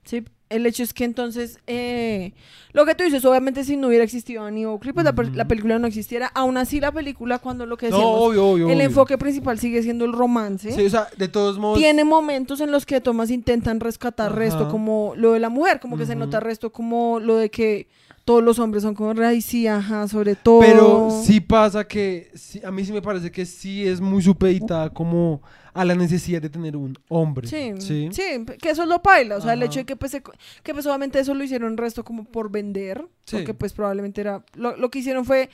Sí. 0.03 0.25
El 0.51 0.67
hecho 0.67 0.83
es 0.83 0.93
que 0.93 1.05
entonces, 1.05 1.61
eh, 1.69 2.33
lo 2.73 2.85
que 2.85 2.97
tú 2.97 3.05
dices, 3.05 3.25
obviamente 3.25 3.63
si 3.65 3.77
no 3.77 3.87
hubiera 3.87 4.05
existido 4.05 4.43
Annie 4.43 4.67
Oakley, 4.67 4.93
pues 4.93 5.05
la, 5.05 5.45
película 5.47 5.79
no 5.79 5.87
existiera. 5.87 6.27
Aún 6.35 6.57
así, 6.57 6.81
la 6.81 6.91
película, 6.91 7.39
cuando 7.39 7.67
lo 7.67 7.77
que 7.77 7.89
No, 7.89 7.97
decíamos, 7.97 8.21
obvio, 8.21 8.47
obvio. 8.49 8.67
el 8.67 8.75
obvio. 8.75 8.85
enfoque 8.85 9.17
principal 9.17 9.59
sigue 9.61 9.83
siendo 9.83 10.05
el 10.05 10.13
romance. 10.13 10.73
Sí, 10.73 10.85
o 10.85 10.91
sea, 10.91 11.09
de 11.17 11.29
todos 11.29 11.59
modos... 11.59 11.79
Tiene 11.79 12.05
momentos 12.05 12.61
en 12.61 12.73
los 12.73 12.85
que 12.85 13.01
Thomas 13.01 13.31
intentan 13.31 13.79
rescatar 13.81 14.35
resto 14.35 14.69
como 14.69 15.15
lo 15.17 15.33
de 15.33 15.41
la 15.41 15.49
mujer, 15.49 15.79
como 15.79 15.97
que 15.97 16.05
se 16.05 16.17
nota 16.17 16.41
resto 16.41 16.71
como 16.71 17.21
lo 17.21 17.37
de 17.37 17.51
que 17.51 17.87
todos 18.25 18.43
los 18.43 18.59
hombres 18.59 18.83
son 18.83 18.95
como, 18.95 19.19
ay, 19.23 19.41
sí, 19.41 19.67
ajá, 19.67 20.07
sobre 20.09 20.35
todo. 20.37 20.61
Pero 20.61 21.11
sí 21.25 21.41
pasa 21.41 21.87
que 21.87 22.31
sí, 22.35 22.61
a 22.65 22.71
mí 22.71 22.85
sí 22.85 22.93
me 22.93 23.03
parece 23.03 23.31
que 23.31 23.45
sí 23.47 23.87
es 23.87 24.01
muy 24.01 24.23
supeditada 24.23 24.91
como 24.91 25.43
a 25.73 25.85
la 25.85 25.95
necesidad 25.95 26.43
de 26.43 26.51
tener 26.51 26.77
un 26.77 26.99
hombre. 27.09 27.47
Sí, 27.49 27.73
Sí. 27.79 28.09
sí, 28.13 28.23
que 28.61 28.71
eso 28.71 28.87
lo 28.87 29.03
paila, 29.03 29.37
o 29.37 29.41
sea, 29.41 29.53
el 29.55 29.63
hecho 29.63 29.79
de 29.81 29.85
que 29.87 29.95
pues, 29.97 30.17
que 30.63 30.73
pues 30.75 30.87
obviamente 30.87 31.19
eso 31.21 31.33
lo 31.35 31.45
hicieron 31.45 31.77
resto 31.77 32.05
como 32.05 32.25
por 32.25 32.51
vender, 32.51 33.07
Sí. 33.25 33.37
porque 33.37 33.55
pues 33.55 33.73
probablemente 33.73 34.21
era, 34.21 34.45
lo, 34.55 34.77
lo 34.77 34.91
que 34.91 34.99
hicieron 34.99 35.25
fue, 35.25 35.49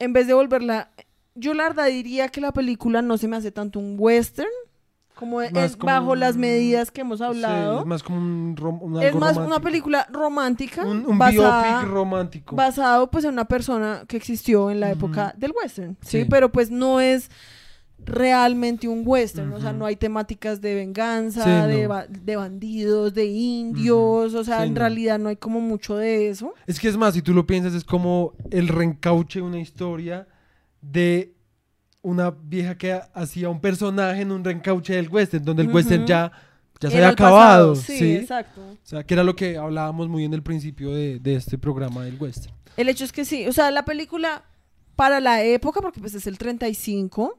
en 0.00 0.12
vez 0.12 0.26
de 0.26 0.34
volverla, 0.34 0.90
yo 1.34 1.54
la 1.54 1.62
verdad 1.68 1.86
diría 1.86 2.28
que 2.28 2.40
la 2.40 2.52
película 2.52 3.02
no 3.02 3.16
se 3.18 3.28
me 3.28 3.36
hace 3.36 3.52
tanto 3.52 3.78
un 3.78 3.94
western, 3.98 4.48
como 5.22 5.40
es 5.40 5.52
Más 5.52 5.76
como 5.76 5.92
bajo 5.92 6.14
las 6.16 6.36
medidas 6.36 6.90
que 6.90 7.02
hemos 7.02 7.18
Sí, 7.18 7.24
hablado, 7.24 7.80
es 7.80 7.86
más 7.86 8.02
como 8.02 8.18
un, 8.18 8.56
rom- 8.56 8.78
un 8.82 8.96
es 9.00 9.06
algo 9.08 9.20
más 9.20 9.36
una 9.36 9.60
película 9.60 10.06
romántica, 10.10 10.84
Un, 10.84 11.06
un 11.06 11.16
basada, 11.18 11.78
biopic 11.78 11.92
romántico. 11.92 12.56
basado 12.56 13.08
pues 13.10 13.24
en 13.24 13.32
una 13.34 13.44
persona 13.46 14.02
que 14.08 14.16
existió 14.16 14.70
en 14.70 14.80
la 14.80 14.90
época 14.90 15.32
del 15.38 15.52
western, 15.52 15.96
¿sí? 16.02 16.22
Sí. 16.22 16.26
Pero 16.28 16.50
pues 16.50 16.70
no 16.72 17.00
es 17.00 17.30
realmente 18.04 18.88
un 18.88 19.02
western, 19.06 19.52
o 19.52 19.60
sea, 19.60 19.72
no 19.72 19.86
hay 19.86 19.94
temáticas 19.94 20.60
de 20.60 20.74
venganza, 20.74 21.44
Sí, 21.44 21.70
de, 21.72 21.82
no. 21.84 21.88
ba- 21.90 22.06
de 22.08 22.34
bandidos, 22.36 23.14
de 23.14 23.26
indios, 23.26 24.34
o 24.34 24.42
sea, 24.42 24.62
Sí, 24.62 24.66
en 24.66 24.74
no. 24.74 24.80
realidad 24.80 25.20
no 25.20 25.28
hay 25.28 25.36
como 25.36 25.60
mucho 25.60 25.96
de 25.96 26.28
eso. 26.28 26.52
Es 26.66 26.80
que 26.80 26.88
es 26.88 26.96
más, 26.96 27.14
si 27.14 27.22
tú 27.22 27.32
lo 27.32 27.46
piensas, 27.46 27.74
es 27.74 27.84
como 27.84 28.32
el 28.50 28.66
reencauche 28.66 29.38
de 29.38 29.44
una 29.46 29.60
historia 29.60 30.26
de 30.80 31.32
una 32.02 32.30
vieja 32.30 32.76
que 32.76 32.92
ha- 32.92 33.08
hacía 33.14 33.48
un 33.48 33.60
personaje 33.60 34.22
en 34.22 34.32
un 34.32 34.44
reencauche 34.44 34.94
del 34.94 35.08
western, 35.08 35.44
donde 35.44 35.62
el 35.62 35.68
Ujú. 35.68 35.76
western 35.76 36.04
ya, 36.06 36.32
ya 36.80 36.90
se 36.90 36.96
había 36.96 37.08
acabado. 37.10 37.74
Sí, 37.76 37.98
¿sí? 37.98 38.12
exacto. 38.16 38.60
O 38.60 38.76
sea, 38.82 39.04
que 39.04 39.14
era 39.14 39.22
lo 39.24 39.36
que 39.36 39.56
hablábamos 39.56 40.08
muy 40.08 40.24
en 40.24 40.34
el 40.34 40.42
principio 40.42 40.92
de, 40.92 41.18
de 41.20 41.34
este 41.36 41.58
programa 41.58 42.04
del 42.04 42.20
western. 42.20 42.54
El 42.76 42.88
hecho 42.88 43.04
es 43.04 43.12
que 43.12 43.24
sí, 43.24 43.46
o 43.46 43.52
sea, 43.52 43.70
la 43.70 43.84
película 43.84 44.44
para 44.96 45.20
la 45.20 45.42
época, 45.42 45.80
porque 45.80 46.00
pues 46.00 46.14
es 46.14 46.26
el 46.26 46.38
35, 46.38 47.38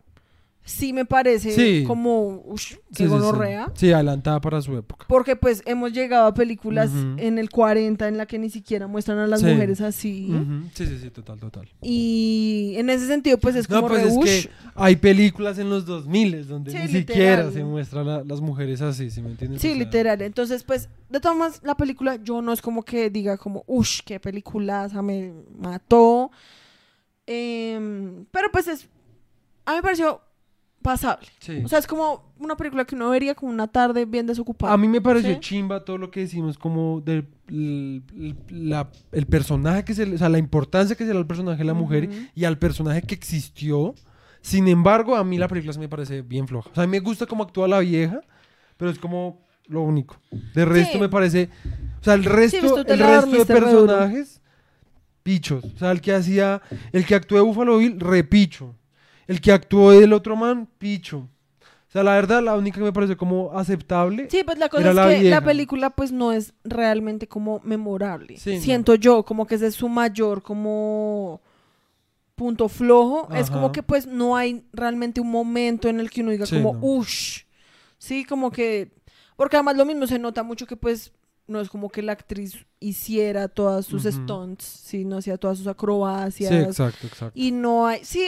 sí 0.66 0.94
me 0.94 1.04
parece 1.06 1.52
Sí. 1.52 1.84
como, 1.86 2.42
ush, 2.46 2.76
qué 2.76 2.80
sí, 2.92 3.04
sí. 3.04 3.06
gonorrea. 3.08 3.72
Sí, 3.76 3.92
adelantada 3.92 4.40
para 4.40 4.62
su 4.62 4.78
época. 4.78 5.06
Porque 5.10 5.36
pues 5.36 5.62
hemos 5.66 5.92
llegado 5.92 6.26
a 6.28 6.34
películas 6.34 6.90
en 7.18 7.38
el 7.38 7.50
40 7.50 8.08
en 8.08 8.18
la 8.18 8.26
que 8.26 8.40
ni 8.40 8.50
siquiera 8.50 8.88
muestran 8.88 9.18
a 9.20 9.28
las 9.28 9.44
mujeres 9.44 9.82
así. 9.82 10.30
Sí, 10.74 10.86
sí, 10.88 11.00
sí, 11.00 11.10
total, 11.10 11.40
total. 11.40 11.70
Y 11.82 12.74
en 12.78 12.90
ese 12.90 13.08
sentido 13.08 13.38
pues 13.38 13.56
es 13.56 13.70
No, 13.70 13.78
como 13.78 13.90
pues 13.90 14.04
re, 14.04 14.10
es 14.10 14.16
ush. 14.18 14.24
que 14.24 14.50
hay 14.76 14.96
películas 14.96 15.58
en 15.60 15.70
los 15.70 15.86
2000 15.86 16.48
donde 16.48 16.72
ni 16.74 16.80
literal. 16.88 17.02
siquiera 17.02 17.52
se 17.52 17.64
muestran 17.64 18.08
la- 18.08 18.24
las 18.24 18.40
mujeres 18.40 18.82
así, 18.82 19.10
¿sí 19.12 19.22
me 19.22 19.30
entiendes? 19.32 19.62
Sí, 19.62 19.68
O 19.68 19.76
sea, 19.76 19.80
literal. 19.84 20.22
Entonces, 20.22 20.64
pues, 20.64 20.88
de 21.10 21.20
todas 21.20 21.38
maneras, 21.38 21.62
la 21.64 21.76
película 21.76 22.16
yo 22.24 22.42
no 22.42 22.54
es 22.54 22.62
como 22.62 22.84
que 22.84 23.10
diga 23.10 23.38
como, 23.38 23.64
uff, 23.68 24.00
qué 24.06 24.20
peliculaza, 24.20 25.02
me 25.02 25.34
mató. 25.58 26.32
Em, 27.26 28.26
pero 28.32 28.52
pues 28.52 28.68
es, 28.68 28.88
a 29.66 29.72
mí 29.72 29.78
me 29.78 29.82
pareció 29.84 30.22
pasable. 30.84 31.26
Sí. 31.40 31.62
O 31.66 31.68
sea, 31.68 31.80
es 31.80 31.88
como 31.88 32.34
una 32.38 32.56
película 32.56 32.86
que 32.86 32.94
uno 32.94 33.10
vería 33.10 33.34
como 33.34 33.52
una 33.52 33.68
tarde 33.68 34.06
bien 34.06 34.28
desocupada. 34.28 34.72
A 34.74 34.78
mí 34.78 34.88
me 34.88 35.02
pareció 35.02 35.34
¿Sí? 35.34 35.40
chimba 35.40 35.84
todo 35.84 35.98
lo 35.98 36.12
que 36.12 36.20
decimos, 36.20 36.58
como 36.60 37.02
del 37.02 37.28
el, 37.48 38.04
la- 38.50 38.92
el 39.12 39.26
personaje 39.26 39.84
que 39.84 39.94
se 39.96 40.06
le, 40.06 40.16
o 40.16 40.18
sea, 40.18 40.30
la 40.30 40.38
importancia 40.38 40.96
que 40.96 41.04
se 41.04 41.08
le 41.10 41.14
da 41.16 41.20
al 41.22 41.28
personaje 41.28 41.58
de 41.60 41.64
la 41.66 41.74
mujer 41.74 42.10
Ujú. 42.10 42.18
y 42.36 42.44
al 42.46 42.60
personaje 42.60 43.02
que 43.02 43.16
existió. 43.16 43.96
Sin 44.42 44.68
embargo, 44.68 45.16
a 45.16 45.24
mí 45.24 45.38
la 45.38 45.48
película 45.48 45.74
se 45.74 45.80
me 45.80 45.88
parece 45.90 46.22
bien 46.22 46.48
floja. 46.48 46.70
O 46.70 46.76
sea, 46.76 46.84
a 46.84 46.88
mí 46.88 46.92
me 46.92 47.00
gusta 47.00 47.26
cómo 47.26 47.44
actúa 47.44 47.68
la 47.68 47.80
vieja, 47.80 48.20
pero 48.78 48.92
es 48.92 49.00
como 49.00 49.42
lo 49.68 49.82
único. 49.82 50.18
De 50.54 50.66
resto 50.66 50.94
Sí. 50.94 51.00
me 51.00 51.08
parece, 51.10 51.50
o 52.02 52.04
sea, 52.04 52.14
el 52.16 52.26
resto, 52.26 52.78
el 52.86 53.00
resto 53.00 53.32
de 53.32 53.46
personajes, 53.46 54.42
pichos. 55.24 55.64
O 55.64 55.78
sea, 55.78 55.92
el 55.92 56.02
que 56.02 56.14
hacía, 56.14 56.62
el 56.92 57.06
que 57.06 57.16
actuó 57.16 57.38
de 57.38 57.44
Buffalo 57.46 57.78
Bill, 57.78 58.00
repicho. 58.00 58.76
El 59.28 59.42
que 59.42 59.52
actuó 59.52 59.92
del 59.92 60.14
otro 60.14 60.36
man, 60.36 60.68
picho. 60.78 61.28
O 61.60 61.92
sea, 61.94 62.02
la 62.04 62.16
verdad, 62.16 62.42
la 62.42 62.56
única 62.56 62.80
que 62.80 62.84
me 62.84 62.92
parece 62.92 63.16
como 63.16 63.52
aceptable 63.58 64.28
Sí, 64.32 64.44
pues 64.44 64.58
la 64.58 64.68
cosa 64.68 64.90
es 64.90 64.96
la 64.96 65.04
que 65.10 65.14
la 65.16 65.20
vieja. 65.22 65.42
película 65.42 65.90
pues 65.92 66.12
no 66.12 66.32
es 66.34 66.54
realmente 66.64 67.28
como 67.28 67.62
memorable. 67.64 68.38
Sí, 68.38 68.56
no. 68.56 68.62
Siento 68.62 68.96
yo, 68.96 69.24
como 69.24 69.46
que 69.46 69.56
ese 69.56 69.68
es 69.68 69.76
su 69.76 69.90
mayor 69.90 70.42
como 70.42 71.40
punto 72.36 72.68
flojo. 72.68 73.30
Es 73.36 73.50
como 73.52 73.66
Ajá. 73.66 73.72
que 73.74 73.84
pues 73.84 74.08
no 74.08 74.36
hay 74.36 74.66
realmente 74.74 75.22
un 75.22 75.30
momento 75.30 75.88
en 75.88 76.00
el 76.00 76.10
que 76.10 76.22
uno 76.22 76.32
diga 76.32 76.48
Sí, 76.48 76.56
como, 76.56 76.74
no. 76.74 76.80
ush. 76.82 77.44
Sí, 78.00 78.26
como 78.26 78.52
que... 78.52 78.92
Porque 79.36 79.56
además 79.58 79.78
lo 79.78 79.86
mismo 79.86 80.08
se 80.08 80.18
nota 80.20 80.42
mucho 80.44 80.66
que 80.66 80.76
pues 80.76 81.12
no 81.48 81.60
es 81.60 81.70
como 81.70 81.90
que 81.90 82.02
la 82.02 82.14
actriz 82.14 82.66
hiciera 82.80 83.48
todas 83.48 83.86
sus 83.86 84.04
stunts, 84.04 84.64
sí, 84.64 85.04
no 85.06 85.18
hacía 85.18 85.38
todas 85.38 85.58
sus 85.58 85.68
acrobacias. 85.68 86.50
Sí, 86.52 86.56
exacto, 86.58 87.08
exacto. 87.08 87.40
Y 87.40 87.52
no 87.52 87.86
hay, 87.88 88.04
sí, 88.04 88.26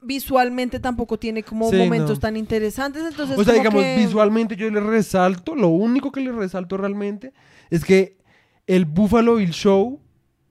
visualmente 0.00 0.80
tampoco 0.80 1.18
tiene 1.18 1.42
como 1.42 1.70
Sí, 1.70 1.76
momentos 1.76 2.16
no. 2.16 2.20
tan 2.20 2.36
interesantes, 2.36 3.02
entonces 3.04 3.38
o 3.38 3.44
sea, 3.44 3.54
digamos, 3.54 3.82
que- 3.82 3.96
visualmente 3.96 4.56
yo 4.56 4.70
le 4.70 4.80
resalto, 4.80 5.54
lo 5.54 5.68
único 5.68 6.10
que 6.12 6.20
le 6.20 6.32
resalto 6.32 6.76
realmente 6.76 7.32
es 7.70 7.84
que 7.84 8.18
el 8.66 8.84
Buffalo 8.84 9.36
Bill 9.36 9.50
Show, 9.52 10.00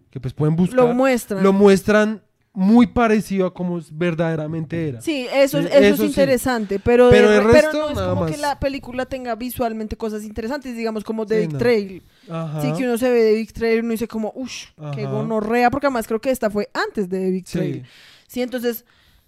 que 0.10 0.20
pues 0.20 0.34
pueden 0.34 0.56
buscar, 0.56 0.76
lo 0.80 0.94
muestran. 0.94 1.44
lo 1.44 1.54
muestran 1.54 2.24
muy 2.54 2.88
parecido 2.88 3.46
a 3.48 3.54
como 3.54 3.80
verdaderamente 3.94 4.90
era. 4.90 5.02
Sí, 5.02 5.26
eso, 5.34 5.60
eso, 5.60 5.68
eso 5.70 5.78
es 5.94 6.00
sí. 6.00 6.06
interesante, 6.06 6.80
pero, 6.80 7.10
Pero 7.10 7.30
de 7.30 7.38
el 7.38 7.44
re- 7.46 7.52
resto, 7.54 7.70
pero 7.72 7.84
no 7.86 7.90
es 7.92 7.96
nada 7.96 8.10
como 8.10 8.22
más. 8.24 8.32
que 8.32 8.38
la 8.38 8.60
película 8.60 9.06
tenga 9.06 9.36
visualmente 9.36 9.96
cosas 9.96 10.24
interesantes, 10.26 10.76
digamos 10.76 11.04
como 11.06 11.26
The 11.26 11.36
Sí, 11.36 11.42
Big 11.42 11.54
no. 11.54 11.60
Trail. 11.60 12.04
Ajá. 12.30 12.62
Sí, 12.62 12.74
que 12.78 12.84
uno 12.86 12.98
se 12.98 13.10
ve 13.10 13.34
Big 13.36 13.54
Trail 13.54 13.78
y 13.78 13.80
uno 13.80 13.92
dice 13.92 14.08
como, 14.08 14.34
uff, 14.36 14.52
qué 14.94 15.06
gonorrea, 15.06 15.72
porque 15.72 15.88
además 15.88 16.08
creo 16.08 16.20
que 16.20 16.30
esta 16.30 16.50
fue 16.50 16.70
antes 16.74 17.08
de 17.10 17.20
The 17.20 17.30
Big 17.32 17.48
Sí. 17.48 17.58
Trail. 17.58 17.86
Sí, 18.28 18.42
entonces, 18.42 18.84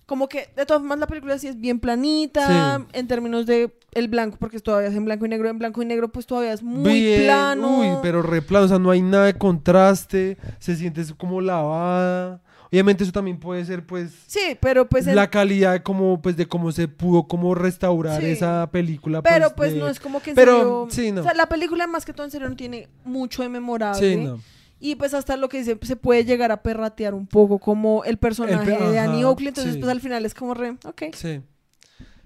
como 0.06 0.28
que 0.28 0.50
de 0.58 0.66
todas 0.66 0.82
formas 0.82 1.00
la 1.00 1.08
película 1.08 1.38
sí 1.40 1.48
es 1.48 1.58
bien 1.58 1.80
planita 1.80 2.86
en 2.92 3.08
términos 3.08 3.46
de 3.46 3.74
el 3.94 4.10
blanco, 4.10 4.36
porque 4.38 4.60
todavía 4.60 4.90
es 4.90 4.96
en 4.96 5.06
blanco 5.06 5.26
y 5.26 5.30
negro. 5.30 5.48
En 5.50 5.60
blanco 5.60 5.82
y 5.82 5.86
negro, 5.86 6.10
pues 6.12 6.26
todavía 6.26 6.52
es 6.52 6.62
muy 6.62 6.92
Bien, 6.92 7.24
plano. 7.24 7.80
Uy, 7.80 7.88
pero 8.02 8.22
re 8.22 8.42
plano, 8.42 8.66
o 8.66 8.68
sea, 8.68 8.80
no 8.80 8.92
hay 8.92 9.02
nada 9.02 9.26
de 9.26 9.36
contraste, 9.38 10.38
se 10.60 10.76
siente 10.76 11.02
como 11.18 11.40
lavada. 11.42 12.42
Obviamente 12.74 13.04
eso 13.04 13.14
también 13.14 13.38
puede 13.40 13.64
ser 13.66 13.86
pues 13.86 14.12
Sí, 14.26 14.58
pero 14.60 14.90
pues 14.90 15.06
la 15.06 15.30
calidad 15.30 15.74
de 15.74 15.84
cómo 15.84 16.20
pues 16.22 16.36
de 16.36 16.48
cómo 16.48 16.72
se 16.72 16.88
pudo 16.88 17.28
como 17.28 17.54
restaurar 17.54 18.20
Sí. 18.22 18.28
esa 18.32 18.68
película 18.72 19.22
Pero 19.22 19.54
pues 19.56 19.74
de- 19.74 19.80
no 19.80 19.88
es 19.88 20.00
como 20.00 20.22
que 20.22 20.32
en 20.32 20.36
Pero, 20.36 20.58
serio- 20.58 20.88
sí, 20.90 21.12
no. 21.12 21.22
O 21.22 21.24
sea, 21.24 21.36
la 21.36 21.48
película 21.48 21.86
más 21.86 22.04
que 22.04 22.14
todo 22.14 22.26
en 22.26 22.32
serio 22.32 22.50
no 22.50 22.56
tiene 22.56 22.90
mucho 23.06 23.44
de 23.44 23.50
memorable. 23.50 24.00
Sí, 24.16 24.16
no. 24.20 24.40
Y 24.80 24.96
pues 24.96 25.14
hasta 25.14 25.38
lo 25.38 25.50
que 25.50 25.60
dice, 25.60 25.78
se 25.84 25.96
puede 25.96 26.26
llegar 26.26 26.52
a 26.52 26.64
perratear 26.64 27.14
un 27.14 27.28
poco 27.28 27.60
como 27.60 28.04
el 28.06 28.18
personaje 28.18 28.76
pe- 28.76 28.84
de 28.92 29.00
Annie 29.00 29.24
Oakley. 29.24 29.50
Entonces 29.50 29.76
sí. 29.76 29.80
pues 29.80 29.92
al 29.92 30.02
final 30.02 30.26
es 30.26 30.34
como 30.34 30.54
re, 30.56 30.72
ok. 30.84 31.04
Sí. 31.14 31.42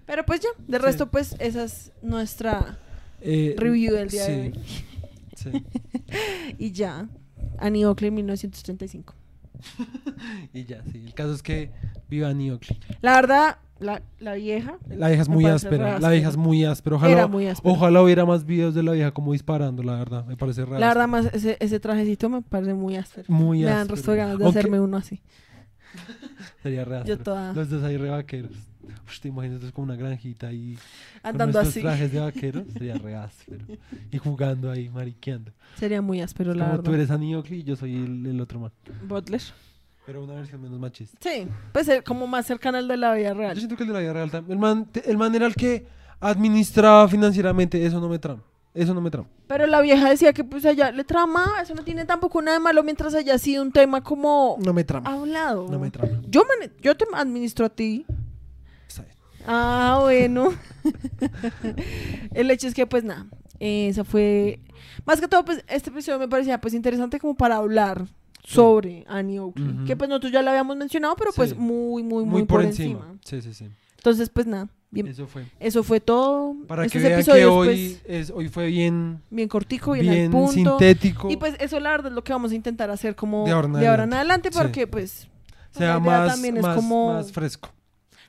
Pero 0.06 0.26
pues 0.26 0.40
ya, 0.40 0.50
de 0.66 0.78
resto 0.80 1.08
pues 1.12 1.36
esa 1.40 1.66
es 1.66 1.92
nuestra 2.02 2.80
Eh, 3.20 3.54
review 3.58 3.94
del 3.94 4.08
día 4.10 4.26
sí, 4.26 4.32
de 4.32 4.40
hoy. 4.42 4.54
sí. 5.36 5.52
Y 6.58 6.72
ya, 6.72 7.10
Annie 7.60 7.86
Oakley 7.86 8.12
1935. 8.12 9.14
Y 10.54 10.66
ya, 10.66 10.82
sí. 10.92 11.04
El 11.06 11.14
caso 11.14 11.34
es 11.34 11.42
que 11.44 11.72
viva 12.10 12.30
Oakley. 12.30 12.80
La 13.02 13.16
verdad, 13.16 13.58
la, 13.80 14.02
la 14.20 14.34
vieja... 14.34 14.78
La 14.88 15.08
vieja 15.10 15.22
es 15.22 15.30
me 15.30 15.36
muy 15.36 15.46
áspera. 15.46 16.00
La 16.00 16.10
vieja 16.10 16.30
es 16.30 16.38
muy 16.38 16.66
áspera. 16.66 16.96
Ojalá, 16.96 17.12
Era 17.14 17.28
muy 17.28 17.48
áspera. 17.48 17.74
ojalá 17.74 18.02
hubiera 18.02 18.26
más 18.26 18.46
videos 18.46 18.74
de 18.76 18.84
la 18.84 18.94
vieja 18.94 19.12
como 19.12 19.34
disparando, 19.34 19.84
la 19.84 19.96
verdad. 19.96 20.26
Me 20.26 20.36
parece 20.38 20.66
raro. 20.66 20.80
La 20.80 20.88
verdad, 20.88 21.08
más 21.08 21.26
ese, 21.34 21.58
ese 21.60 21.80
trajecito 21.80 22.30
me 22.30 22.42
parece 22.42 22.74
muy 22.74 22.96
áspero. 22.96 23.26
Muy 23.30 23.60
me 23.60 23.66
dan 23.66 23.78
áspero. 23.82 23.96
resto 23.96 24.12
de 24.12 24.18
ganas 24.18 24.38
de 24.40 24.44
Aunque- 24.46 24.60
hacerme 24.60 24.80
uno 24.80 24.98
así. 24.98 25.22
Sería 26.64 26.84
re 26.86 27.02
Yo 27.06 27.18
toda 27.18 27.54
Los 27.54 27.70
dos 27.70 27.84
ahí 27.84 27.98
re 27.98 28.10
Uf, 29.06 29.20
te 29.20 29.28
imaginas 29.28 29.72
como 29.72 29.86
una 29.86 29.96
granjita 29.96 30.48
ahí. 30.48 30.76
con 31.22 31.30
andando 31.30 31.60
nuestros 31.62 31.68
así. 31.70 31.82
trajes 31.82 32.12
de 32.12 32.20
vaqueros. 32.20 32.64
Sería 32.74 32.96
re 32.96 33.16
áspero. 33.16 33.66
Y 34.12 34.18
jugando 34.18 34.72
ahí, 34.72 34.90
mariqueando. 34.90 35.52
Sería 35.78 36.02
muy 36.02 36.22
áspero, 36.22 36.54
la 36.54 36.66
Como 36.66 36.78
verdad. 36.78 36.84
tú 36.84 36.94
eres 36.94 37.10
Oakley 37.36 37.60
y 37.60 37.64
yo 37.64 37.76
soy 37.76 37.96
el, 37.96 38.26
el 38.26 38.42
otro 38.42 38.60
man. 38.60 38.72
Butler. 39.08 39.42
Pero 40.06 40.24
una 40.24 40.36
versión 40.36 40.62
menos 40.62 40.80
machista. 40.80 41.18
Sí, 41.22 41.48
pues 41.74 41.88
eh, 41.90 42.02
como 42.02 42.28
más 42.28 42.46
cercana 42.46 42.78
al 42.78 42.88
de 42.88 42.96
la 42.96 43.14
vida 43.14 43.30
Yo 43.30 43.34
real. 43.34 43.58
siento 43.58 43.76
que 43.76 43.84
el 43.84 43.88
de 43.90 43.94
la 43.94 44.00
vida 44.00 44.14
real 44.14 44.32
también. 44.32 44.54
El 44.58 44.62
man, 44.62 44.86
te- 44.86 45.10
el 45.12 45.18
man 45.18 45.36
era 45.36 45.46
el 45.46 45.54
que 45.56 45.86
administraba 46.22 47.08
financieramente. 47.10 47.86
Eso 47.86 48.00
no 48.00 48.08
me 48.10 48.20
trama. 48.20 48.42
Eso 48.74 48.94
no 48.94 49.02
me 49.02 49.10
trama. 49.10 49.28
Pero 49.48 49.66
la 49.66 49.82
vieja 49.82 50.08
decía 50.10 50.34
que 50.34 50.44
pues 50.44 50.64
allá 50.66 50.92
le 50.92 51.04
trama, 51.04 51.46
eso 51.64 51.74
no 51.74 51.84
tiene 51.84 52.06
tampoco 52.06 52.42
nada 52.44 52.58
de 52.58 52.64
malo 52.64 52.84
mientras 52.84 53.16
haya 53.16 53.38
sido 53.40 53.64
un 53.64 53.72
tema 53.72 54.02
como 54.04 54.58
No 54.64 54.72
me 54.72 54.84
trama. 54.84 55.10
hablado. 55.12 55.68
No 55.70 55.80
me 55.80 55.90
trama. 55.90 56.22
Yo, 56.30 56.44
mane- 56.46 56.72
yo 56.82 56.96
te 56.96 57.06
administro 57.14 57.66
a 57.66 57.70
ti. 57.70 58.06
Ah, 59.48 60.00
bueno. 60.02 60.54
El 62.34 62.52
hecho 62.52 62.68
es 62.68 62.74
que, 62.74 62.86
pues 62.86 63.04
nada, 63.04 63.26
esa 63.60 64.04
fue... 64.04 64.60
Más 65.06 65.22
que 65.22 65.28
todo, 65.28 65.46
pues 65.46 65.64
este 65.68 65.90
episodio 65.90 66.20
me 66.20 66.28
parecía 66.28 66.60
pues 66.60 66.74
interesante 66.74 67.20
como 67.20 67.36
para 67.36 67.58
hablar 67.58 68.06
Sí. 68.44 68.54
sobre 68.56 69.04
Annie 69.10 69.40
Oakley. 69.40 69.84
Que 69.86 69.98
pues 69.98 70.10
nosotros 70.10 70.32
ya 70.32 70.42
la 70.42 70.52
habíamos 70.52 70.78
mencionado, 70.78 71.16
pero 71.18 71.32
pues 71.36 71.50
Sí. 71.50 71.56
muy, 71.58 72.02
muy, 72.04 72.24
muy, 72.24 72.44
por, 72.44 72.64
encima. 72.64 73.14
Sí, 73.26 73.42
sí, 73.42 73.54
sí. 73.54 73.70
Entonces, 73.98 74.30
pues 74.30 74.48
nada, 74.48 74.70
bien. 74.90 75.08
Eso 75.08 75.28
fue. 75.28 75.46
Eso 75.60 75.84
fue 75.84 76.00
todo. 76.00 76.56
Para 76.66 76.86
Estos 76.86 77.02
que 77.02 77.08
vean 77.10 77.24
que 77.26 77.46
hoy, 77.46 77.68
pues, 77.68 78.02
es, 78.06 78.30
hoy 78.30 78.48
fue 78.48 78.68
bien, 78.68 79.22
bien 79.30 79.50
cortico, 79.50 79.92
bien, 79.92 80.26
al 80.26 80.32
punto. 80.32 80.78
sintético. 80.78 81.30
Y 81.30 81.36
pues 81.36 81.56
eso 81.60 81.78
la 81.82 81.92
verdad 81.92 82.08
es 82.08 82.14
lo 82.14 82.24
que 82.24 82.32
vamos 82.32 82.54
a 82.54 82.56
intentar 82.56 82.90
hacer 82.90 83.16
como 83.16 83.44
De 83.44 83.52
ahora 83.52 83.68
en 83.68 84.10
en 84.10 84.14
adelante. 84.14 84.50
Sí. 84.50 84.58
porque 84.58 84.88
pues 84.88 85.28
sea 85.72 86.00
más, 86.00 86.32
también 86.32 86.56
es 86.56 86.66
como 86.66 87.16
más 87.16 87.32
fresco. 87.34 87.70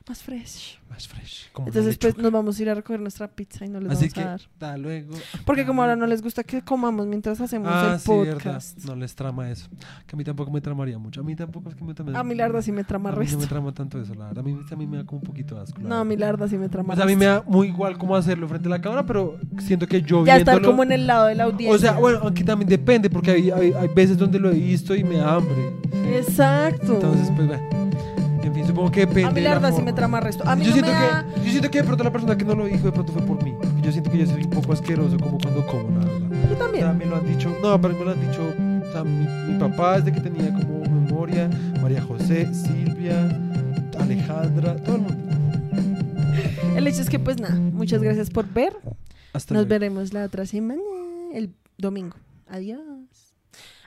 Más 0.09 0.23
fresh. 0.23 0.79
Más 0.89 1.07
fresh. 1.07 1.51
Como 1.53 1.67
Entonces 1.67 1.95
pues 1.99 2.17
nos 2.17 2.31
vamos 2.31 2.57
a 2.57 2.61
ir 2.63 2.69
a 2.71 2.73
recoger 2.73 2.99
nuestra 2.99 3.27
pizza 3.27 3.63
y 3.63 3.69
no 3.69 3.79
les 3.79 3.91
Así 3.91 4.05
vamos 4.05 4.13
que, 4.15 4.21
a 4.21 4.25
dar. 4.25 4.41
da 4.59 4.75
luego. 4.77 5.13
Porque 5.45 5.63
como 5.67 5.81
ahora 5.83 5.95
no 5.95 6.07
les 6.07 6.23
gusta 6.23 6.43
que 6.43 6.63
comamos 6.63 7.05
mientras 7.05 7.39
hacemos 7.39 7.69
Ah, 7.71 7.91
el 7.93 7.99
sí, 7.99 8.09
verdad. 8.11 8.33
podcast. 8.33 8.85
No 8.85 8.95
les 8.95 9.13
trama 9.13 9.51
eso. 9.51 9.69
Que 10.07 10.15
a 10.15 10.17
mí 10.17 10.23
tampoco 10.23 10.49
me 10.49 10.61
tramaría 10.61 10.97
mucho. 10.97 11.21
A 11.21 11.23
mí 11.23 11.35
tampoco 11.35 11.69
es 11.69 11.75
que 11.75 11.83
me 11.83 11.93
trame. 11.93 12.17
A 12.17 12.23
mí 12.23 12.33
la 12.33 12.47
verdad 12.47 12.63
sí 12.63 12.71
me 12.71 12.83
trama 12.83 13.11
A 13.11 13.15
mí 13.15 13.27
no 13.31 13.37
me 13.37 13.45
trama 13.45 13.71
tanto 13.71 14.01
eso, 14.01 14.15
la 14.15 14.25
verdad. 14.29 14.39
A 14.39 14.41
mí, 14.43 14.59
a 14.71 14.75
mí 14.75 14.87
me 14.87 14.97
da 14.97 15.05
como 15.05 15.19
un 15.19 15.25
poquito 15.27 15.59
asco. 15.61 15.79
No, 15.79 15.97
a 15.99 16.03
mí 16.03 16.15
verdad. 16.15 16.25
la 16.25 16.31
verdad 16.31 16.47
sí 16.47 16.57
me 16.57 16.69
trama 16.69 16.87
Pues 16.95 16.99
a 16.99 17.05
mí 17.05 17.15
me 17.15 17.25
da 17.25 17.43
muy 17.45 17.67
igual 17.67 17.95
cómo 17.99 18.15
hacerlo 18.15 18.47
frente 18.47 18.67
a 18.67 18.71
la 18.71 18.81
cámara, 18.81 19.05
pero 19.05 19.37
siento 19.59 19.85
que 19.85 20.01
yo 20.01 20.25
Ya 20.25 20.37
estar 20.37 20.59
como 20.59 20.81
en 20.81 20.91
el 20.91 21.05
lado 21.05 21.27
de 21.27 21.35
la 21.35 21.43
audiencia. 21.43 21.75
O 21.75 21.77
sea, 21.77 21.99
bueno, 21.99 22.17
aunque 22.23 22.43
también 22.43 22.67
depende, 22.67 23.11
porque 23.11 23.29
hay, 23.29 23.51
hay, 23.51 23.73
hay 23.73 23.87
veces 23.89 24.17
donde 24.17 24.39
lo 24.39 24.49
he 24.49 24.55
visto 24.55 24.95
y 24.95 25.03
me 25.03 25.17
da 25.17 25.35
hambre. 25.35 25.71
Exacto. 26.17 26.93
Entonces, 26.95 27.29
pues 27.35 27.47
bueno. 27.47 27.89
En 28.43 28.53
fin, 28.53 28.65
supongo 28.65 28.89
que 28.91 29.01
depende. 29.01 29.25
A 29.25 29.31
mí 29.31 29.41
la 29.41 29.53
verdad 29.55 29.73
sí 29.75 29.81
me 29.81 29.93
trama 29.93 30.19
resto. 30.19 30.47
A 30.47 30.55
mí 30.55 30.63
yo, 30.63 30.69
no 30.69 30.73
siento 30.73 30.91
me 30.91 30.97
da... 30.97 31.25
que, 31.33 31.39
yo 31.45 31.51
siento 31.51 31.71
que 31.71 31.77
de 31.79 31.83
pronto 31.83 32.03
la 32.03 32.11
persona 32.11 32.37
que 32.37 32.45
no 32.45 32.55
lo 32.55 32.65
dijo 32.65 32.85
de 32.85 32.91
pronto 32.91 33.11
fue 33.11 33.21
por 33.23 33.43
mí. 33.43 33.53
Porque 33.61 33.81
Yo 33.81 33.91
siento 33.91 34.09
que 34.11 34.17
yo 34.19 34.25
soy 34.25 34.43
un 34.43 34.49
poco 34.49 34.73
asqueroso 34.73 35.17
como 35.19 35.37
cuando 35.37 35.65
como, 35.67 35.99
la 35.99 36.05
verdad. 36.05 36.19
Yo 36.29 36.45
O 36.45 36.47
sea, 36.47 36.57
también. 36.57 36.97
me 36.97 37.05
lo 37.05 37.15
han 37.17 37.25
dicho, 37.27 37.53
no, 37.61 37.79
pero 37.81 37.93
me 37.97 38.05
lo 38.05 38.11
han 38.11 38.21
dicho 38.21 38.41
o 38.87 38.91
sea, 38.91 39.03
mi, 39.03 39.25
mi 39.53 39.59
papá 39.59 39.99
desde 40.01 40.13
que 40.13 40.21
tenía 40.21 40.51
como 40.53 40.79
memoria, 40.81 41.49
María 41.81 42.01
José, 42.01 42.51
Silvia, 42.53 43.29
Alejandra, 43.99 44.75
todo 44.77 44.95
el 44.95 45.01
mundo. 45.03 45.35
El 46.75 46.87
hecho 46.87 47.01
es 47.01 47.09
que 47.09 47.19
pues 47.19 47.39
nada, 47.39 47.55
muchas 47.55 48.01
gracias 48.01 48.29
por 48.29 48.47
ver. 48.51 48.73
Hasta 49.33 49.53
Nos 49.53 49.61
luego. 49.63 49.69
veremos 49.69 50.13
la 50.13 50.23
otra 50.23 50.45
semana, 50.45 50.81
el 51.33 51.53
domingo. 51.77 52.15
Adiós. 52.47 52.79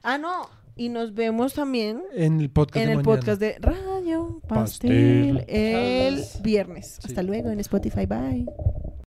Ah, 0.05 0.19
no. 0.19 0.49
Y 0.75 0.89
nos 0.89 1.14
vemos 1.14 1.55
también 1.55 2.03
En 2.14 2.41
el 2.41 2.51
podcast 2.51 2.77
en 2.77 2.87
de 2.87 2.93
el 2.93 2.97
mañana. 2.99 3.16
podcast 3.20 3.41
de 3.41 3.57
Radio 3.61 4.41
Pastel, 4.49 5.37
Pastel. 5.39 5.45
el 5.49 6.25
viernes. 6.43 6.99
Sí. 7.01 7.09
Hasta 7.09 7.23
luego 7.23 7.51
en 7.51 7.61
Spotify. 7.61 8.07
Bye. 8.07 8.47